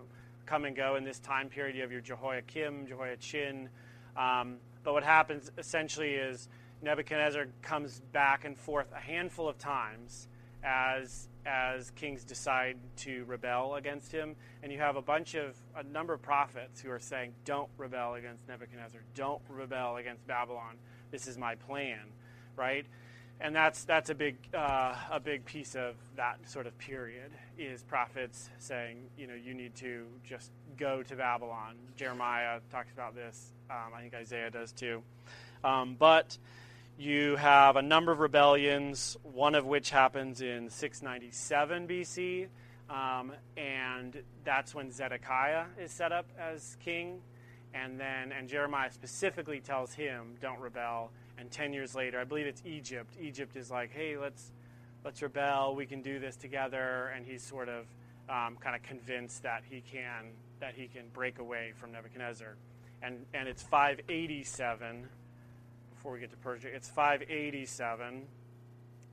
come 0.47 0.65
and 0.65 0.77
go 0.77 0.97
in 0.97 1.05
this 1.05 1.19
time 1.19 1.49
period. 1.49 1.77
You 1.77 1.83
have 1.83 1.93
your 1.93 2.01
Jehoiakim, 2.01 2.87
Jehoiachin. 2.87 3.69
Um, 4.17 4.59
but 4.83 4.93
what 4.93 5.03
happens 5.03 5.51
essentially 5.57 6.15
is 6.15 6.49
Nebuchadnezzar 6.83 7.47
comes 7.63 8.01
back 8.13 8.45
and 8.45 8.59
forth 8.59 8.87
a 8.95 9.01
handful 9.01 9.49
of 9.49 9.59
times 9.59 10.29
as 10.63 11.29
as 11.47 11.91
kings 11.93 12.25
decide 12.25 12.77
to 12.97 13.25
rebel 13.25 13.75
against 13.75 14.13
him, 14.13 14.37
and 14.63 14.73
you 14.73 14.79
have 14.79 14.97
a 14.97 15.03
bunch 15.03 15.35
of 15.35 15.57
a 15.77 15.83
number 15.83 16.13
of 16.15 16.23
prophets 16.23 16.81
who 16.81 16.91
are 16.91 17.01
saying, 17.01 17.35
"Don't 17.45 17.69
rebel 17.77 18.15
against 18.15 18.47
Nebuchadnezzar. 18.49 19.01
Don't 19.15 19.43
rebel 19.49 19.97
against 19.97 20.27
Babylon. 20.27 20.77
This 21.11 21.27
is 21.27 21.39
my 21.39 21.55
plan." 21.55 22.13
Right? 22.57 22.87
and 23.41 23.55
that's 23.55 23.85
that's 23.85 24.11
a 24.11 24.15
big 24.15 24.37
uh, 24.55 24.95
a 25.11 25.21
big 25.21 25.45
piece 25.45 25.75
of 25.75 25.97
that 26.17 26.39
sort 26.49 26.67
of 26.67 26.77
period 26.79 27.33
is 27.59 27.83
prophets 27.83 28.51
saying 28.59 28.99
you 29.19 29.27
know 29.27 29.35
you 29.35 29.55
need 29.55 29.75
to 29.77 30.07
just 30.25 30.51
go 30.77 31.03
to 31.03 31.17
Babylon. 31.17 31.77
Jeremiah 31.97 32.61
talks 32.71 32.93
about 32.93 33.15
this. 33.15 33.53
Um, 33.71 33.93
I 33.95 34.01
think 34.01 34.15
Isaiah 34.15 34.51
does 34.51 34.73
too. 34.73 35.03
Um, 35.63 35.97
but 35.99 36.37
you 36.99 37.37
have 37.37 37.77
a 37.77 37.83
number 37.83 38.13
of 38.13 38.21
rebellions, 38.21 39.17
one 39.23 39.55
of 39.55 39.67
which 39.67 39.91
happens 39.91 40.41
in 40.41 40.71
697 40.71 41.89
BC, 41.89 42.47
um, 42.89 43.33
and 43.57 44.23
that's 44.45 44.75
when 44.75 44.93
Zedekiah 44.93 45.65
is 45.81 45.91
set 45.91 46.13
up 46.13 46.27
as 46.39 46.77
king. 46.85 47.21
And 47.73 47.99
then, 47.99 48.31
and 48.31 48.49
Jeremiah 48.49 48.93
specifically 48.93 49.61
tells 49.61 49.95
him, 49.95 50.37
"Don't 50.41 50.61
rebel." 50.61 51.11
and 51.39 51.51
10 51.51 51.73
years 51.73 51.95
later 51.95 52.21
i 52.21 52.25
believe 52.25 52.47
it's 52.47 52.63
egypt 52.65 53.15
egypt 53.21 53.57
is 53.57 53.71
like 53.71 53.91
hey 53.93 54.17
let's 54.17 54.53
let's 55.05 55.21
rebel 55.23 55.75
we 55.75 55.87
can 55.87 56.03
do 56.03 56.19
this 56.19 56.37
together 56.37 57.13
and 57.15 57.27
he's 57.27 57.43
sort 57.43 57.69
of 57.69 57.87
um, 58.29 58.57
kind 58.59 58.75
of 58.75 58.83
convinced 58.83 59.43
that 59.43 59.63
he 59.69 59.83
can 59.83 60.31
that 60.61 60.75
he 60.75 60.87
can 60.87 61.05
break 61.13 61.39
away 61.39 61.73
from 61.79 61.93
nebuchadnezzar 61.93 62.57
and 63.03 63.25
and 63.35 63.49
it's 63.49 63.63
587 63.63 65.07
before 66.05 66.13
we 66.13 66.21
get 66.21 66.31
to 66.31 66.37
persia 66.37 66.69
it's 66.69 66.87
587 66.91 68.27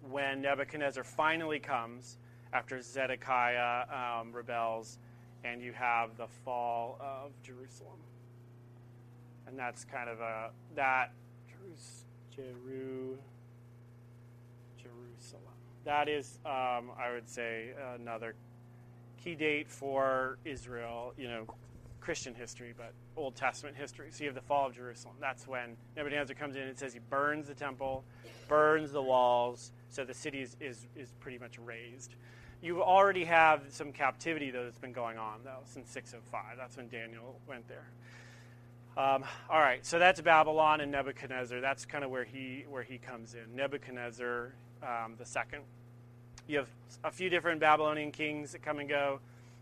when 0.09 0.41
nebuchadnezzar 0.41 1.05
finally 1.05 1.57
comes 1.57 2.17
after 2.51 2.81
zedekiah 2.81 3.85
um, 3.89 4.33
rebels 4.33 4.97
and 5.45 5.61
you 5.61 5.71
have 5.71 6.17
the 6.17 6.27
fall 6.43 6.97
of 6.99 7.31
jerusalem 7.43 7.99
and 9.47 9.57
that's 9.57 9.85
kind 9.85 10.09
of 10.09 10.19
a 10.19 10.49
that 10.75 11.13
Jeru, 12.35 13.17
Jerusalem. 14.77 15.43
That 15.85 16.09
is, 16.09 16.39
um, 16.45 16.91
I 16.97 17.11
would 17.13 17.29
say, 17.29 17.69
another 17.95 18.35
key 19.23 19.35
date 19.35 19.69
for 19.69 20.37
Israel, 20.45 21.13
you 21.17 21.27
know, 21.27 21.45
Christian 22.01 22.33
history, 22.33 22.73
but 22.75 22.93
Old 23.15 23.35
Testament 23.35 23.77
history. 23.77 24.09
So 24.11 24.23
you 24.23 24.29
have 24.29 24.35
the 24.35 24.41
fall 24.41 24.67
of 24.67 24.75
Jerusalem. 24.75 25.15
That's 25.21 25.47
when 25.47 25.77
Nebuchadnezzar 25.95 26.35
comes 26.35 26.55
in 26.55 26.63
and 26.63 26.77
says 26.77 26.93
he 26.93 26.99
burns 26.99 27.47
the 27.47 27.53
temple, 27.53 28.03
burns 28.47 28.91
the 28.91 29.01
walls, 29.01 29.71
so 29.89 30.03
the 30.03 30.13
city 30.13 30.41
is, 30.41 30.57
is, 30.59 30.87
is 30.95 31.13
pretty 31.19 31.37
much 31.37 31.59
razed. 31.59 32.15
You 32.61 32.83
already 32.83 33.25
have 33.25 33.63
some 33.69 33.91
captivity, 33.91 34.51
though, 34.51 34.63
that's 34.63 34.77
been 34.77 34.93
going 34.93 35.17
on, 35.17 35.39
though, 35.43 35.61
since 35.65 35.89
605. 35.91 36.57
That's 36.57 36.77
when 36.77 36.89
Daniel 36.89 37.39
went 37.47 37.67
there. 37.67 37.85
Um, 38.97 39.23
all 39.49 39.59
right, 39.59 39.85
so 39.85 39.99
that's 39.99 40.19
Babylon 40.19 40.81
and 40.81 40.91
Nebuchadnezzar. 40.91 41.61
That's 41.61 41.85
kind 41.85 42.03
of 42.03 42.11
where 42.11 42.25
he 42.25 42.65
where 42.69 42.83
he 42.83 42.97
comes 42.97 43.35
in. 43.35 43.55
Nebuchadnezzar 43.55 44.53
um, 44.83 45.15
the 45.17 45.25
second. 45.25 45.63
You 46.45 46.57
have 46.57 46.67
a 47.05 47.11
few 47.11 47.29
different 47.29 47.61
Babylonian 47.61 48.11
kings 48.11 48.51
that 48.51 48.61
come 48.61 48.79
and 48.79 48.89
go. 48.89 49.21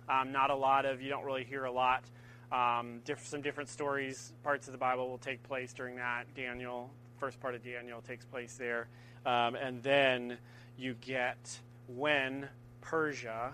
Um, 0.09 0.31
not 0.31 0.49
a 0.49 0.55
lot 0.55 0.85
of 0.85 1.01
you 1.01 1.09
don't 1.09 1.23
really 1.23 1.43
hear 1.43 1.65
a 1.65 1.71
lot. 1.71 2.03
Um, 2.51 3.01
diff- 3.05 3.27
some 3.27 3.41
different 3.41 3.69
stories, 3.69 4.33
parts 4.43 4.67
of 4.67 4.71
the 4.71 4.77
Bible 4.77 5.07
will 5.07 5.19
take 5.19 5.43
place 5.43 5.71
during 5.73 5.97
that. 5.97 6.25
Daniel, 6.35 6.89
first 7.19 7.39
part 7.39 7.53
of 7.53 7.63
Daniel 7.63 8.01
takes 8.01 8.25
place 8.25 8.55
there, 8.55 8.87
um, 9.25 9.55
and 9.55 9.83
then 9.83 10.37
you 10.77 10.95
get 11.01 11.59
when 11.87 12.47
Persia 12.81 13.53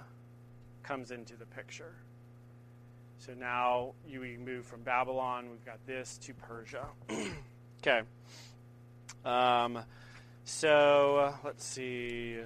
comes 0.83 1.11
into 1.11 1.35
the 1.35 1.45
picture. 1.45 1.93
So 3.19 3.33
now 3.33 3.93
you 4.07 4.21
move 4.43 4.65
from 4.65 4.81
Babylon. 4.81 5.49
We've 5.49 5.65
got 5.65 5.85
this 5.87 6.17
to 6.19 6.33
Persia. 6.33 6.85
okay. 7.81 8.01
Um, 9.25 9.79
so 10.43 11.17
uh, 11.17 11.33
let's 11.43 11.65
see. 11.65 12.37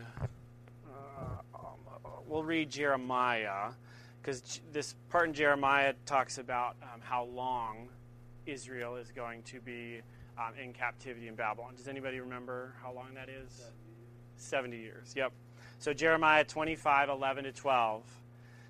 Uh, 0.88 1.42
um, 1.54 2.22
we'll 2.28 2.44
read 2.44 2.70
Jeremiah 2.70 3.72
because 4.22 4.62
this 4.72 4.96
part 5.10 5.28
in 5.28 5.34
Jeremiah 5.34 5.94
talks 6.06 6.38
about 6.38 6.76
um, 6.84 7.02
how 7.02 7.26
long 7.26 7.90
Israel 8.46 8.96
is 8.96 9.12
going 9.12 9.44
to 9.44 9.60
be 9.62 10.02
um, 10.38 10.54
in 10.62 10.74
captivity 10.74 11.28
in 11.28 11.36
Babylon. 11.36 11.76
Does 11.76 11.88
anybody 11.88 12.20
remember 12.20 12.74
how 12.82 12.94
long 12.94 13.14
that 13.16 13.30
is? 13.30 13.52
70 13.52 13.68
years. 13.88 14.38
70 14.38 14.78
years. 14.78 15.14
Yep. 15.16 15.34
So 15.80 15.94
Jeremiah 15.94 16.44
25, 16.44 17.10
11 17.10 17.44
to 17.46 17.52
12 17.52 18.04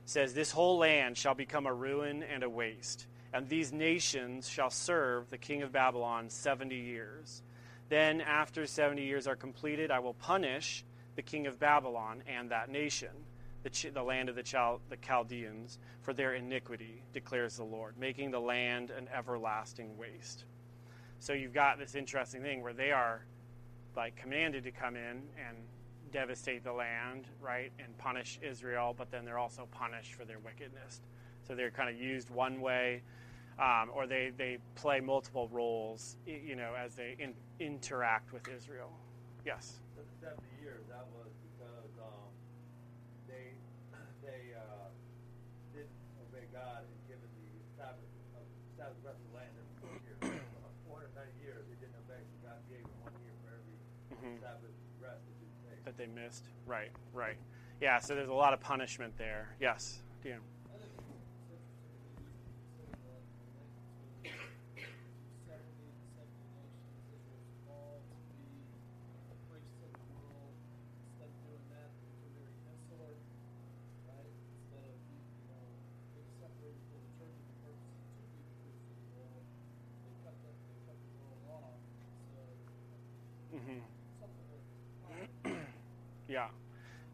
says, 0.06 0.34
This 0.34 0.52
whole 0.52 0.78
land 0.78 1.18
shall 1.18 1.36
become 1.36 1.66
a 1.66 1.74
ruin 1.74 2.24
and 2.24 2.44
a 2.44 2.50
waste, 2.50 3.08
and 3.34 3.48
these 3.48 3.72
nations 3.72 4.50
shall 4.50 4.70
serve 4.70 5.30
the 5.30 5.38
king 5.38 5.62
of 5.62 5.72
Babylon 5.72 6.30
70 6.30 6.76
years. 6.76 7.44
Then, 7.90 8.22
after 8.22 8.68
70 8.68 9.04
years 9.04 9.26
are 9.26 9.36
completed, 9.36 9.90
I 9.90 10.00
will 10.00 10.14
punish 10.14 10.86
the 11.16 11.24
king 11.24 11.48
of 11.48 11.60
Babylon 11.60 12.22
and 12.28 12.52
that 12.52 12.70
nation, 12.70 13.10
the, 13.64 13.70
Ch- 13.70 13.94
the 13.94 14.04
land 14.04 14.30
of 14.30 14.36
the, 14.36 14.44
Chal- 14.44 14.82
the 14.90 14.98
Chaldeans, 14.98 15.80
for 16.02 16.14
their 16.14 16.36
iniquity, 16.36 17.04
declares 17.14 17.58
the 17.58 17.64
Lord, 17.64 17.98
making 17.98 18.32
the 18.32 18.40
land 18.40 18.92
an 18.92 19.08
everlasting 19.16 19.98
waste. 19.98 20.46
So 21.20 21.34
you've 21.34 21.54
got 21.54 21.78
this 21.78 21.96
interesting 21.96 22.42
thing 22.42 22.64
where 22.64 22.74
they 22.74 22.92
are 22.92 23.26
like 23.96 24.16
commanded 24.16 24.64
to 24.64 24.72
come 24.72 24.96
in 24.96 25.22
and 25.38 25.58
devastate 26.12 26.64
the 26.64 26.72
land, 26.72 27.26
right, 27.42 27.72
and 27.80 27.96
punish 27.98 28.40
Israel, 28.42 28.96
but 28.98 29.12
then 29.12 29.26
they're 29.26 29.38
also 29.38 29.68
punished 29.72 30.14
for 30.14 30.26
their 30.26 30.40
wickedness. 30.40 31.02
So 31.48 31.56
they're 31.56 31.72
kind 31.72 31.90
of 31.90 32.00
used 32.00 32.30
one 32.30 32.62
way, 32.62 33.02
um, 33.60 33.90
or 33.94 34.08
they, 34.08 34.32
they 34.38 34.58
play 34.76 35.00
multiple 35.00 35.50
roles, 35.52 36.18
you 36.26 36.56
know, 36.56 36.74
as 36.74 36.96
they 36.96 37.16
in, 37.20 37.34
interact 37.60 38.34
with 38.34 38.48
Israel. 38.48 38.92
Yes? 39.46 39.82
The 39.98 40.04
70 40.26 40.42
years, 40.62 40.86
that 40.90 41.06
was 41.14 41.32
because 41.44 41.92
um, 42.02 42.32
they, 43.28 43.54
they 44.22 44.56
uh, 44.56 44.88
didn't 45.74 45.90
obey 46.24 46.48
God 46.54 46.88
and 46.88 46.98
given 47.08 47.30
the 47.36 47.52
Sabbath, 47.76 48.10
Sabbath 48.90 49.06
rest 49.06 49.22
of 49.22 49.28
the 49.30 49.38
land 49.38 49.54
every 49.54 49.76
years. 50.10 50.42
490 50.90 51.46
years, 51.46 51.64
didn't 51.78 51.94
so 52.26 52.42
God 52.42 52.58
gave 52.66 52.82
them 52.82 52.98
one 53.06 53.14
year 53.22 53.38
for 53.46 53.54
every 53.54 53.78
mm-hmm. 54.18 54.42
Sabbath 54.42 54.74
rest 54.98 55.22
that 55.86 55.98
they 55.98 56.08
missed. 56.08 56.46
Right, 56.66 56.92
right. 57.14 57.38
Yeah, 57.82 58.00
so 58.00 58.16
there's 58.16 58.30
a 58.30 58.34
lot 58.34 58.54
of 58.54 58.60
punishment 58.60 59.18
there. 59.18 59.56
Yes, 59.60 60.02
Dan. 60.24 60.40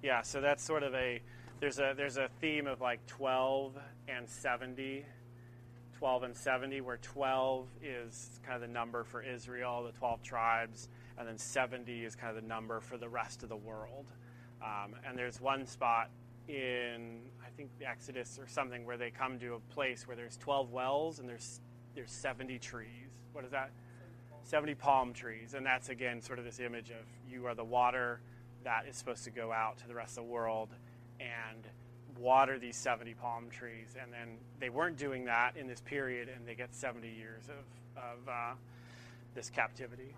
Yeah. 0.06 0.22
So 0.22 0.40
that's 0.40 0.64
sort 0.64 0.84
of 0.84 0.94
a 0.94 1.20
there's 1.60 1.80
a 1.80 1.94
there's 1.98 2.18
a 2.18 2.30
theme 2.40 2.68
of 2.68 2.80
like 2.80 3.04
12 3.08 3.76
and 4.08 4.30
70, 4.30 5.04
12 5.98 6.24
and 6.24 6.36
70, 6.36 6.82
where 6.82 6.98
12 6.98 7.66
is 7.82 8.40
kind 8.44 8.56
of 8.56 8.62
the 8.62 8.68
number 8.68 9.04
for 9.04 9.24
Israel, 9.24 9.84
the 9.84 9.98
12 9.98 10.22
tribes, 10.22 10.90
and 11.18 11.28
then 11.28 11.40
70 11.40 12.06
is 12.06 12.16
kind 12.16 12.38
of 12.38 12.42
the 12.42 12.48
number 12.48 12.80
for 12.80 12.98
the 12.98 13.10
rest 13.10 13.42
of 13.42 13.50
the 13.50 13.56
world. 13.56 14.06
Um, 14.62 14.96
and 15.08 15.18
there's 15.18 15.42
one 15.42 15.66
spot 15.66 16.12
in 16.48 17.22
I 17.44 17.50
think 17.58 17.72
the 17.80 17.88
Exodus 17.88 18.38
or 18.40 18.48
something 18.48 18.86
where 18.86 18.98
they 18.98 19.10
come 19.10 19.40
to 19.40 19.56
a 19.56 19.60
place 19.74 20.08
where 20.08 20.16
there's 20.16 20.38
12 20.38 20.72
wells 20.72 21.18
and 21.18 21.28
there's 21.28 21.62
there's 21.96 22.12
70 22.12 22.60
trees. 22.60 22.90
What 23.34 23.44
is 23.44 23.52
that? 23.52 23.72
70 24.44 24.76
palm 24.76 25.14
trees. 25.14 25.56
And 25.56 25.66
that's 25.66 25.90
again 25.90 26.22
sort 26.22 26.38
of 26.38 26.46
this 26.46 26.60
image 26.60 26.92
of 26.92 27.08
you 27.28 27.48
are 27.48 27.56
the 27.56 27.64
water 27.64 28.20
that 28.66 28.86
is 28.90 28.98
supposed 28.98 29.24
to 29.24 29.30
go 29.32 29.52
out 29.52 29.78
to 29.78 29.88
the 29.88 29.96
rest 29.96 30.18
of 30.18 30.26
the 30.26 30.32
world 30.32 30.70
and 31.20 31.68
water 32.20 32.60
these 32.60 32.76
70 32.76 33.14
palm 33.14 33.50
trees. 33.50 33.96
And 34.02 34.12
then 34.12 34.38
they 34.60 34.70
weren't 34.70 34.98
doing 34.98 35.26
that 35.26 35.56
in 35.56 35.68
this 35.68 35.82
period, 35.82 36.30
and 36.30 36.46
they 36.46 36.56
get 36.56 36.74
70 36.76 37.08
years 37.08 37.44
of, 37.48 38.04
of 38.04 38.28
uh, 38.28 38.54
this 39.34 39.50
captivity. 39.50 40.14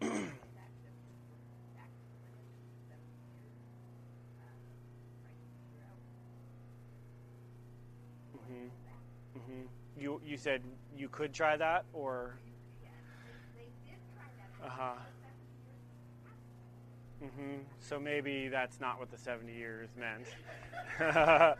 hmm 0.00 0.28
hmm 9.34 9.62
You 9.98 10.20
you 10.24 10.36
said 10.36 10.62
you 10.96 11.08
could 11.08 11.32
try 11.32 11.56
that, 11.56 11.84
or 11.92 12.34
uh 14.64 14.68
huh. 14.68 14.92
Hmm 17.20 17.58
So 17.80 18.00
maybe 18.00 18.48
that's 18.48 18.80
not 18.80 18.98
what 18.98 19.10
the 19.10 19.18
seventy 19.18 19.54
years 19.54 19.88
meant. 19.96 20.26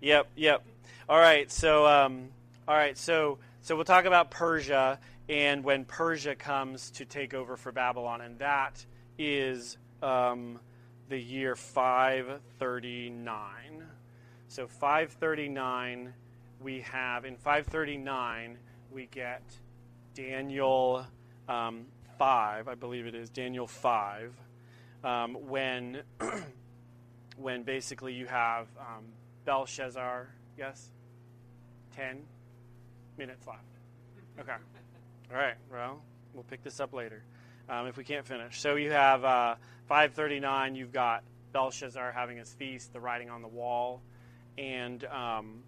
yep, 0.00 0.28
yep. 0.36 0.64
All 1.08 1.18
right. 1.18 1.50
So 1.50 1.86
um, 1.86 2.28
all 2.66 2.74
right. 2.74 2.96
So 2.96 3.38
so 3.60 3.76
we'll 3.76 3.84
talk 3.84 4.04
about 4.04 4.30
Persia 4.30 4.98
and 5.28 5.62
when 5.62 5.84
Persia 5.84 6.34
comes 6.34 6.90
to 6.92 7.04
take 7.04 7.34
over 7.34 7.56
for 7.56 7.72
Babylon, 7.72 8.20
and 8.20 8.38
that 8.38 8.84
is 9.18 9.76
um, 10.02 10.58
the 11.08 11.18
year 11.18 11.54
539. 11.54 13.84
So 14.48 14.66
539, 14.66 16.12
we 16.60 16.80
have 16.80 17.24
in 17.24 17.36
539 17.36 18.58
we 18.92 19.06
get 19.06 19.42
Daniel 20.14 21.06
um, 21.48 21.86
5, 22.18 22.68
I 22.68 22.74
believe 22.74 23.06
it 23.06 23.14
is 23.14 23.30
Daniel 23.30 23.66
5, 23.66 24.32
um, 25.04 25.34
when 25.48 26.02
when 27.36 27.62
basically 27.62 28.14
you 28.14 28.26
have 28.26 28.66
um, 28.78 29.04
Belshazzar. 29.44 30.28
Yes, 30.56 30.90
10 31.96 32.22
minutes 33.18 33.46
left. 33.46 33.60
Okay. 34.38 34.52
All 35.30 35.36
right. 35.36 35.54
Well, 35.70 36.02
we'll 36.34 36.44
pick 36.44 36.62
this 36.62 36.80
up 36.80 36.92
later 36.92 37.22
um, 37.68 37.86
if 37.86 37.96
we 37.96 38.04
can't 38.04 38.26
finish. 38.26 38.60
So 38.60 38.76
you 38.76 38.90
have 38.92 39.24
uh, 39.24 39.54
539. 39.88 40.74
You've 40.74 40.92
got 40.92 41.24
Belshazzar 41.52 42.12
having 42.12 42.38
his 42.38 42.52
feast, 42.54 42.92
the 42.92 43.00
writing 43.00 43.30
on 43.30 43.42
the 43.42 43.48
wall, 43.48 44.00
and 44.56 45.04
um, 45.06 45.62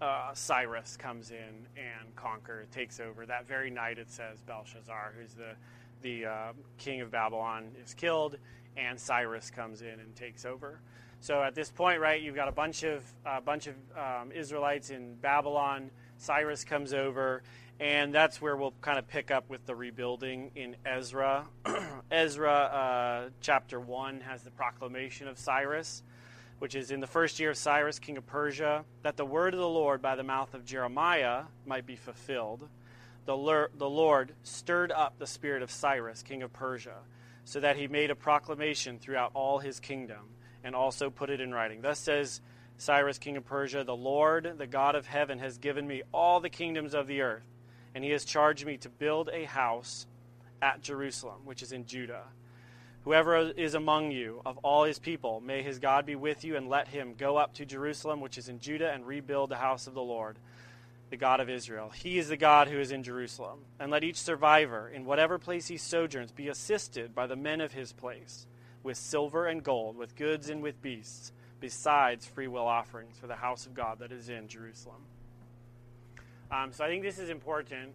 uh, 0.00 0.30
Cyrus 0.34 0.96
comes 0.96 1.30
in 1.30 1.66
and 1.76 2.14
conquers, 2.14 2.68
takes 2.70 3.00
over. 3.00 3.26
That 3.26 3.46
very 3.46 3.70
night, 3.70 3.98
it 3.98 4.10
says 4.10 4.40
Belshazzar, 4.42 5.14
who's 5.18 5.34
the 5.34 5.54
the 6.02 6.26
uh, 6.26 6.52
king 6.78 7.00
of 7.00 7.10
Babylon, 7.10 7.70
is 7.82 7.94
killed, 7.94 8.36
and 8.76 8.98
Cyrus 8.98 9.50
comes 9.50 9.82
in 9.82 10.00
and 10.00 10.14
takes 10.14 10.44
over. 10.44 10.80
So 11.20 11.42
at 11.42 11.54
this 11.54 11.70
point, 11.70 12.00
right, 12.00 12.20
you've 12.20 12.34
got 12.34 12.48
a 12.48 12.52
bunch 12.52 12.82
of 12.82 13.04
a 13.24 13.40
bunch 13.40 13.66
of 13.66 13.74
um, 13.96 14.32
Israelites 14.32 14.90
in 14.90 15.14
Babylon. 15.14 15.90
Cyrus 16.18 16.64
comes 16.64 16.94
over, 16.94 17.42
and 17.80 18.14
that's 18.14 18.40
where 18.40 18.56
we'll 18.56 18.74
kind 18.80 18.98
of 18.98 19.06
pick 19.08 19.30
up 19.30 19.48
with 19.50 19.66
the 19.66 19.74
rebuilding 19.74 20.50
in 20.54 20.76
Ezra. 20.84 21.46
Ezra 22.10 22.52
uh, 22.52 23.30
chapter 23.40 23.80
1 23.80 24.20
has 24.20 24.42
the 24.42 24.50
proclamation 24.50 25.28
of 25.28 25.38
Cyrus, 25.38 26.02
which 26.58 26.74
is 26.74 26.90
in 26.90 27.00
the 27.00 27.06
first 27.06 27.38
year 27.38 27.50
of 27.50 27.56
Cyrus, 27.56 27.98
king 27.98 28.16
of 28.16 28.26
Persia, 28.26 28.84
that 29.02 29.16
the 29.16 29.26
word 29.26 29.52
of 29.52 29.60
the 29.60 29.68
Lord 29.68 30.00
by 30.00 30.16
the 30.16 30.22
mouth 30.22 30.54
of 30.54 30.64
Jeremiah 30.64 31.44
might 31.66 31.86
be 31.86 31.96
fulfilled. 31.96 32.68
The, 33.26 33.68
the 33.76 33.90
Lord 33.90 34.32
stirred 34.42 34.92
up 34.92 35.18
the 35.18 35.26
spirit 35.26 35.62
of 35.62 35.70
Cyrus, 35.70 36.22
king 36.22 36.42
of 36.42 36.52
Persia, 36.52 36.98
so 37.46 37.60
that 37.60 37.78
he 37.78 37.88
made 37.88 38.10
a 38.10 38.14
proclamation 38.14 38.98
throughout 38.98 39.30
all 39.32 39.58
his 39.58 39.80
kingdom, 39.80 40.28
and 40.62 40.74
also 40.74 41.08
put 41.08 41.30
it 41.30 41.40
in 41.40 41.54
writing. 41.54 41.80
Thus 41.80 41.98
says 41.98 42.42
Cyrus, 42.76 43.16
king 43.16 43.38
of 43.38 43.46
Persia, 43.46 43.84
The 43.84 43.96
Lord, 43.96 44.58
the 44.58 44.66
God 44.66 44.94
of 44.94 45.06
heaven, 45.06 45.38
has 45.38 45.56
given 45.56 45.86
me 45.86 46.02
all 46.12 46.40
the 46.40 46.50
kingdoms 46.50 46.92
of 46.92 47.06
the 47.06 47.22
earth 47.22 47.46
and 47.96 48.04
he 48.04 48.10
has 48.10 48.26
charged 48.26 48.66
me 48.66 48.76
to 48.76 48.90
build 48.90 49.30
a 49.32 49.44
house 49.44 50.06
at 50.60 50.82
Jerusalem, 50.82 51.46
which 51.46 51.62
is 51.62 51.72
in 51.72 51.86
Judah. 51.86 52.24
Whoever 53.04 53.38
is 53.38 53.72
among 53.72 54.10
you 54.10 54.42
of 54.44 54.58
all 54.58 54.84
his 54.84 54.98
people, 54.98 55.40
may 55.40 55.62
his 55.62 55.78
God 55.78 56.04
be 56.04 56.14
with 56.14 56.44
you, 56.44 56.56
and 56.56 56.68
let 56.68 56.88
him 56.88 57.14
go 57.16 57.38
up 57.38 57.54
to 57.54 57.64
Jerusalem, 57.64 58.20
which 58.20 58.36
is 58.36 58.50
in 58.50 58.60
Judah, 58.60 58.92
and 58.92 59.06
rebuild 59.06 59.48
the 59.48 59.56
house 59.56 59.86
of 59.86 59.94
the 59.94 60.02
Lord, 60.02 60.38
the 61.10 61.16
God 61.16 61.40
of 61.40 61.48
Israel. 61.48 61.90
He 61.90 62.18
is 62.18 62.28
the 62.28 62.36
God 62.36 62.68
who 62.68 62.78
is 62.80 62.90
in 62.90 63.02
Jerusalem. 63.02 63.60
And 63.78 63.90
let 63.90 64.02
each 64.02 64.16
survivor, 64.16 64.88
in 64.88 65.04
whatever 65.04 65.38
place 65.38 65.68
he 65.68 65.76
sojourns, 65.76 66.32
be 66.32 66.48
assisted 66.48 67.14
by 67.14 67.26
the 67.26 67.36
men 67.36 67.60
of 67.60 67.72
his 67.72 67.92
place, 67.92 68.46
with 68.82 68.96
silver 68.96 69.46
and 69.46 69.62
gold, 69.62 69.96
with 69.96 70.16
goods 70.16 70.50
and 70.50 70.62
with 70.62 70.82
beasts, 70.82 71.32
besides 71.60 72.26
freewill 72.26 72.66
offerings 72.66 73.18
for 73.18 73.26
the 73.26 73.36
house 73.36 73.66
of 73.66 73.74
God 73.74 74.00
that 74.00 74.12
is 74.12 74.28
in 74.28 74.48
Jerusalem. 74.48 75.02
Um, 76.50 76.72
so 76.72 76.84
I 76.84 76.88
think 76.88 77.02
this 77.02 77.18
is 77.18 77.30
important, 77.30 77.92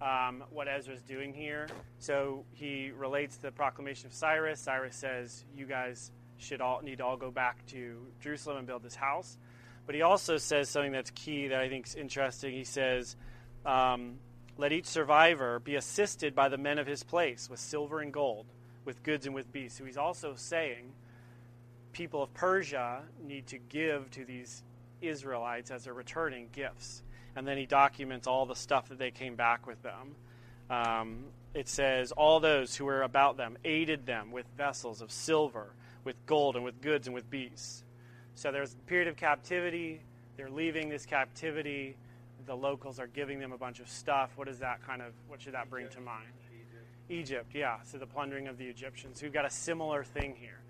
um, 0.00 0.44
what 0.50 0.68
Ezra's 0.68 1.02
doing 1.02 1.32
here. 1.32 1.68
So 1.98 2.44
he 2.52 2.90
relates 2.96 3.36
the 3.36 3.50
proclamation 3.50 4.06
of 4.06 4.12
Cyrus. 4.12 4.60
Cyrus 4.60 4.96
says, 4.96 5.44
"You 5.54 5.66
guys 5.66 6.12
should 6.38 6.60
all 6.60 6.80
need 6.82 6.98
to 6.98 7.04
all 7.04 7.16
go 7.16 7.30
back 7.30 7.64
to 7.66 8.06
Jerusalem 8.20 8.58
and 8.58 8.66
build 8.66 8.82
this 8.82 8.94
house." 8.94 9.38
But 9.88 9.94
he 9.94 10.02
also 10.02 10.36
says 10.36 10.68
something 10.68 10.92
that's 10.92 11.10
key 11.10 11.48
that 11.48 11.58
I 11.58 11.68
think 11.68 11.86
is 11.86 11.94
interesting. 11.94 12.52
He 12.52 12.64
says, 12.64 13.16
um, 13.64 14.18
"Let 14.56 14.70
each 14.70 14.84
survivor 14.84 15.58
be 15.58 15.74
assisted 15.74 16.34
by 16.34 16.50
the 16.50 16.58
men 16.58 16.78
of 16.78 16.86
his 16.86 17.02
place 17.02 17.48
with 17.48 17.58
silver 17.58 18.00
and 18.00 18.12
gold, 18.12 18.46
with 18.84 19.02
goods 19.02 19.24
and 19.24 19.34
with 19.34 19.50
beasts." 19.50 19.78
So 19.78 19.84
he's 19.84 19.96
also 19.96 20.34
saying, 20.36 20.92
people 21.92 22.22
of 22.22 22.34
Persia 22.34 23.02
need 23.20 23.46
to 23.48 23.58
give 23.58 24.10
to 24.12 24.24
these 24.24 24.62
Israelites 25.00 25.70
as 25.70 25.84
they're 25.84 25.94
returning 25.94 26.50
gifts 26.52 27.02
and 27.38 27.46
then 27.46 27.56
he 27.56 27.66
documents 27.66 28.26
all 28.26 28.46
the 28.46 28.56
stuff 28.56 28.88
that 28.88 28.98
they 28.98 29.12
came 29.12 29.36
back 29.36 29.64
with 29.64 29.80
them. 29.82 30.16
Um, 30.68 31.24
it 31.54 31.68
says, 31.68 32.10
All 32.10 32.40
those 32.40 32.74
who 32.74 32.84
were 32.84 33.02
about 33.02 33.36
them 33.36 33.56
aided 33.64 34.06
them 34.06 34.32
with 34.32 34.44
vessels 34.56 35.00
of 35.00 35.12
silver, 35.12 35.72
with 36.02 36.16
gold, 36.26 36.56
and 36.56 36.64
with 36.64 36.80
goods, 36.80 37.06
and 37.06 37.14
with 37.14 37.30
beasts. 37.30 37.84
So 38.38 38.52
there's 38.52 38.74
a 38.74 38.88
period 38.88 39.08
of 39.08 39.16
captivity. 39.16 40.00
They're 40.36 40.48
leaving 40.48 40.88
this 40.88 41.04
captivity. 41.04 41.96
The 42.46 42.54
locals 42.54 43.00
are 43.00 43.08
giving 43.08 43.40
them 43.40 43.50
a 43.50 43.58
bunch 43.58 43.80
of 43.80 43.88
stuff. 43.88 44.30
What 44.36 44.46
is 44.46 44.60
that 44.60 44.80
kind 44.86 45.02
of, 45.02 45.12
what 45.26 45.42
should 45.42 45.54
that 45.54 45.68
bring 45.68 45.86
Egypt. 45.86 45.96
to 45.96 46.00
mind? 46.02 46.28
Egypt. 46.52 46.84
Egypt, 47.08 47.50
yeah. 47.52 47.78
So 47.82 47.98
the 47.98 48.06
plundering 48.06 48.46
of 48.46 48.56
the 48.56 48.64
Egyptians. 48.64 49.20
We've 49.20 49.32
got 49.32 49.44
a 49.44 49.50
similar 49.50 50.04
thing 50.04 50.36
here. 50.38 50.60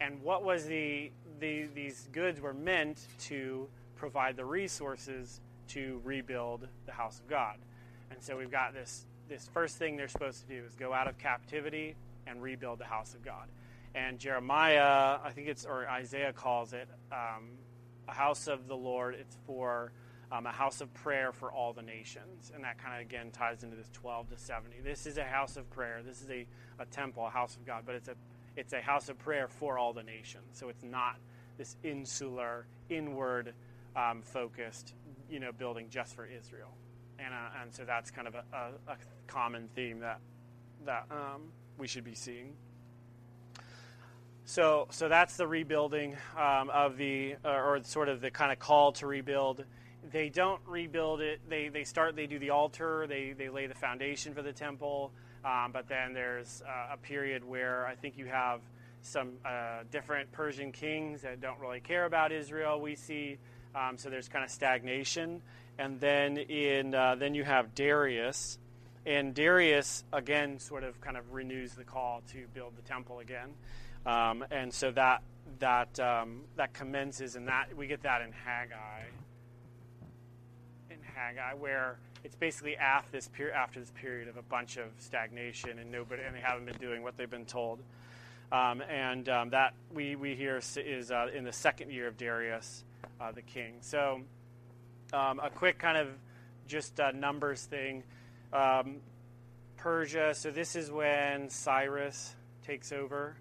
And 0.00 0.20
what 0.20 0.42
was 0.42 0.64
the, 0.64 1.12
the 1.38 1.68
these 1.72 2.08
goods 2.10 2.40
were 2.40 2.54
meant 2.54 3.06
to 3.20 3.68
provide 3.94 4.36
the 4.36 4.44
resources 4.44 5.40
to 5.68 6.00
rebuild 6.02 6.66
the 6.86 6.92
house 6.92 7.20
of 7.20 7.28
God. 7.28 7.58
And 8.10 8.20
so 8.20 8.36
we've 8.36 8.50
got 8.50 8.74
this 8.74 9.06
this 9.28 9.48
first 9.54 9.76
thing 9.76 9.96
they're 9.96 10.08
supposed 10.08 10.40
to 10.40 10.48
do 10.48 10.64
is 10.66 10.74
go 10.74 10.92
out 10.92 11.06
of 11.06 11.18
captivity 11.18 11.94
and 12.26 12.42
rebuild 12.42 12.80
the 12.80 12.84
house 12.84 13.14
of 13.14 13.24
God. 13.24 13.46
And 13.94 14.18
Jeremiah, 14.18 15.18
I 15.22 15.30
think 15.34 15.48
it's 15.48 15.64
or 15.64 15.88
Isaiah 15.88 16.32
calls 16.32 16.72
it 16.72 16.88
um, 17.10 17.50
a 18.08 18.12
house 18.12 18.46
of 18.48 18.66
the 18.68 18.76
Lord. 18.76 19.14
It's 19.14 19.36
for 19.46 19.92
um, 20.30 20.46
a 20.46 20.52
house 20.52 20.80
of 20.80 20.92
prayer 20.94 21.30
for 21.32 21.52
all 21.52 21.74
the 21.74 21.82
nations, 21.82 22.50
and 22.54 22.64
that 22.64 22.78
kind 22.78 22.94
of 22.94 23.00
again 23.02 23.30
ties 23.30 23.64
into 23.64 23.76
this 23.76 23.90
12 23.92 24.30
to 24.30 24.38
70. 24.38 24.80
This 24.82 25.06
is 25.06 25.18
a 25.18 25.24
house 25.24 25.58
of 25.58 25.68
prayer. 25.70 26.00
This 26.02 26.22
is 26.22 26.30
a, 26.30 26.46
a 26.78 26.86
temple, 26.86 27.26
a 27.26 27.30
house 27.30 27.56
of 27.56 27.66
God, 27.66 27.82
but 27.84 27.94
it's 27.94 28.08
a 28.08 28.14
it's 28.56 28.72
a 28.72 28.80
house 28.80 29.08
of 29.08 29.18
prayer 29.18 29.48
for 29.48 29.78
all 29.78 29.92
the 29.92 30.02
nations. 30.02 30.44
So 30.52 30.68
it's 30.68 30.82
not 30.82 31.16
this 31.58 31.76
insular, 31.82 32.66
inward 32.88 33.52
um, 33.94 34.22
focused 34.22 34.94
you 35.32 35.40
know, 35.40 35.50
building 35.50 35.86
just 35.88 36.14
for 36.14 36.26
Israel, 36.26 36.68
and 37.18 37.32
uh, 37.32 37.62
and 37.62 37.72
so 37.72 37.84
that's 37.84 38.10
kind 38.10 38.28
of 38.28 38.34
a, 38.34 38.44
a, 38.52 38.92
a 38.92 38.96
common 39.26 39.68
theme 39.74 40.00
that 40.00 40.20
that 40.84 41.06
um, 41.10 41.42
we 41.78 41.86
should 41.86 42.04
be 42.04 42.14
seeing. 42.14 42.52
So 44.44 44.88
so 44.90 45.08
that's 45.08 45.36
the 45.36 45.46
rebuilding 45.46 46.16
um, 46.36 46.70
of 46.70 46.96
the 46.96 47.36
uh, 47.44 47.48
or 47.48 47.80
sort 47.84 48.08
of 48.08 48.20
the 48.20 48.30
kind 48.30 48.52
of 48.52 48.58
call 48.58 48.92
to 48.92 49.06
rebuild. 49.06 49.64
They 50.10 50.28
don't 50.28 50.60
rebuild 50.66 51.20
it. 51.20 51.40
They 51.48 51.68
they 51.68 51.84
start. 51.84 52.16
They 52.16 52.26
do 52.26 52.38
the 52.38 52.50
altar. 52.50 53.06
They 53.06 53.34
they 53.36 53.48
lay 53.48 53.66
the 53.66 53.74
foundation 53.74 54.34
for 54.34 54.42
the 54.42 54.52
temple. 54.52 55.12
Um, 55.44 55.70
but 55.72 55.88
then 55.88 56.12
there's 56.12 56.62
uh, 56.66 56.94
a 56.94 56.96
period 56.96 57.44
where 57.44 57.86
I 57.86 57.94
think 57.94 58.16
you 58.16 58.26
have 58.26 58.60
some 59.00 59.32
uh, 59.44 59.82
different 59.90 60.30
Persian 60.32 60.70
kings 60.70 61.22
that 61.22 61.40
don't 61.40 61.58
really 61.58 61.80
care 61.80 62.04
about 62.04 62.30
Israel. 62.30 62.80
We 62.80 62.94
see 62.94 63.38
um, 63.74 63.96
so 63.96 64.10
there's 64.10 64.28
kind 64.28 64.44
of 64.44 64.50
stagnation, 64.50 65.40
and 65.78 65.98
then 66.00 66.36
in 66.36 66.94
uh, 66.94 67.14
then 67.14 67.34
you 67.34 67.44
have 67.44 67.74
Darius, 67.74 68.58
and 69.06 69.34
Darius 69.34 70.04
again 70.12 70.58
sort 70.58 70.84
of 70.84 71.00
kind 71.00 71.16
of 71.16 71.32
renews 71.32 71.72
the 71.72 71.84
call 71.84 72.22
to 72.32 72.46
build 72.54 72.76
the 72.76 72.82
temple 72.82 73.20
again, 73.20 73.50
um, 74.06 74.44
and 74.50 74.72
so 74.72 74.90
that 74.92 75.22
that 75.58 75.98
um, 76.00 76.42
that 76.56 76.72
commences, 76.72 77.36
and 77.36 77.48
that 77.48 77.76
we 77.76 77.86
get 77.86 78.02
that 78.02 78.22
in 78.22 78.32
Haggai. 78.32 79.04
In 80.90 80.98
Haggai, 81.14 81.54
where 81.54 81.98
it's 82.24 82.36
basically 82.36 82.76
after 82.76 83.10
this 83.12 83.28
period 83.28 83.54
after 83.54 83.80
this 83.80 83.90
period 83.90 84.28
of 84.28 84.36
a 84.36 84.42
bunch 84.42 84.76
of 84.76 84.86
stagnation 84.98 85.78
and 85.78 85.90
nobody 85.90 86.22
and 86.22 86.34
they 86.34 86.40
haven't 86.40 86.66
been 86.66 86.76
doing 86.76 87.02
what 87.02 87.16
they've 87.16 87.30
been 87.30 87.46
told. 87.46 87.80
Um, 88.52 88.82
and 88.82 89.28
um, 89.30 89.50
that 89.50 89.72
we, 89.94 90.14
we 90.14 90.34
hear 90.34 90.60
is 90.76 91.10
uh, 91.10 91.28
in 91.34 91.44
the 91.44 91.52
second 91.52 91.90
year 91.90 92.06
of 92.06 92.18
Darius, 92.18 92.84
uh, 93.18 93.32
the 93.32 93.40
king. 93.40 93.76
So, 93.80 94.20
um, 95.14 95.40
a 95.40 95.48
quick 95.48 95.78
kind 95.78 95.96
of 95.96 96.08
just 96.68 97.00
uh, 97.00 97.12
numbers 97.12 97.64
thing. 97.64 98.02
Um, 98.52 98.96
Persia, 99.78 100.34
so 100.34 100.50
this 100.50 100.76
is 100.76 100.90
when 100.90 101.48
Cyrus 101.48 102.34
takes 102.62 102.92
over. 102.92 103.36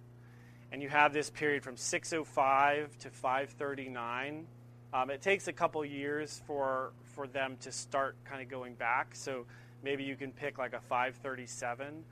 And 0.71 0.81
you 0.81 0.89
have 0.89 1.11
this 1.11 1.29
period 1.29 1.63
from 1.63 1.75
605 1.75 2.97
to 2.99 3.09
539. 3.09 4.47
Um, 4.93 5.09
it 5.09 5.21
takes 5.21 5.47
a 5.47 5.53
couple 5.53 5.83
years 5.83 6.41
for, 6.47 6.93
for 7.15 7.27
them 7.27 7.57
to 7.61 7.71
start 7.71 8.15
kind 8.23 8.41
of 8.41 8.49
going 8.49 8.75
back. 8.75 9.15
So 9.15 9.45
maybe 9.83 10.03
you 10.03 10.15
can 10.15 10.31
pick 10.31 10.57
like 10.57 10.73
a 10.73 10.79
537 10.79 12.03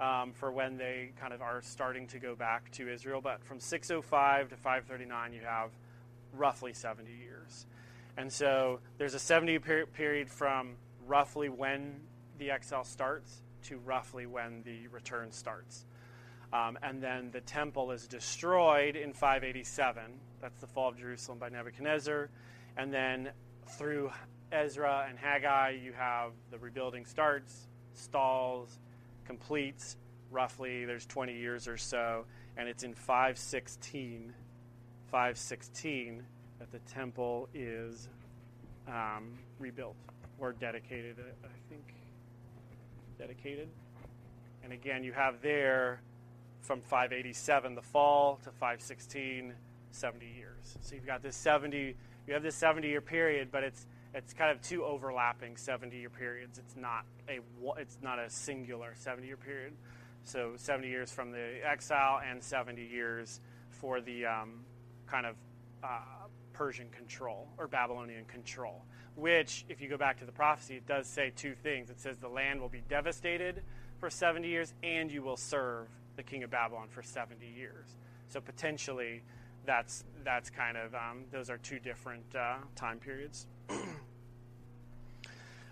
um, 0.00 0.32
for 0.32 0.50
when 0.50 0.76
they 0.76 1.12
kind 1.20 1.32
of 1.32 1.42
are 1.42 1.62
starting 1.62 2.06
to 2.08 2.18
go 2.18 2.34
back 2.34 2.70
to 2.72 2.92
Israel. 2.92 3.20
But 3.20 3.44
from 3.44 3.60
605 3.60 4.50
to 4.50 4.56
539, 4.56 5.32
you 5.32 5.40
have 5.40 5.70
roughly 6.32 6.72
70 6.72 7.10
years. 7.10 7.66
And 8.16 8.32
so 8.32 8.80
there's 8.98 9.14
a 9.14 9.18
70 9.18 9.58
per- 9.60 9.86
period 9.86 10.28
from 10.28 10.74
roughly 11.06 11.48
when 11.48 12.00
the 12.38 12.50
exile 12.50 12.84
starts 12.84 13.42
to 13.64 13.78
roughly 13.78 14.26
when 14.26 14.62
the 14.64 14.88
return 14.88 15.30
starts. 15.32 15.84
Um, 16.52 16.78
and 16.82 17.02
then 17.02 17.30
the 17.30 17.42
temple 17.42 17.90
is 17.90 18.06
destroyed 18.06 18.96
in 18.96 19.12
587. 19.12 20.02
That's 20.40 20.60
the 20.60 20.66
fall 20.66 20.88
of 20.88 20.98
Jerusalem 20.98 21.38
by 21.38 21.50
Nebuchadnezzar. 21.50 22.30
And 22.76 22.92
then 22.92 23.30
through 23.76 24.10
Ezra 24.50 25.06
and 25.08 25.18
Haggai, 25.18 25.78
you 25.82 25.92
have 25.92 26.32
the 26.50 26.58
rebuilding 26.58 27.04
starts, 27.04 27.66
stalls, 27.92 28.78
completes 29.28 29.98
roughly 30.30 30.86
there's 30.86 31.06
20 31.06 31.36
years 31.36 31.68
or 31.68 31.76
so 31.76 32.24
and 32.56 32.68
it's 32.68 32.82
in 32.82 32.94
516 32.94 34.32
516 35.10 36.22
that 36.58 36.72
the 36.72 36.78
temple 36.80 37.48
is 37.54 38.08
um, 38.86 39.38
rebuilt 39.58 39.96
or 40.38 40.52
dedicated 40.52 41.16
i 41.44 41.68
think 41.68 41.94
dedicated 43.18 43.68
and 44.64 44.72
again 44.72 45.04
you 45.04 45.12
have 45.12 45.40
there 45.42 46.00
from 46.60 46.80
587 46.80 47.74
the 47.74 47.82
fall 47.82 48.36
to 48.44 48.50
516 48.50 49.54
70 49.90 50.26
years 50.26 50.78
so 50.80 50.94
you've 50.94 51.06
got 51.06 51.22
this 51.22 51.36
70 51.36 51.94
you 52.26 52.34
have 52.34 52.42
this 52.42 52.56
70 52.56 52.88
year 52.88 53.00
period 53.00 53.48
but 53.50 53.64
it's 53.64 53.86
it's 54.14 54.32
kind 54.32 54.50
of 54.50 54.60
two 54.62 54.84
overlapping 54.84 55.56
70 55.56 55.96
year 55.96 56.10
periods. 56.10 56.58
It's 56.58 56.76
not 56.76 57.04
a 57.28 57.40
it's 57.78 57.98
not 58.02 58.18
a 58.18 58.30
singular 58.30 58.94
70 58.96 59.26
year 59.26 59.36
period. 59.36 59.74
So 60.24 60.52
70 60.56 60.88
years 60.88 61.10
from 61.10 61.30
the 61.30 61.60
exile 61.64 62.20
and 62.28 62.42
70 62.42 62.82
years 62.82 63.40
for 63.70 64.00
the 64.00 64.26
um, 64.26 64.64
kind 65.06 65.26
of 65.26 65.36
uh, 65.82 66.00
Persian 66.52 66.88
control 66.90 67.48
or 67.56 67.66
Babylonian 67.66 68.24
control. 68.24 68.84
Which, 69.14 69.64
if 69.68 69.80
you 69.80 69.88
go 69.88 69.96
back 69.96 70.18
to 70.18 70.24
the 70.24 70.32
prophecy, 70.32 70.76
it 70.76 70.86
does 70.86 71.06
say 71.06 71.32
two 71.34 71.54
things. 71.54 71.90
It 71.90 71.98
says 71.98 72.18
the 72.18 72.28
land 72.28 72.60
will 72.60 72.68
be 72.68 72.82
devastated 72.88 73.62
for 73.98 74.10
70 74.10 74.46
years, 74.46 74.74
and 74.82 75.10
you 75.10 75.22
will 75.22 75.36
serve 75.36 75.88
the 76.18 76.22
king 76.22 76.42
of 76.42 76.50
Babylon 76.50 76.88
for 76.90 77.02
70 77.02 77.46
years. 77.46 77.96
So 78.28 78.42
potentially, 78.42 79.22
that's 79.64 80.04
that's 80.24 80.50
kind 80.50 80.76
of 80.76 80.94
um, 80.94 81.24
those 81.32 81.48
are 81.48 81.56
two 81.56 81.78
different 81.78 82.34
uh, 82.34 82.56
time 82.76 82.98
periods. 82.98 83.46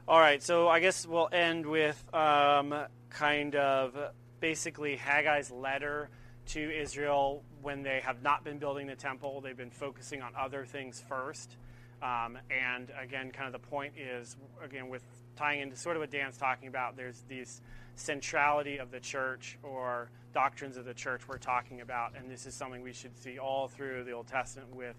All 0.09 0.21
right, 0.21 0.43
so 0.43 0.69
I 0.69 0.81
guess 0.81 1.07
we'll 1.07 1.29
end 1.33 1.67
with 1.67 2.03
um, 2.15 2.75
kind 3.11 3.57
of 3.57 3.95
basically 4.41 4.97
Haggai's 4.97 5.51
letter 5.51 6.09
to 6.47 6.81
Israel 6.81 7.43
when 7.61 7.83
they 7.83 8.01
have 8.05 8.23
not 8.23 8.45
been 8.45 8.59
building 8.59 8.87
the 8.87 8.95
temple. 8.95 9.41
They've 9.41 9.57
been 9.57 9.71
focusing 9.71 10.23
on 10.23 10.33
other 10.39 10.65
things 10.65 11.03
first. 11.09 11.57
Um, 12.03 12.39
and 12.51 12.93
again, 13.03 13.33
kind 13.33 13.53
of 13.53 13.61
the 13.61 13.67
point 13.67 13.95
is, 13.99 14.37
again, 14.63 14.89
with 14.89 15.03
tying 15.37 15.61
into 15.61 15.77
sort 15.77 15.97
of 15.97 16.01
what 16.01 16.11
Dan's 16.11 16.37
talking 16.37 16.69
about, 16.69 16.97
there's 16.97 17.23
this 17.29 17.61
centrality 17.95 18.79
of 18.79 18.91
the 18.91 19.01
church 19.01 19.59
or 19.63 20.11
doctrines 20.35 20.77
of 20.77 20.85
the 20.85 20.95
church 20.95 21.23
we're 21.29 21.39
talking 21.39 21.81
about. 21.81 22.13
And 22.17 22.31
this 22.31 22.47
is 22.47 22.55
something 22.55 22.83
we 22.83 22.93
should 22.93 23.17
see 23.17 23.39
all 23.39 23.69
through 23.69 24.05
the 24.05 24.13
Old 24.13 24.27
Testament 24.27 24.75
with 24.75 24.97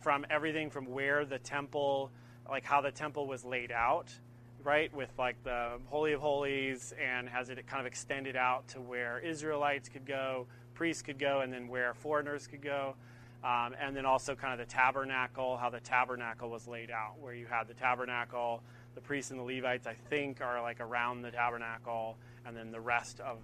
from 0.00 0.26
everything 0.30 0.70
from 0.70 0.86
where 0.86 1.24
the 1.24 1.38
temple, 1.38 2.10
like 2.48 2.64
how 2.64 2.80
the 2.80 2.90
temple 2.90 3.26
was 3.26 3.44
laid 3.44 3.72
out 3.72 4.12
right, 4.64 4.92
with 4.94 5.10
like 5.18 5.36
the 5.44 5.78
Holy 5.86 6.14
of 6.14 6.20
Holies, 6.20 6.94
and 7.00 7.28
has 7.28 7.50
it 7.50 7.66
kind 7.66 7.80
of 7.80 7.86
extended 7.86 8.34
out 8.34 8.66
to 8.68 8.80
where 8.80 9.18
Israelites 9.20 9.88
could 9.88 10.06
go, 10.06 10.46
priests 10.72 11.02
could 11.02 11.18
go, 11.18 11.42
and 11.42 11.52
then 11.52 11.68
where 11.68 11.94
foreigners 11.94 12.46
could 12.46 12.62
go. 12.62 12.94
Um, 13.44 13.74
and 13.78 13.94
then 13.94 14.06
also 14.06 14.34
kind 14.34 14.58
of 14.58 14.66
the 14.66 14.72
tabernacle, 14.72 15.58
how 15.58 15.68
the 15.68 15.80
tabernacle 15.80 16.48
was 16.48 16.66
laid 16.66 16.90
out, 16.90 17.20
where 17.20 17.34
you 17.34 17.46
had 17.46 17.68
the 17.68 17.74
tabernacle, 17.74 18.62
the 18.94 19.00
priests 19.00 19.30
and 19.30 19.40
the 19.40 19.44
Levites, 19.44 19.86
I 19.86 19.94
think, 20.10 20.40
are 20.40 20.60
like 20.62 20.80
around 20.80 21.22
the 21.22 21.30
tabernacle, 21.30 22.16
and 22.46 22.56
then 22.56 22.70
the 22.70 22.80
rest 22.80 23.20
of 23.20 23.38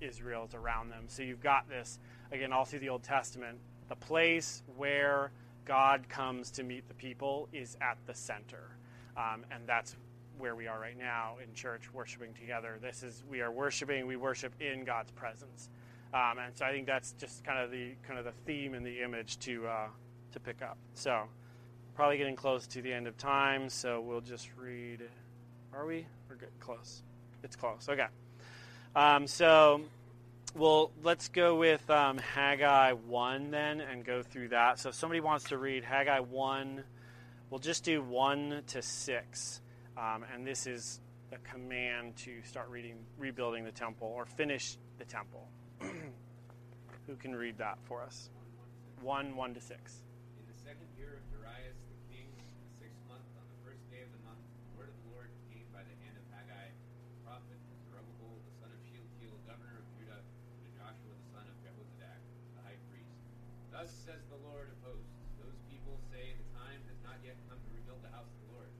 Israel 0.00 0.44
is 0.46 0.54
around 0.54 0.90
them. 0.90 1.04
So 1.08 1.22
you've 1.22 1.42
got 1.42 1.68
this, 1.68 1.98
again, 2.32 2.52
all 2.52 2.64
through 2.64 2.80
the 2.80 2.88
Old 2.88 3.02
Testament. 3.02 3.58
The 3.88 3.96
place 3.96 4.62
where 4.76 5.32
God 5.64 6.08
comes 6.08 6.50
to 6.52 6.62
meet 6.62 6.88
the 6.88 6.94
people 6.94 7.48
is 7.52 7.76
at 7.80 7.98
the 8.06 8.14
center. 8.14 8.76
Um, 9.16 9.44
and 9.50 9.66
that's 9.66 9.96
where 10.38 10.54
we 10.54 10.66
are 10.66 10.80
right 10.80 10.96
now 10.96 11.36
in 11.42 11.52
church, 11.54 11.92
worshiping 11.92 12.32
together. 12.34 12.78
This 12.80 13.02
is 13.02 13.22
we 13.28 13.40
are 13.40 13.50
worshiping. 13.50 14.06
We 14.06 14.16
worship 14.16 14.52
in 14.60 14.84
God's 14.84 15.10
presence, 15.10 15.68
um, 16.14 16.38
and 16.38 16.56
so 16.56 16.64
I 16.64 16.70
think 16.70 16.86
that's 16.86 17.12
just 17.12 17.44
kind 17.44 17.58
of 17.58 17.70
the 17.70 17.92
kind 18.06 18.18
of 18.18 18.24
the 18.24 18.32
theme 18.46 18.74
and 18.74 18.86
the 18.86 19.02
image 19.02 19.38
to 19.40 19.66
uh, 19.66 19.88
to 20.32 20.40
pick 20.40 20.62
up. 20.62 20.78
So 20.94 21.24
probably 21.98 22.16
getting 22.16 22.36
close 22.36 22.68
to 22.68 22.80
the 22.80 22.92
end 22.92 23.08
of 23.08 23.18
time, 23.18 23.68
so 23.68 24.00
we'll 24.00 24.20
just 24.20 24.48
read. 24.56 25.02
Are 25.74 25.84
we? 25.84 26.06
We're 26.30 26.36
good. 26.36 26.52
Close. 26.60 27.02
It's 27.42 27.56
close. 27.56 27.88
Okay. 27.88 28.06
Um, 28.94 29.26
so, 29.26 29.80
well, 30.54 30.92
let's 31.02 31.26
go 31.26 31.56
with 31.56 31.90
um, 31.90 32.18
Haggai 32.18 32.92
1 32.92 33.50
then 33.50 33.80
and 33.80 34.04
go 34.04 34.22
through 34.22 34.50
that. 34.50 34.78
So, 34.78 34.90
if 34.90 34.94
somebody 34.94 35.18
wants 35.18 35.46
to 35.46 35.58
read 35.58 35.82
Haggai 35.82 36.20
1, 36.20 36.84
we'll 37.50 37.58
just 37.58 37.82
do 37.82 38.00
1 38.00 38.62
to 38.68 38.80
6. 38.80 39.60
Um, 39.96 40.24
and 40.32 40.46
this 40.46 40.68
is 40.68 41.00
a 41.32 41.38
command 41.38 42.14
to 42.18 42.40
start 42.44 42.68
reading, 42.68 42.98
rebuilding 43.18 43.64
the 43.64 43.72
temple 43.72 44.06
or 44.06 44.24
finish 44.24 44.78
the 44.98 45.04
temple. 45.04 45.48
Who 45.80 47.16
can 47.18 47.34
read 47.34 47.58
that 47.58 47.78
for 47.88 48.02
us? 48.02 48.30
1 49.00 49.34
1 49.34 49.54
to 49.54 49.60
6. 49.60 50.02
Thus 63.68 63.92
says 64.08 64.24
the 64.32 64.40
Lord 64.48 64.72
of 64.72 64.78
hosts, 64.80 65.12
those 65.36 65.54
people 65.68 66.00
say 66.08 66.34
the 66.34 66.48
time 66.56 66.80
has 66.88 66.98
not 67.04 67.20
yet 67.20 67.36
come 67.46 67.60
to 67.60 67.70
rebuild 67.76 68.00
the 68.00 68.10
house 68.10 68.26
of 68.26 68.38
the 68.48 68.50
Lord. 68.56 68.72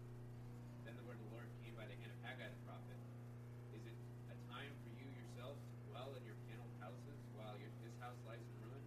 Then 0.83 0.97
the 0.97 1.05
word 1.05 1.21
of 1.21 1.29
the 1.29 1.33
Lord 1.37 1.49
came 1.61 1.77
by 1.77 1.85
the 1.85 1.95
hand 2.01 2.09
of 2.09 2.19
Haggai 2.25 2.49
the 2.49 2.63
prophet. 2.65 2.99
Is 3.77 3.85
it 3.85 3.97
a 4.33 4.37
time 4.49 4.73
for 4.83 4.91
you 4.97 5.07
yourselves 5.13 5.61
to 5.61 5.77
dwell 5.93 6.17
in 6.17 6.25
your 6.25 6.35
paneled 6.49 6.73
houses 6.81 7.21
while 7.37 7.55
your, 7.61 7.71
this 7.85 7.95
house 8.01 8.17
lies 8.25 8.41
in 8.41 8.57
ruin? 8.65 8.85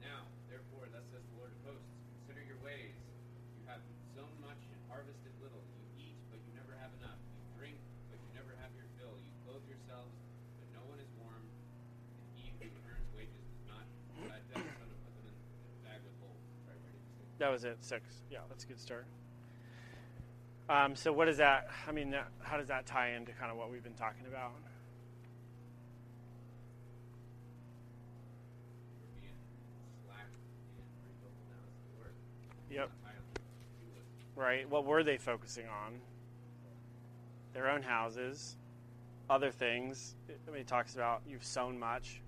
Now, 0.00 0.24
therefore, 0.48 0.88
thus 0.88 1.04
says 1.12 1.22
the 1.22 1.36
Lord 1.36 1.52
of 1.52 1.60
hosts, 1.68 1.94
consider 2.24 2.42
your 2.42 2.58
ways. 2.64 2.96
You 3.60 3.62
have 3.68 3.84
sown 4.16 4.32
much 4.40 4.60
and 4.72 4.80
harvested 4.88 5.36
little. 5.38 5.62
You 5.78 6.10
eat, 6.10 6.18
but 6.32 6.40
you 6.48 6.52
never 6.56 6.72
have 6.80 6.90
enough. 7.04 7.20
You 7.38 7.44
drink, 7.60 7.78
but 8.08 8.18
you 8.18 8.30
never 8.32 8.56
have 8.58 8.72
your 8.72 8.88
fill. 8.96 9.14
You 9.20 9.30
clothe 9.44 9.68
yourselves, 9.68 10.16
but 10.58 10.68
no 10.72 10.82
one 10.88 10.98
is 10.98 11.12
warm. 11.20 11.44
And 11.44 12.24
he 12.34 12.50
who 12.56 12.72
earns 12.88 13.08
wages 13.12 13.44
does 13.52 13.68
not 13.68 13.84
uh, 14.24 14.40
does 14.48 14.64
so 14.64 14.84
to 14.88 14.96
put 15.04 15.12
them 15.16 15.26
in 15.26 15.34
a 15.34 15.80
bag 15.84 16.00
with 16.06 16.14
holes. 16.22 16.40
Right, 16.64 16.78
where 16.80 16.92
did 16.94 17.02
you 17.02 17.12
say? 17.18 17.33
That 17.44 17.52
was 17.52 17.64
it, 17.64 17.76
six. 17.80 18.08
Yeah, 18.30 18.38
that's 18.48 18.64
a 18.64 18.66
good 18.66 18.80
start. 18.80 19.04
Um, 20.70 20.96
so, 20.96 21.12
what 21.12 21.26
does 21.26 21.36
that, 21.36 21.68
I 21.86 21.92
mean, 21.92 22.10
that, 22.12 22.28
how 22.40 22.56
does 22.56 22.68
that 22.68 22.86
tie 22.86 23.10
into 23.10 23.32
kind 23.32 23.50
of 23.50 23.58
what 23.58 23.70
we've 23.70 23.82
been 23.82 23.92
talking 23.92 24.24
about? 24.26 24.52
Yep. 32.70 32.90
Right? 34.34 34.66
What 34.70 34.86
were 34.86 35.02
they 35.02 35.18
focusing 35.18 35.66
on? 35.66 36.00
Their 37.52 37.68
own 37.70 37.82
houses, 37.82 38.56
other 39.28 39.50
things. 39.50 40.14
I 40.48 40.50
mean, 40.50 40.62
it 40.62 40.66
talks 40.66 40.94
about 40.94 41.20
you've 41.28 41.44
sown 41.44 41.78
much, 41.78 42.22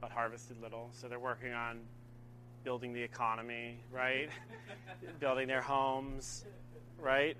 but 0.00 0.10
harvested 0.10 0.60
little. 0.60 0.90
So 0.90 1.06
they're 1.06 1.20
working 1.20 1.52
on 1.52 1.78
building 2.64 2.92
the 2.92 3.02
economy, 3.02 3.82
right? 3.90 4.28
building 5.20 5.48
their 5.48 5.60
homes, 5.60 6.44
right? 6.98 7.36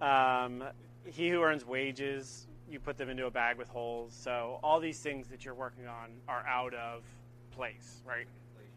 Um, 0.00 0.64
he 1.04 1.28
who 1.28 1.42
earns 1.42 1.64
wages, 1.64 2.46
you 2.70 2.80
put 2.80 2.96
them 2.96 3.08
into 3.08 3.26
a 3.26 3.30
bag 3.30 3.58
with 3.58 3.68
holes. 3.68 4.16
So 4.18 4.58
all 4.62 4.80
these 4.80 5.00
things 5.00 5.28
that 5.28 5.44
you're 5.44 5.54
working 5.54 5.86
on 5.86 6.10
are 6.28 6.44
out 6.46 6.74
of 6.74 7.02
place, 7.50 8.02
right? 8.06 8.26
Inflation. 8.26 8.72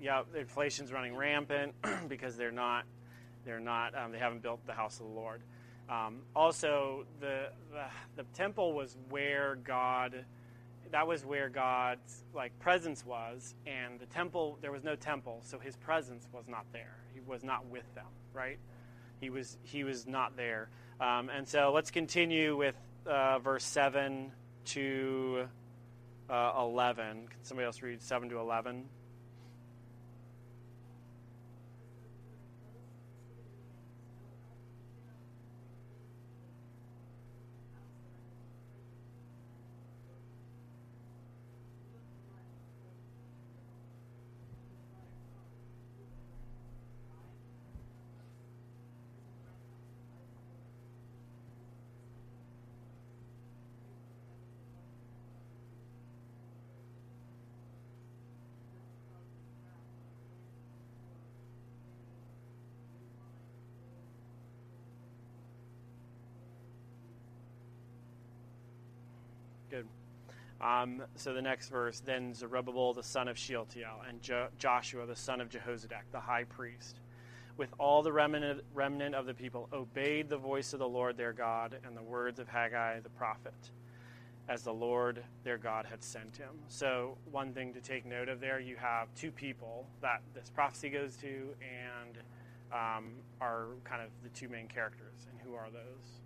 Yeah, 0.00 0.22
inflation's 0.38 0.92
running 0.92 1.16
rampant 1.16 1.74
because 2.08 2.36
they're 2.36 2.52
not, 2.52 2.84
they're 3.44 3.60
not, 3.60 3.96
um, 3.96 4.12
they 4.12 4.18
haven't 4.18 4.42
built 4.42 4.64
the 4.66 4.72
house 4.72 5.00
of 5.00 5.06
the 5.06 5.12
Lord. 5.12 5.42
Um, 5.90 6.20
also, 6.36 7.04
the, 7.20 7.48
the 7.72 7.84
the 8.14 8.22
temple 8.32 8.74
was 8.74 8.96
where 9.08 9.56
God, 9.56 10.24
that 10.92 11.06
was 11.06 11.24
where 11.24 11.48
God's 11.48 12.24
like 12.34 12.58
presence 12.58 13.04
was, 13.04 13.54
and 13.66 13.98
the 13.98 14.06
temple 14.06 14.58
there 14.60 14.72
was 14.72 14.84
no 14.84 14.96
temple, 14.96 15.40
so 15.44 15.58
His 15.58 15.76
presence 15.76 16.26
was 16.32 16.48
not 16.48 16.66
there. 16.72 16.96
He 17.14 17.20
was 17.20 17.42
not 17.42 17.66
with 17.66 17.94
them, 17.94 18.06
right? 18.32 18.58
He 19.20 19.30
was 19.30 19.58
he 19.62 19.84
was 19.84 20.06
not 20.06 20.36
there. 20.36 20.68
Um, 21.00 21.30
and 21.30 21.48
so 21.48 21.72
let's 21.72 21.90
continue 21.90 22.56
with 22.56 22.74
uh, 23.06 23.38
verse 23.38 23.64
seven 23.64 24.32
to 24.66 25.46
uh, 26.28 26.52
eleven. 26.58 27.28
Can 27.28 27.44
somebody 27.44 27.66
else 27.66 27.82
read 27.82 28.02
seven 28.02 28.28
to 28.30 28.38
eleven? 28.38 28.84
Um, 70.70 71.02
so 71.16 71.32
the 71.32 71.42
next 71.42 71.68
verse, 71.68 72.00
then 72.00 72.32
Zerubbabel 72.32 72.92
the 72.92 73.02
son 73.02 73.28
of 73.28 73.36
Shealtiel 73.36 74.02
and 74.08 74.22
jo- 74.22 74.48
Joshua 74.58 75.06
the 75.06 75.16
son 75.16 75.40
of 75.40 75.48
Jehozadak, 75.48 76.04
the 76.12 76.20
high 76.20 76.44
priest, 76.44 77.00
with 77.56 77.70
all 77.78 78.02
the 78.02 78.12
remnant, 78.12 78.62
remnant 78.72 79.14
of 79.14 79.26
the 79.26 79.34
people, 79.34 79.68
obeyed 79.72 80.28
the 80.28 80.36
voice 80.36 80.72
of 80.72 80.78
the 80.78 80.88
Lord 80.88 81.16
their 81.16 81.32
God 81.32 81.76
and 81.84 81.96
the 81.96 82.02
words 82.02 82.38
of 82.38 82.48
Haggai 82.48 83.00
the 83.00 83.10
prophet, 83.10 83.72
as 84.48 84.62
the 84.62 84.72
Lord 84.72 85.24
their 85.44 85.58
God 85.58 85.86
had 85.86 86.04
sent 86.04 86.36
him. 86.36 86.54
So 86.68 87.16
one 87.30 87.52
thing 87.52 87.72
to 87.74 87.80
take 87.80 88.06
note 88.06 88.28
of 88.28 88.38
there, 88.38 88.60
you 88.60 88.76
have 88.76 89.12
two 89.14 89.32
people 89.32 89.86
that 90.02 90.22
this 90.34 90.50
prophecy 90.50 90.90
goes 90.90 91.16
to, 91.16 91.54
and 91.62 92.18
um, 92.72 93.10
are 93.40 93.66
kind 93.84 94.02
of 94.02 94.10
the 94.22 94.28
two 94.28 94.48
main 94.48 94.68
characters. 94.68 95.26
And 95.30 95.40
who 95.40 95.54
are 95.54 95.68
those? 95.70 96.20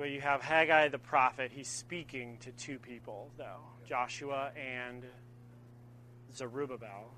Well, 0.00 0.08
you 0.08 0.22
have 0.22 0.40
Haggai 0.40 0.88
the 0.88 0.98
prophet. 0.98 1.52
He's 1.54 1.68
speaking 1.68 2.38
to 2.40 2.52
two 2.52 2.78
people, 2.78 3.30
though 3.36 3.60
Joshua 3.86 4.50
and 4.56 5.04
Zerubbabel, 6.34 7.12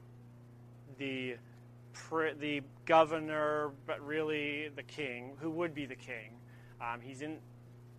the 0.99 1.37
the 2.41 2.61
governor, 2.85 3.71
but 3.87 4.05
really 4.05 4.69
the 4.75 4.83
king, 4.83 5.37
who 5.39 5.49
would 5.51 5.77
be 5.77 5.87
the 5.87 5.95
king. 5.95 6.33
Um, 6.81 7.01
he's 7.01 7.23
in 7.23 7.39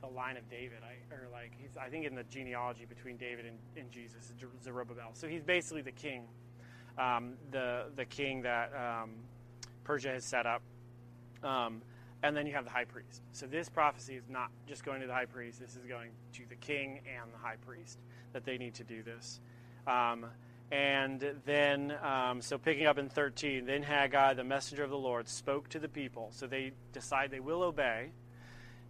the 0.02 0.08
line 0.08 0.36
of 0.36 0.50
David, 0.50 0.80
I, 0.84 1.16
or 1.16 1.30
like 1.32 1.54
he's 1.58 1.78
I 1.78 1.88
think 1.88 2.06
in 2.06 2.14
the 2.14 2.24
genealogy 2.24 2.84
between 2.84 3.16
David 3.16 3.46
and, 3.46 3.58
and 3.78 3.90
Jesus, 3.90 4.34
Zerubbabel. 4.62 5.12
So 5.14 5.30
he's 5.30 5.44
basically 5.44 5.84
the 5.84 5.94
king, 5.94 6.24
um, 6.98 7.36
the 7.52 7.86
the 7.96 8.04
king 8.04 8.42
that 8.42 8.74
um, 8.76 9.12
Persia 9.86 10.10
has 10.10 10.26
set 10.26 10.46
up. 10.46 10.62
Um, 11.42 11.82
and 12.24 12.36
then 12.36 12.48
you 12.48 12.54
have 12.54 12.64
the 12.64 12.72
high 12.72 12.86
priest. 12.86 13.22
So 13.34 13.46
this 13.46 13.70
prophecy 13.70 14.16
is 14.16 14.24
not 14.30 14.50
just 14.66 14.86
going 14.86 15.02
to 15.02 15.08
the 15.08 15.14
high 15.14 15.26
priest. 15.26 15.60
This 15.60 15.76
is 15.76 15.86
going 15.88 16.10
to 16.34 16.44
the 16.48 16.56
king 16.56 17.02
and 17.06 17.32
the 17.34 17.38
high 17.38 17.58
priest 17.68 18.00
that 18.32 18.46
they 18.46 18.58
need 18.58 18.74
to 18.76 18.84
do 18.86 19.04
this. 19.04 19.42
Um, 19.86 20.26
and 20.72 21.24
then, 21.46 21.94
um, 22.02 22.42
so 22.42 22.58
picking 22.58 22.88
up 22.88 22.98
in 22.98 23.10
13, 23.10 23.66
then 23.66 23.84
Haggai, 23.84 24.34
the 24.34 24.44
messenger 24.44 24.84
of 24.84 24.90
the 24.90 24.98
Lord, 24.98 25.28
spoke 25.28 25.68
to 25.70 25.80
the 25.80 25.90
people. 25.90 26.30
So 26.32 26.48
they 26.48 26.72
decide 26.94 27.30
they 27.30 27.42
will 27.42 27.62
obey. 27.62 28.12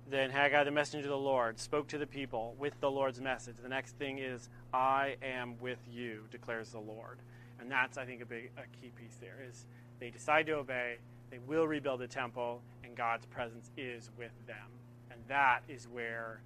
Then 0.10 0.30
Haggai, 0.30 0.64
the 0.64 0.72
messenger 0.72 1.08
of 1.08 1.12
the 1.12 1.18
Lord, 1.18 1.60
spoke 1.60 1.88
to 1.88 1.98
the 1.98 2.06
people 2.06 2.56
with 2.60 2.80
the 2.82 2.92
Lord's 2.92 3.20
message. 3.20 3.56
The 3.62 3.70
next 3.70 3.98
thing 3.98 4.20
is, 4.20 4.48
I 4.74 5.16
am 5.24 5.60
with 5.60 5.80
you, 5.92 6.26
declares 6.30 6.70
the 6.70 6.80
Lord. 6.80 7.18
And 7.60 7.72
that's, 7.72 7.98
I 7.98 8.06
think, 8.06 8.22
a 8.22 8.26
big 8.26 8.52
a 8.58 8.82
key 8.82 8.92
piece 8.96 9.16
there 9.20 9.40
is 9.50 9.66
they 10.00 10.10
decide 10.10 10.46
to 10.48 10.54
obey, 10.54 10.98
they 11.32 11.40
will 11.40 11.68
rebuild 11.68 12.02
the 12.02 12.08
temple, 12.08 12.62
and 12.94 12.98
God's 12.98 13.26
presence 13.26 13.72
is 13.76 14.12
with 14.20 14.34
them. 14.46 14.56
And 15.10 15.20
that 15.28 15.62
is 15.68 15.88
where 15.88 16.42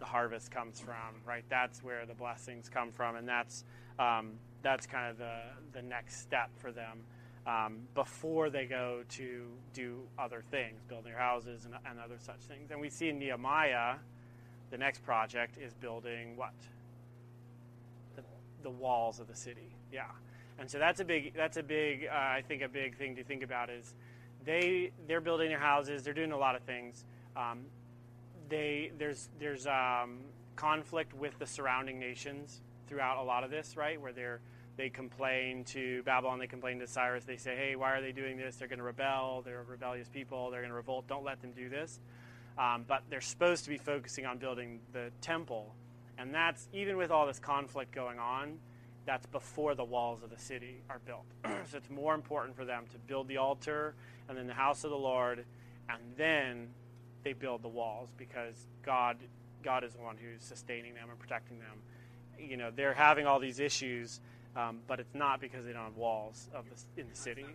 the 0.00 0.04
harvest 0.04 0.50
comes 0.50 0.80
from, 0.80 1.22
right? 1.24 1.44
That's 1.48 1.84
where 1.84 2.04
the 2.04 2.14
blessings 2.14 2.68
come 2.68 2.90
from, 2.90 3.14
and 3.14 3.28
that's 3.28 3.64
um, 3.98 4.32
that's 4.62 4.86
kind 4.86 5.08
of 5.08 5.18
the 5.18 5.38
the 5.72 5.82
next 5.82 6.20
step 6.20 6.50
for 6.56 6.72
them 6.72 7.04
um, 7.46 7.78
before 7.94 8.50
they 8.50 8.66
go 8.66 9.02
to 9.10 9.46
do 9.72 10.00
other 10.18 10.42
things, 10.50 10.82
build 10.88 11.04
their 11.04 11.16
houses 11.16 11.64
and, 11.64 11.74
and 11.88 12.00
other 12.00 12.16
such 12.18 12.40
things. 12.48 12.72
And 12.72 12.80
we 12.80 12.90
see 12.90 13.08
in 13.08 13.20
Nehemiah, 13.20 13.94
the 14.70 14.78
next 14.78 15.04
project 15.04 15.58
is 15.58 15.74
building 15.74 16.36
what? 16.36 16.54
The, 18.16 18.22
the 18.64 18.70
walls 18.70 19.20
of 19.20 19.28
the 19.28 19.36
city. 19.36 19.76
Yeah, 19.92 20.10
and 20.58 20.68
so 20.68 20.80
that's 20.80 20.98
a 20.98 21.04
big 21.04 21.34
that's 21.34 21.56
a 21.56 21.62
big 21.62 22.08
uh, 22.10 22.16
I 22.16 22.42
think 22.48 22.62
a 22.62 22.68
big 22.68 22.96
thing 22.96 23.14
to 23.14 23.22
think 23.22 23.44
about 23.44 23.70
is 23.70 23.94
they 24.44 24.92
they're 25.06 25.20
building 25.20 25.48
their 25.48 25.58
houses, 25.58 26.02
they're 26.02 26.14
doing 26.14 26.32
a 26.32 26.38
lot 26.38 26.54
of 26.56 26.62
things. 26.62 27.04
Um, 27.36 27.64
they 28.48 28.92
there's 28.98 29.28
there's 29.38 29.66
um, 29.66 30.20
conflict 30.56 31.14
with 31.14 31.38
the 31.38 31.46
surrounding 31.46 31.98
nations 31.98 32.60
throughout 32.86 33.18
a 33.18 33.22
lot 33.22 33.44
of 33.44 33.50
this, 33.50 33.76
right? 33.76 34.00
Where 34.00 34.12
they're 34.12 34.40
they 34.76 34.90
complain 34.90 35.64
to 35.64 36.02
Babylon, 36.02 36.38
they 36.38 36.46
complain 36.46 36.80
to 36.80 36.86
Cyrus. 36.86 37.24
They 37.24 37.36
say, 37.36 37.56
"Hey, 37.56 37.76
why 37.76 37.92
are 37.92 38.02
they 38.02 38.12
doing 38.12 38.36
this? 38.36 38.56
They're 38.56 38.68
going 38.68 38.78
to 38.78 38.84
rebel. 38.84 39.42
They're 39.44 39.62
rebellious 39.62 40.08
people. 40.08 40.50
They're 40.50 40.60
going 40.60 40.70
to 40.70 40.76
revolt. 40.76 41.06
Don't 41.06 41.24
let 41.24 41.40
them 41.40 41.52
do 41.52 41.68
this." 41.68 42.00
Um, 42.58 42.84
but 42.86 43.02
they're 43.10 43.20
supposed 43.20 43.64
to 43.64 43.70
be 43.70 43.78
focusing 43.78 44.26
on 44.26 44.38
building 44.38 44.80
the 44.92 45.10
temple, 45.20 45.74
and 46.18 46.34
that's 46.34 46.68
even 46.72 46.96
with 46.96 47.10
all 47.10 47.26
this 47.26 47.38
conflict 47.38 47.92
going 47.92 48.18
on. 48.18 48.58
That's 49.06 49.26
before 49.26 49.74
the 49.74 49.84
walls 49.84 50.22
of 50.22 50.30
the 50.30 50.38
city 50.38 50.82
are 50.88 51.00
built. 51.04 51.24
so 51.70 51.76
it's 51.76 51.90
more 51.90 52.14
important 52.14 52.56
for 52.56 52.64
them 52.64 52.84
to 52.92 52.98
build 53.06 53.28
the 53.28 53.36
altar 53.36 53.94
and 54.28 54.38
then 54.38 54.46
the 54.46 54.54
house 54.54 54.84
of 54.84 54.90
the 54.90 54.96
Lord, 54.96 55.44
and 55.88 55.98
then 56.16 56.68
they 57.22 57.32
build 57.32 57.62
the 57.62 57.68
walls 57.68 58.08
because 58.16 58.54
God 58.82 59.16
God 59.62 59.82
is 59.82 59.94
the 59.94 60.02
one 60.02 60.16
who's 60.16 60.42
sustaining 60.42 60.94
them 60.94 61.08
and 61.08 61.18
protecting 61.18 61.58
them. 61.58 61.78
You 62.38 62.58
know, 62.58 62.70
they're 62.74 62.92
having 62.92 63.26
all 63.26 63.40
these 63.40 63.60
issues, 63.60 64.20
um, 64.54 64.80
but 64.86 65.00
it's 65.00 65.14
not 65.14 65.40
because 65.40 65.64
they 65.64 65.72
don't 65.72 65.84
have 65.84 65.96
walls 65.96 66.50
of 66.54 66.66
the, 66.68 67.00
in 67.00 67.08
the 67.08 67.16
city. 67.16 67.46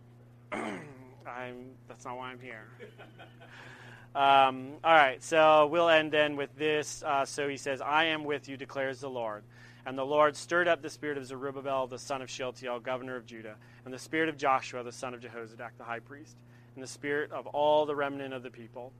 I'm 0.52 1.72
that's 1.88 2.04
not 2.04 2.16
why 2.16 2.30
I'm 2.30 2.40
here. 2.40 2.66
Um, 4.12 4.72
all 4.82 4.92
right, 4.92 5.22
so 5.22 5.68
we'll 5.68 5.88
end 5.88 6.10
then 6.10 6.34
with 6.34 6.56
this. 6.56 7.04
Uh, 7.04 7.24
so 7.24 7.48
he 7.48 7.56
says, 7.56 7.80
"I 7.80 8.06
am 8.06 8.24
with 8.24 8.48
you," 8.48 8.56
declares 8.56 8.98
the 8.98 9.08
Lord. 9.08 9.44
And 9.86 9.96
the 9.96 10.04
Lord 10.04 10.36
stirred 10.36 10.68
up 10.68 10.82
the 10.82 10.90
spirit 10.90 11.18
of 11.18 11.26
Zerubbabel, 11.26 11.86
the 11.86 11.98
son 11.98 12.22
of 12.22 12.30
Shealtiel, 12.30 12.80
governor 12.80 13.16
of 13.16 13.26
Judah, 13.26 13.56
and 13.84 13.94
the 13.94 13.98
spirit 13.98 14.28
of 14.28 14.36
Joshua, 14.36 14.82
the 14.82 14.92
son 14.92 15.14
of 15.14 15.20
Jehozadak, 15.20 15.70
the 15.78 15.84
high 15.84 16.00
priest, 16.00 16.36
and 16.74 16.82
the 16.82 16.88
spirit 16.88 17.32
of 17.32 17.46
all 17.46 17.86
the 17.86 17.94
remnant 17.94 18.34
of 18.34 18.42
the 18.42 18.50
people. 18.50 18.92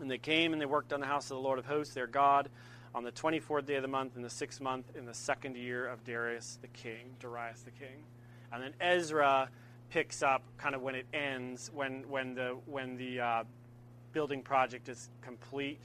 And 0.00 0.10
they 0.10 0.18
came 0.18 0.52
and 0.52 0.60
they 0.60 0.66
worked 0.66 0.92
on 0.92 1.00
the 1.00 1.06
house 1.06 1.24
of 1.24 1.36
the 1.36 1.42
Lord 1.42 1.58
of 1.58 1.66
hosts, 1.66 1.94
their 1.94 2.06
God, 2.06 2.48
on 2.94 3.04
the 3.04 3.12
24th 3.12 3.66
day 3.66 3.76
of 3.76 3.82
the 3.82 3.88
month, 3.88 4.16
in 4.16 4.22
the 4.22 4.30
sixth 4.30 4.60
month, 4.60 4.86
in 4.96 5.06
the 5.06 5.14
second 5.14 5.56
year 5.56 5.86
of 5.86 6.04
Darius 6.04 6.58
the 6.60 6.68
king, 6.68 7.14
Darius 7.20 7.62
the 7.62 7.70
king. 7.70 8.04
And 8.52 8.62
then 8.62 8.74
Ezra 8.80 9.48
picks 9.90 10.22
up 10.22 10.42
kind 10.58 10.74
of 10.74 10.82
when 10.82 10.94
it 10.94 11.06
ends, 11.12 11.70
when, 11.72 12.08
when 12.08 12.34
the, 12.34 12.56
when 12.66 12.96
the 12.96 13.20
uh, 13.20 13.44
building 14.12 14.42
project 14.42 14.88
is 14.88 15.08
complete. 15.22 15.80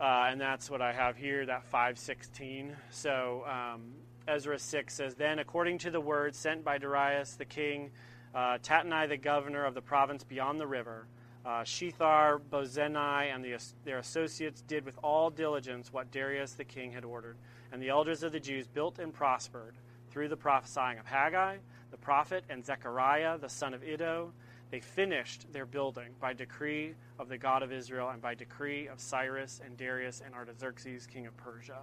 Uh, 0.00 0.26
and 0.28 0.40
that's 0.40 0.68
what 0.68 0.82
I 0.82 0.92
have 0.92 1.16
here, 1.16 1.46
that 1.46 1.64
516. 1.64 2.76
So 2.90 3.44
um, 3.46 3.92
Ezra 4.26 4.58
6 4.58 4.92
says, 4.92 5.14
Then, 5.14 5.38
according 5.38 5.78
to 5.78 5.90
the 5.90 6.00
word 6.00 6.34
sent 6.34 6.64
by 6.64 6.78
Darius 6.78 7.34
the 7.34 7.44
king, 7.44 7.90
uh, 8.34 8.58
Tatnai 8.58 9.08
the 9.08 9.16
governor 9.16 9.64
of 9.64 9.74
the 9.74 9.80
province 9.80 10.24
beyond 10.24 10.60
the 10.60 10.66
river, 10.66 11.06
uh, 11.46 11.62
Shethar, 11.62 12.40
Bozenai, 12.40 13.32
and 13.34 13.44
the, 13.44 13.56
their 13.84 13.98
associates 13.98 14.62
did 14.62 14.84
with 14.84 14.98
all 15.02 15.30
diligence 15.30 15.92
what 15.92 16.10
Darius 16.10 16.52
the 16.52 16.64
king 16.64 16.90
had 16.90 17.04
ordered. 17.04 17.36
And 17.72 17.80
the 17.80 17.90
elders 17.90 18.22
of 18.22 18.32
the 18.32 18.40
Jews 18.40 18.66
built 18.66 18.98
and 18.98 19.12
prospered 19.12 19.74
through 20.10 20.28
the 20.28 20.36
prophesying 20.36 20.98
of 20.98 21.06
Haggai, 21.06 21.58
the 21.90 21.96
prophet, 21.96 22.44
and 22.48 22.64
Zechariah, 22.64 23.38
the 23.38 23.48
son 23.48 23.74
of 23.74 23.82
Iddo, 23.84 24.32
they 24.70 24.80
finished 24.80 25.52
their 25.52 25.66
building 25.66 26.10
by 26.20 26.32
decree 26.32 26.94
of 27.18 27.28
the 27.28 27.38
God 27.38 27.62
of 27.62 27.72
Israel 27.72 28.08
and 28.10 28.20
by 28.20 28.34
decree 28.34 28.88
of 28.88 29.00
Cyrus 29.00 29.60
and 29.64 29.76
Darius 29.76 30.22
and 30.24 30.34
Artaxerxes, 30.34 31.06
king 31.06 31.26
of 31.26 31.36
Persia. 31.36 31.78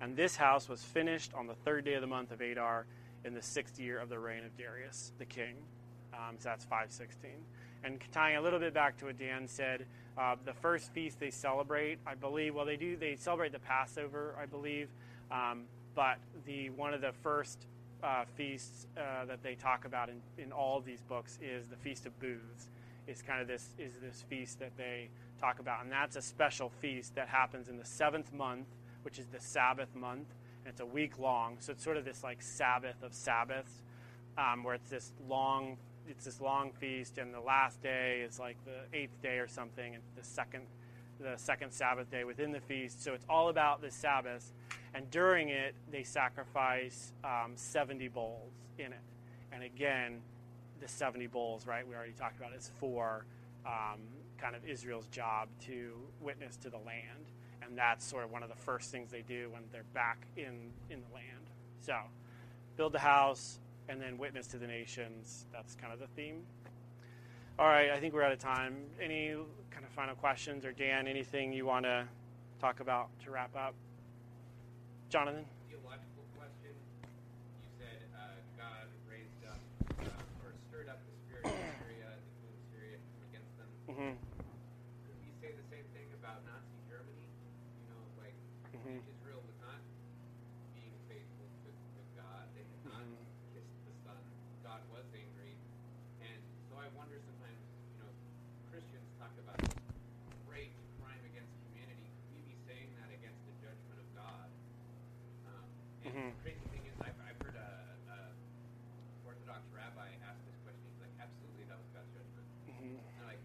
And 0.00 0.16
this 0.16 0.36
house 0.36 0.68
was 0.68 0.82
finished 0.82 1.32
on 1.34 1.46
the 1.46 1.54
third 1.54 1.84
day 1.84 1.94
of 1.94 2.02
the 2.02 2.06
month 2.06 2.30
of 2.30 2.40
Adar 2.40 2.86
in 3.24 3.34
the 3.34 3.42
sixth 3.42 3.80
year 3.80 3.98
of 3.98 4.08
the 4.08 4.18
reign 4.18 4.44
of 4.44 4.56
Darius, 4.56 5.12
the 5.18 5.24
king. 5.24 5.56
Um, 6.12 6.36
so 6.38 6.50
that's 6.50 6.64
516. 6.64 7.30
And 7.84 8.00
tying 8.12 8.36
a 8.36 8.40
little 8.40 8.58
bit 8.58 8.74
back 8.74 8.96
to 8.98 9.06
what 9.06 9.18
Dan 9.18 9.46
said, 9.48 9.86
uh, 10.18 10.36
the 10.44 10.52
first 10.52 10.92
feast 10.92 11.20
they 11.20 11.30
celebrate, 11.30 11.98
I 12.06 12.14
believe, 12.14 12.54
well, 12.54 12.64
they 12.64 12.76
do, 12.76 12.96
they 12.96 13.16
celebrate 13.16 13.52
the 13.52 13.58
Passover, 13.58 14.34
I 14.40 14.46
believe, 14.46 14.88
um, 15.30 15.64
but 15.94 16.18
the 16.44 16.70
one 16.70 16.94
of 16.94 17.00
the 17.00 17.12
first 17.22 17.66
uh, 18.02 18.24
feasts 18.36 18.86
uh, 18.96 19.24
that 19.26 19.42
they 19.42 19.54
talk 19.54 19.84
about 19.84 20.08
in, 20.08 20.20
in 20.38 20.52
all 20.52 20.78
of 20.78 20.84
these 20.84 21.02
books 21.02 21.38
is 21.42 21.68
the 21.68 21.76
Feast 21.76 22.06
of 22.06 22.18
Booths. 22.20 22.70
Is 23.06 23.22
kind 23.22 23.40
of 23.40 23.46
this 23.46 23.68
is 23.78 23.94
this 24.02 24.24
feast 24.28 24.58
that 24.58 24.72
they 24.76 25.08
talk 25.40 25.60
about, 25.60 25.84
and 25.84 25.92
that's 25.92 26.16
a 26.16 26.22
special 26.22 26.70
feast 26.80 27.14
that 27.14 27.28
happens 27.28 27.68
in 27.68 27.76
the 27.76 27.84
seventh 27.84 28.32
month, 28.32 28.66
which 29.02 29.20
is 29.20 29.26
the 29.26 29.40
Sabbath 29.40 29.94
month, 29.94 30.26
and 30.64 30.72
it's 30.72 30.80
a 30.80 30.86
week 30.86 31.16
long. 31.16 31.56
So 31.60 31.70
it's 31.70 31.84
sort 31.84 31.96
of 31.98 32.04
this 32.04 32.24
like 32.24 32.42
Sabbath 32.42 33.00
of 33.04 33.14
Sabbaths, 33.14 33.84
um, 34.36 34.64
where 34.64 34.74
it's 34.74 34.90
this 34.90 35.12
long 35.28 35.76
it's 36.08 36.24
this 36.24 36.40
long 36.40 36.72
feast, 36.72 37.18
and 37.18 37.32
the 37.32 37.40
last 37.40 37.80
day 37.80 38.24
is 38.26 38.40
like 38.40 38.56
the 38.64 38.96
eighth 38.96 39.22
day 39.22 39.38
or 39.38 39.46
something, 39.46 39.94
and 39.94 40.02
the 40.16 40.24
second 40.24 40.64
the 41.20 41.36
second 41.36 41.72
Sabbath 41.72 42.10
day 42.10 42.24
within 42.24 42.52
the 42.52 42.60
feast. 42.60 43.02
So 43.02 43.14
it's 43.14 43.24
all 43.28 43.48
about 43.48 43.80
the 43.80 43.90
Sabbath, 43.90 44.52
and 44.94 45.10
during 45.10 45.48
it 45.48 45.74
they 45.90 46.02
sacrifice 46.02 47.12
um, 47.24 47.52
seventy 47.54 48.08
bulls 48.08 48.52
in 48.78 48.86
it, 48.86 49.00
and 49.52 49.62
again, 49.62 50.20
the 50.80 50.88
seventy 50.88 51.26
bulls, 51.26 51.66
right? 51.66 51.86
We 51.86 51.94
already 51.94 52.12
talked 52.12 52.38
about 52.38 52.52
is 52.54 52.70
for 52.78 53.24
um, 53.66 54.00
kind 54.38 54.54
of 54.54 54.64
Israel's 54.66 55.06
job 55.06 55.48
to 55.66 55.92
witness 56.20 56.56
to 56.58 56.70
the 56.70 56.78
land, 56.78 57.32
and 57.62 57.76
that's 57.76 58.04
sort 58.04 58.24
of 58.24 58.30
one 58.30 58.42
of 58.42 58.48
the 58.48 58.56
first 58.56 58.90
things 58.90 59.10
they 59.10 59.22
do 59.22 59.48
when 59.50 59.62
they're 59.72 59.84
back 59.94 60.18
in 60.36 60.70
in 60.90 61.00
the 61.00 61.14
land. 61.14 61.50
So 61.80 61.96
build 62.76 62.92
the 62.92 62.98
house, 62.98 63.58
and 63.88 64.00
then 64.00 64.18
witness 64.18 64.46
to 64.48 64.58
the 64.58 64.66
nations. 64.66 65.46
That's 65.52 65.74
kind 65.76 65.92
of 65.92 65.98
the 65.98 66.08
theme. 66.08 66.42
All 67.58 67.66
right, 67.66 67.90
I 67.90 68.00
think 68.00 68.12
we're 68.12 68.22
out 68.22 68.32
of 68.32 68.38
time. 68.38 68.76
Any 69.00 69.34
final 69.96 70.14
questions, 70.14 70.64
or 70.68 70.72
Dan, 70.72 71.08
anything 71.08 71.52
you 71.56 71.64
want 71.64 71.86
to 71.88 72.04
talk 72.60 72.80
about 72.80 73.08
to 73.24 73.30
wrap 73.32 73.56
up? 73.56 73.72
Jonathan? 75.08 75.48
Theological 75.72 76.28
question. 76.36 76.76
You 76.76 77.72
said 77.80 78.04
uh, 78.12 78.36
God 78.60 78.84
raised 79.08 79.40
up 79.48 79.56
uh, 80.04 80.44
or 80.44 80.52
stirred 80.68 80.92
up 80.92 81.00
the 81.08 81.16
spirit 81.24 81.48
of 81.48 81.56
Syria, 81.80 82.12
the 82.12 82.36
king 82.44 82.52
of 82.52 82.60
Syria, 82.76 82.98
against 83.32 83.52
them. 83.56 83.70
Mm-hmm. 83.88 84.12
Could 85.08 85.16
we 85.24 85.32
say 85.40 85.56
the 85.56 85.64
same 85.72 85.88
thing 85.96 86.12
about 86.20 86.44
Nazi 86.44 86.76
Germany? 86.92 87.24
You 87.80 87.88
know, 87.88 88.04
like 88.20 88.36
Mhm. 88.76 89.00
Israel 89.16 89.40
was 89.48 89.56
not 89.64 89.80
being 90.76 90.92
faithful 91.08 91.48
to, 91.64 91.70
to 91.72 92.02
God. 92.20 92.44
They 92.52 92.68
had 92.68 92.82
not 92.92 93.00
Mhm. 93.00 93.24
kissed 93.56 93.80
the 93.88 93.96
Son. 94.04 94.20
God 94.60 94.84
was 94.92 95.08
angry, 95.16 95.56
and 96.20 96.36
so 96.68 96.76
I 96.76 96.92
wonder 96.92 97.16
sometimes. 97.24 97.56
You 97.96 98.04
know, 98.04 98.12
Christians 98.68 99.08
talk 99.16 99.32
about 99.40 99.56
great 100.50 100.74
crime 101.00 101.22
against 101.30 101.54
humanity. 101.70 102.10
Could 102.26 102.34
we 102.36 102.42
be 102.52 102.56
saying 102.66 102.90
that 102.98 103.08
against 103.14 103.40
the 103.46 103.54
judgment 103.62 103.98
of 104.02 104.08
God? 104.18 104.48
Um, 105.48 105.66
and 106.04 106.12
Mhm. 106.14 106.28
the 106.34 106.40
crazy 106.42 106.66
thing 106.74 106.84
is, 106.86 106.94
I've, 107.00 107.16
I've 107.24 107.38
heard 107.40 107.56
a, 107.56 107.70
a 108.12 108.18
Orthodox 109.26 109.62
rabbi 109.72 110.08
ask 110.26 110.38
this 110.46 110.58
question. 110.66 110.82
He's 110.92 111.00
like, 111.02 111.14
"Absolutely, 111.18 111.64
that 111.70 111.78
was 111.78 111.88
God's 111.94 112.10
judgment." 112.14 112.46
Mm-hmm. 112.68 112.96
And 113.00 113.14
I'm 113.22 113.26
like, 113.32 113.42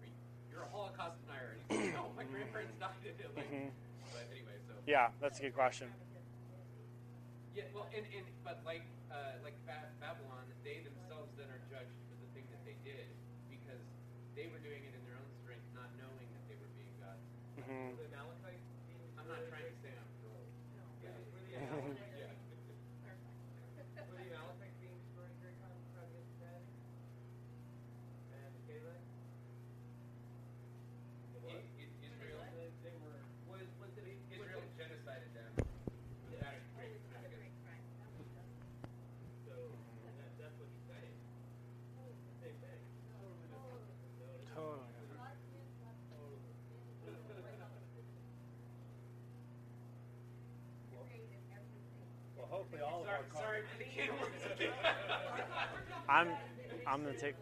Are 0.00 0.06
you, 0.08 0.14
"You're 0.50 0.64
a 0.66 0.70
Holocaust 0.72 1.18
denier." 1.26 1.54
And 1.54 1.60
he's 1.68 1.70
like, 1.70 1.94
"No, 1.94 2.10
my 2.16 2.24
grandparents 2.24 2.74
died 2.80 3.02
in 3.04 3.14
it." 3.18 3.30
Like, 3.36 3.50
Mhm. 3.50 3.70
but 4.12 4.24
anyway, 4.32 4.56
so 4.66 4.71
Yeah, 4.86 5.08
that's 5.20 5.38
a 5.38 5.42
good 5.42 5.54
question. 5.54 5.88
yeah, 7.54 7.64
well, 7.74 7.86
and, 7.94 8.02
and 8.16 8.26
but 8.44 8.58
like 8.66 8.82
uh, 9.12 9.38
like 9.44 9.54
Babylon, 9.66 10.42
they 10.64 10.82
themselves 10.82 11.30
then 11.38 11.46
are 11.52 11.62
judged 11.70 11.94
for 12.10 12.16
the 12.18 12.28
thing 12.34 12.44
that 12.50 12.62
they 12.66 12.74
did 12.82 13.06
because 13.52 13.84
they 14.34 14.48
were 14.50 14.58
doing 14.58 14.82
it 14.82 14.92
in 14.96 15.02
their 15.06 15.14
own 15.20 15.30
strength, 15.44 15.62
not 15.76 15.86
knowing 16.00 16.26
that 16.34 16.42
they 16.50 16.56
were 16.58 16.72
being 16.74 16.90
God. 16.98 17.18
Mm-hmm. 17.62 17.94
The 17.94 18.08
Amalekites 18.10 18.66
I'm 19.20 19.28
not 19.30 19.42
trying 19.46 19.68
to 19.70 19.76
say 19.84 19.92
I'm 19.94 20.10
pro. 20.24 20.34
Yeah, 21.06 21.14
were 21.30 21.38
the 21.46 21.52
Yeah. 21.54 21.62
Amalekites, 21.62 22.18
yeah. 22.18 22.34
were 24.10 24.18
the 24.18 24.26
Amalekites 24.34 24.76
being 24.82 24.96
destroying 24.98 25.36
great 25.44 25.54
crime 25.62 25.78
crime 25.94 26.10
against 26.10 26.32
humanity? 26.34 26.74
And 28.34 28.50
the 28.50 28.62
Canaanites? 28.66 29.06
I- 31.46 31.54
I- 31.54 31.70
Israel, 32.02 32.40
They, 32.58 32.68
they 32.82 32.94
were. 33.04 33.20
Was 33.46 33.62
was 33.78 33.92
it? 34.00 34.08
was 34.08 34.32
Israel 34.32 34.64
it- 34.64 34.74
genocided 34.80 35.30
them. 35.36 35.52
Was 35.60 36.34
that 36.40 36.56
a 36.56 36.64
great 36.74 36.96
crime 37.62 37.84
against 38.00 38.32
So 39.46 39.54
that, 40.18 40.32
that's 40.40 40.56
what 40.58 40.68
he's 40.72 40.86
saying. 40.88 41.14
Same 42.40 42.56
thing. 42.64 42.80
Totally. 44.54 44.88
Well, 52.36 52.48
hopefully 52.62 52.82
all 52.82 53.04
Sorry, 53.04 53.18
of 53.18 53.36
our 53.36 53.42
sorry 53.42 53.60
for 53.66 53.78
the 53.78 53.84
camera. 53.90 54.28
I'm 56.08 56.28
I'm 56.86 57.02
gonna 57.02 57.18
take. 57.18 57.34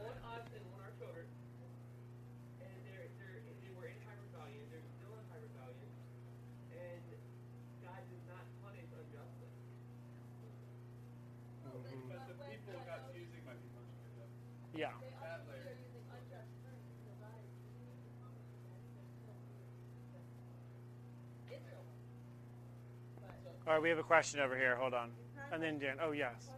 All 23.70 23.76
right, 23.76 23.82
we 23.84 23.88
have 23.88 23.98
a 24.00 24.02
question 24.02 24.40
over 24.40 24.56
here. 24.56 24.74
Hold 24.74 24.94
on. 24.94 25.12
And 25.52 25.62
then 25.62 25.78
Dan. 25.78 25.98
Oh 26.02 26.10
yes. 26.10 26.50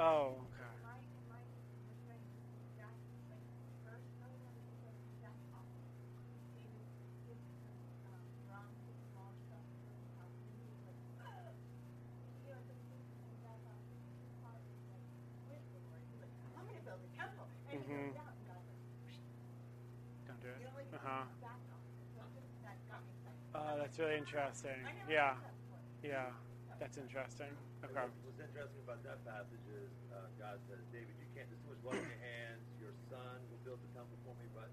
Oh. 0.00 0.34
Okay. 17.70 17.78
Mhm. 17.78 18.12
Don't 20.26 20.40
do 20.42 20.48
it. 20.48 20.66
Uh 20.92 20.98
huh. 21.04 21.24
Oh, 23.54 23.78
that's 23.78 23.96
really 24.00 24.16
interesting. 24.16 24.72
Yeah. 25.08 25.34
Yeah. 26.02 26.30
That's 26.82 26.98
interesting. 26.98 27.50
Okay. 27.86 27.94
What- 27.94 28.10
What's 28.26 28.42
interesting 28.42 28.82
about 28.82 29.00
that 29.06 29.22
passage 29.22 29.62
is 29.70 29.92
uh, 30.10 30.26
God 30.38 30.58
says, 30.66 30.82
David, 30.90 31.14
you 31.22 31.28
can't, 31.34 31.46
there's 31.46 31.62
too 31.62 31.70
much 31.70 31.82
blood 31.86 31.98
in 32.02 32.06
your 32.10 32.22
hands. 32.26 32.62
Your 32.82 32.90
son 33.06 33.38
will 33.54 33.62
build 33.62 33.78
the 33.86 33.90
temple 33.94 34.18
for 34.26 34.34
me. 34.42 34.50
But 34.50 34.66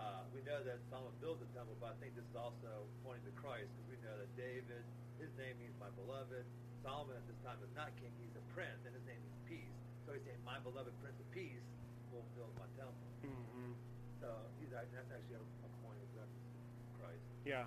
uh, 0.00 0.24
we 0.32 0.40
know 0.48 0.64
that 0.64 0.80
Solomon 0.88 1.12
built 1.20 1.44
the 1.44 1.50
temple, 1.52 1.76
but 1.76 1.92
I 1.92 1.96
think 2.00 2.16
this 2.16 2.24
is 2.24 2.36
also 2.38 2.88
pointing 3.04 3.28
to 3.28 3.34
Christ 3.36 3.68
because 3.76 3.88
we 3.92 3.98
know 4.00 4.16
that 4.16 4.32
David, 4.36 4.80
his 5.20 5.28
name 5.36 5.60
means 5.60 5.76
my 5.76 5.92
beloved. 6.00 6.44
Solomon 6.80 7.18
at 7.20 7.24
this 7.28 7.40
time 7.44 7.58
is 7.60 7.72
not 7.76 7.92
king, 8.00 8.14
he's 8.22 8.32
a 8.38 8.44
prince, 8.56 8.80
and 8.88 8.94
his 8.96 9.04
name 9.04 9.18
means 9.20 9.36
peace. 9.44 9.76
So 10.08 10.14
he's 10.16 10.22
saying, 10.24 10.38
my 10.46 10.56
beloved 10.62 10.94
Prince 11.02 11.18
of 11.18 11.26
Peace 11.34 11.66
will 12.14 12.22
build 12.38 12.54
my 12.62 12.68
temple. 12.78 13.08
Mm-hmm. 13.26 13.74
So 14.22 14.30
he's 14.62 14.70
that's 14.70 14.86
actually 15.10 15.36
a, 15.36 15.42
a 15.42 15.70
point 15.82 15.98
of 15.98 16.08
reference 16.14 16.46
to 16.54 16.90
Christ. 17.02 17.26
Yeah. 17.44 17.66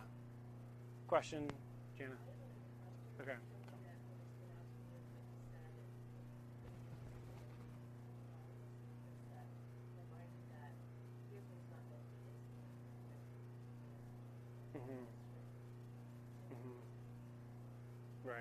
Question, 1.11 1.51
Jana. 1.99 2.15
Okay. 3.21 3.31
Mm-hmm. 14.75 14.91
Mm-hmm. 16.53 18.27
Right. 18.27 18.37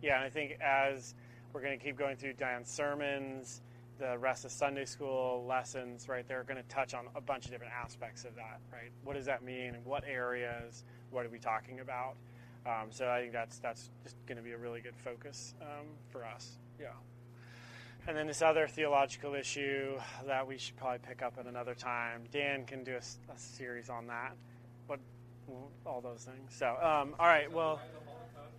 Yeah, 0.00 0.16
and 0.16 0.24
I 0.24 0.30
think 0.30 0.58
as 0.60 1.14
we're 1.52 1.62
going 1.62 1.76
to 1.78 1.84
keep 1.84 1.96
going 1.96 2.16
through 2.16 2.34
Diane's 2.34 2.70
sermons, 2.70 3.62
the 3.98 4.16
rest 4.16 4.44
of 4.44 4.52
Sunday 4.52 4.84
school 4.84 5.44
lessons, 5.48 6.08
right, 6.08 6.26
they're 6.28 6.44
going 6.44 6.62
to 6.62 6.68
touch 6.68 6.94
on 6.94 7.06
a 7.16 7.20
bunch 7.20 7.46
of 7.46 7.50
different 7.50 7.72
aspects 7.72 8.24
of 8.24 8.36
that, 8.36 8.60
right? 8.72 8.92
What 9.02 9.16
does 9.16 9.26
that 9.26 9.42
mean? 9.42 9.74
And 9.74 9.84
what 9.84 10.04
areas? 10.06 10.84
What 11.10 11.26
are 11.26 11.30
we 11.30 11.40
talking 11.40 11.80
about? 11.80 12.14
Um, 12.66 12.88
so 12.90 13.08
I 13.08 13.20
think 13.20 13.32
that's 13.32 13.58
that's 13.58 13.90
just 14.04 14.16
going 14.26 14.36
to 14.36 14.42
be 14.42 14.52
a 14.52 14.58
really 14.58 14.80
good 14.80 14.96
focus 14.96 15.54
um, 15.62 15.86
for 16.10 16.24
us. 16.24 16.58
Yeah. 16.80 16.88
and 18.06 18.16
then 18.16 18.26
this 18.26 18.40
other 18.42 18.68
theological 18.68 19.34
issue 19.34 19.98
that 20.26 20.46
we 20.46 20.58
should 20.58 20.76
probably 20.76 21.00
pick 21.06 21.22
up 21.22 21.34
at 21.38 21.46
another 21.46 21.74
time. 21.74 22.22
Dan 22.30 22.64
can 22.64 22.84
do 22.84 22.96
a 22.96 23.36
series 23.36 23.90
on 23.90 24.06
that, 24.06 24.34
what 24.86 25.00
all 25.84 26.00
those 26.00 26.24
things. 26.24 26.54
So, 26.54 26.68
um, 26.68 27.14
all 27.18 27.26
right, 27.26 27.50
well, 27.50 27.80
Why 27.80 27.82
the 27.92 28.10
Holocaust 28.10 28.54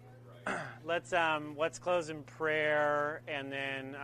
was 0.46 0.56
right. 0.56 0.86
let's 0.86 1.14
um, 1.14 1.56
let's 1.58 1.80
close 1.80 2.10
in 2.10 2.24
prayer, 2.24 3.22
and 3.28 3.52
then. 3.52 3.96
Um, 3.96 4.00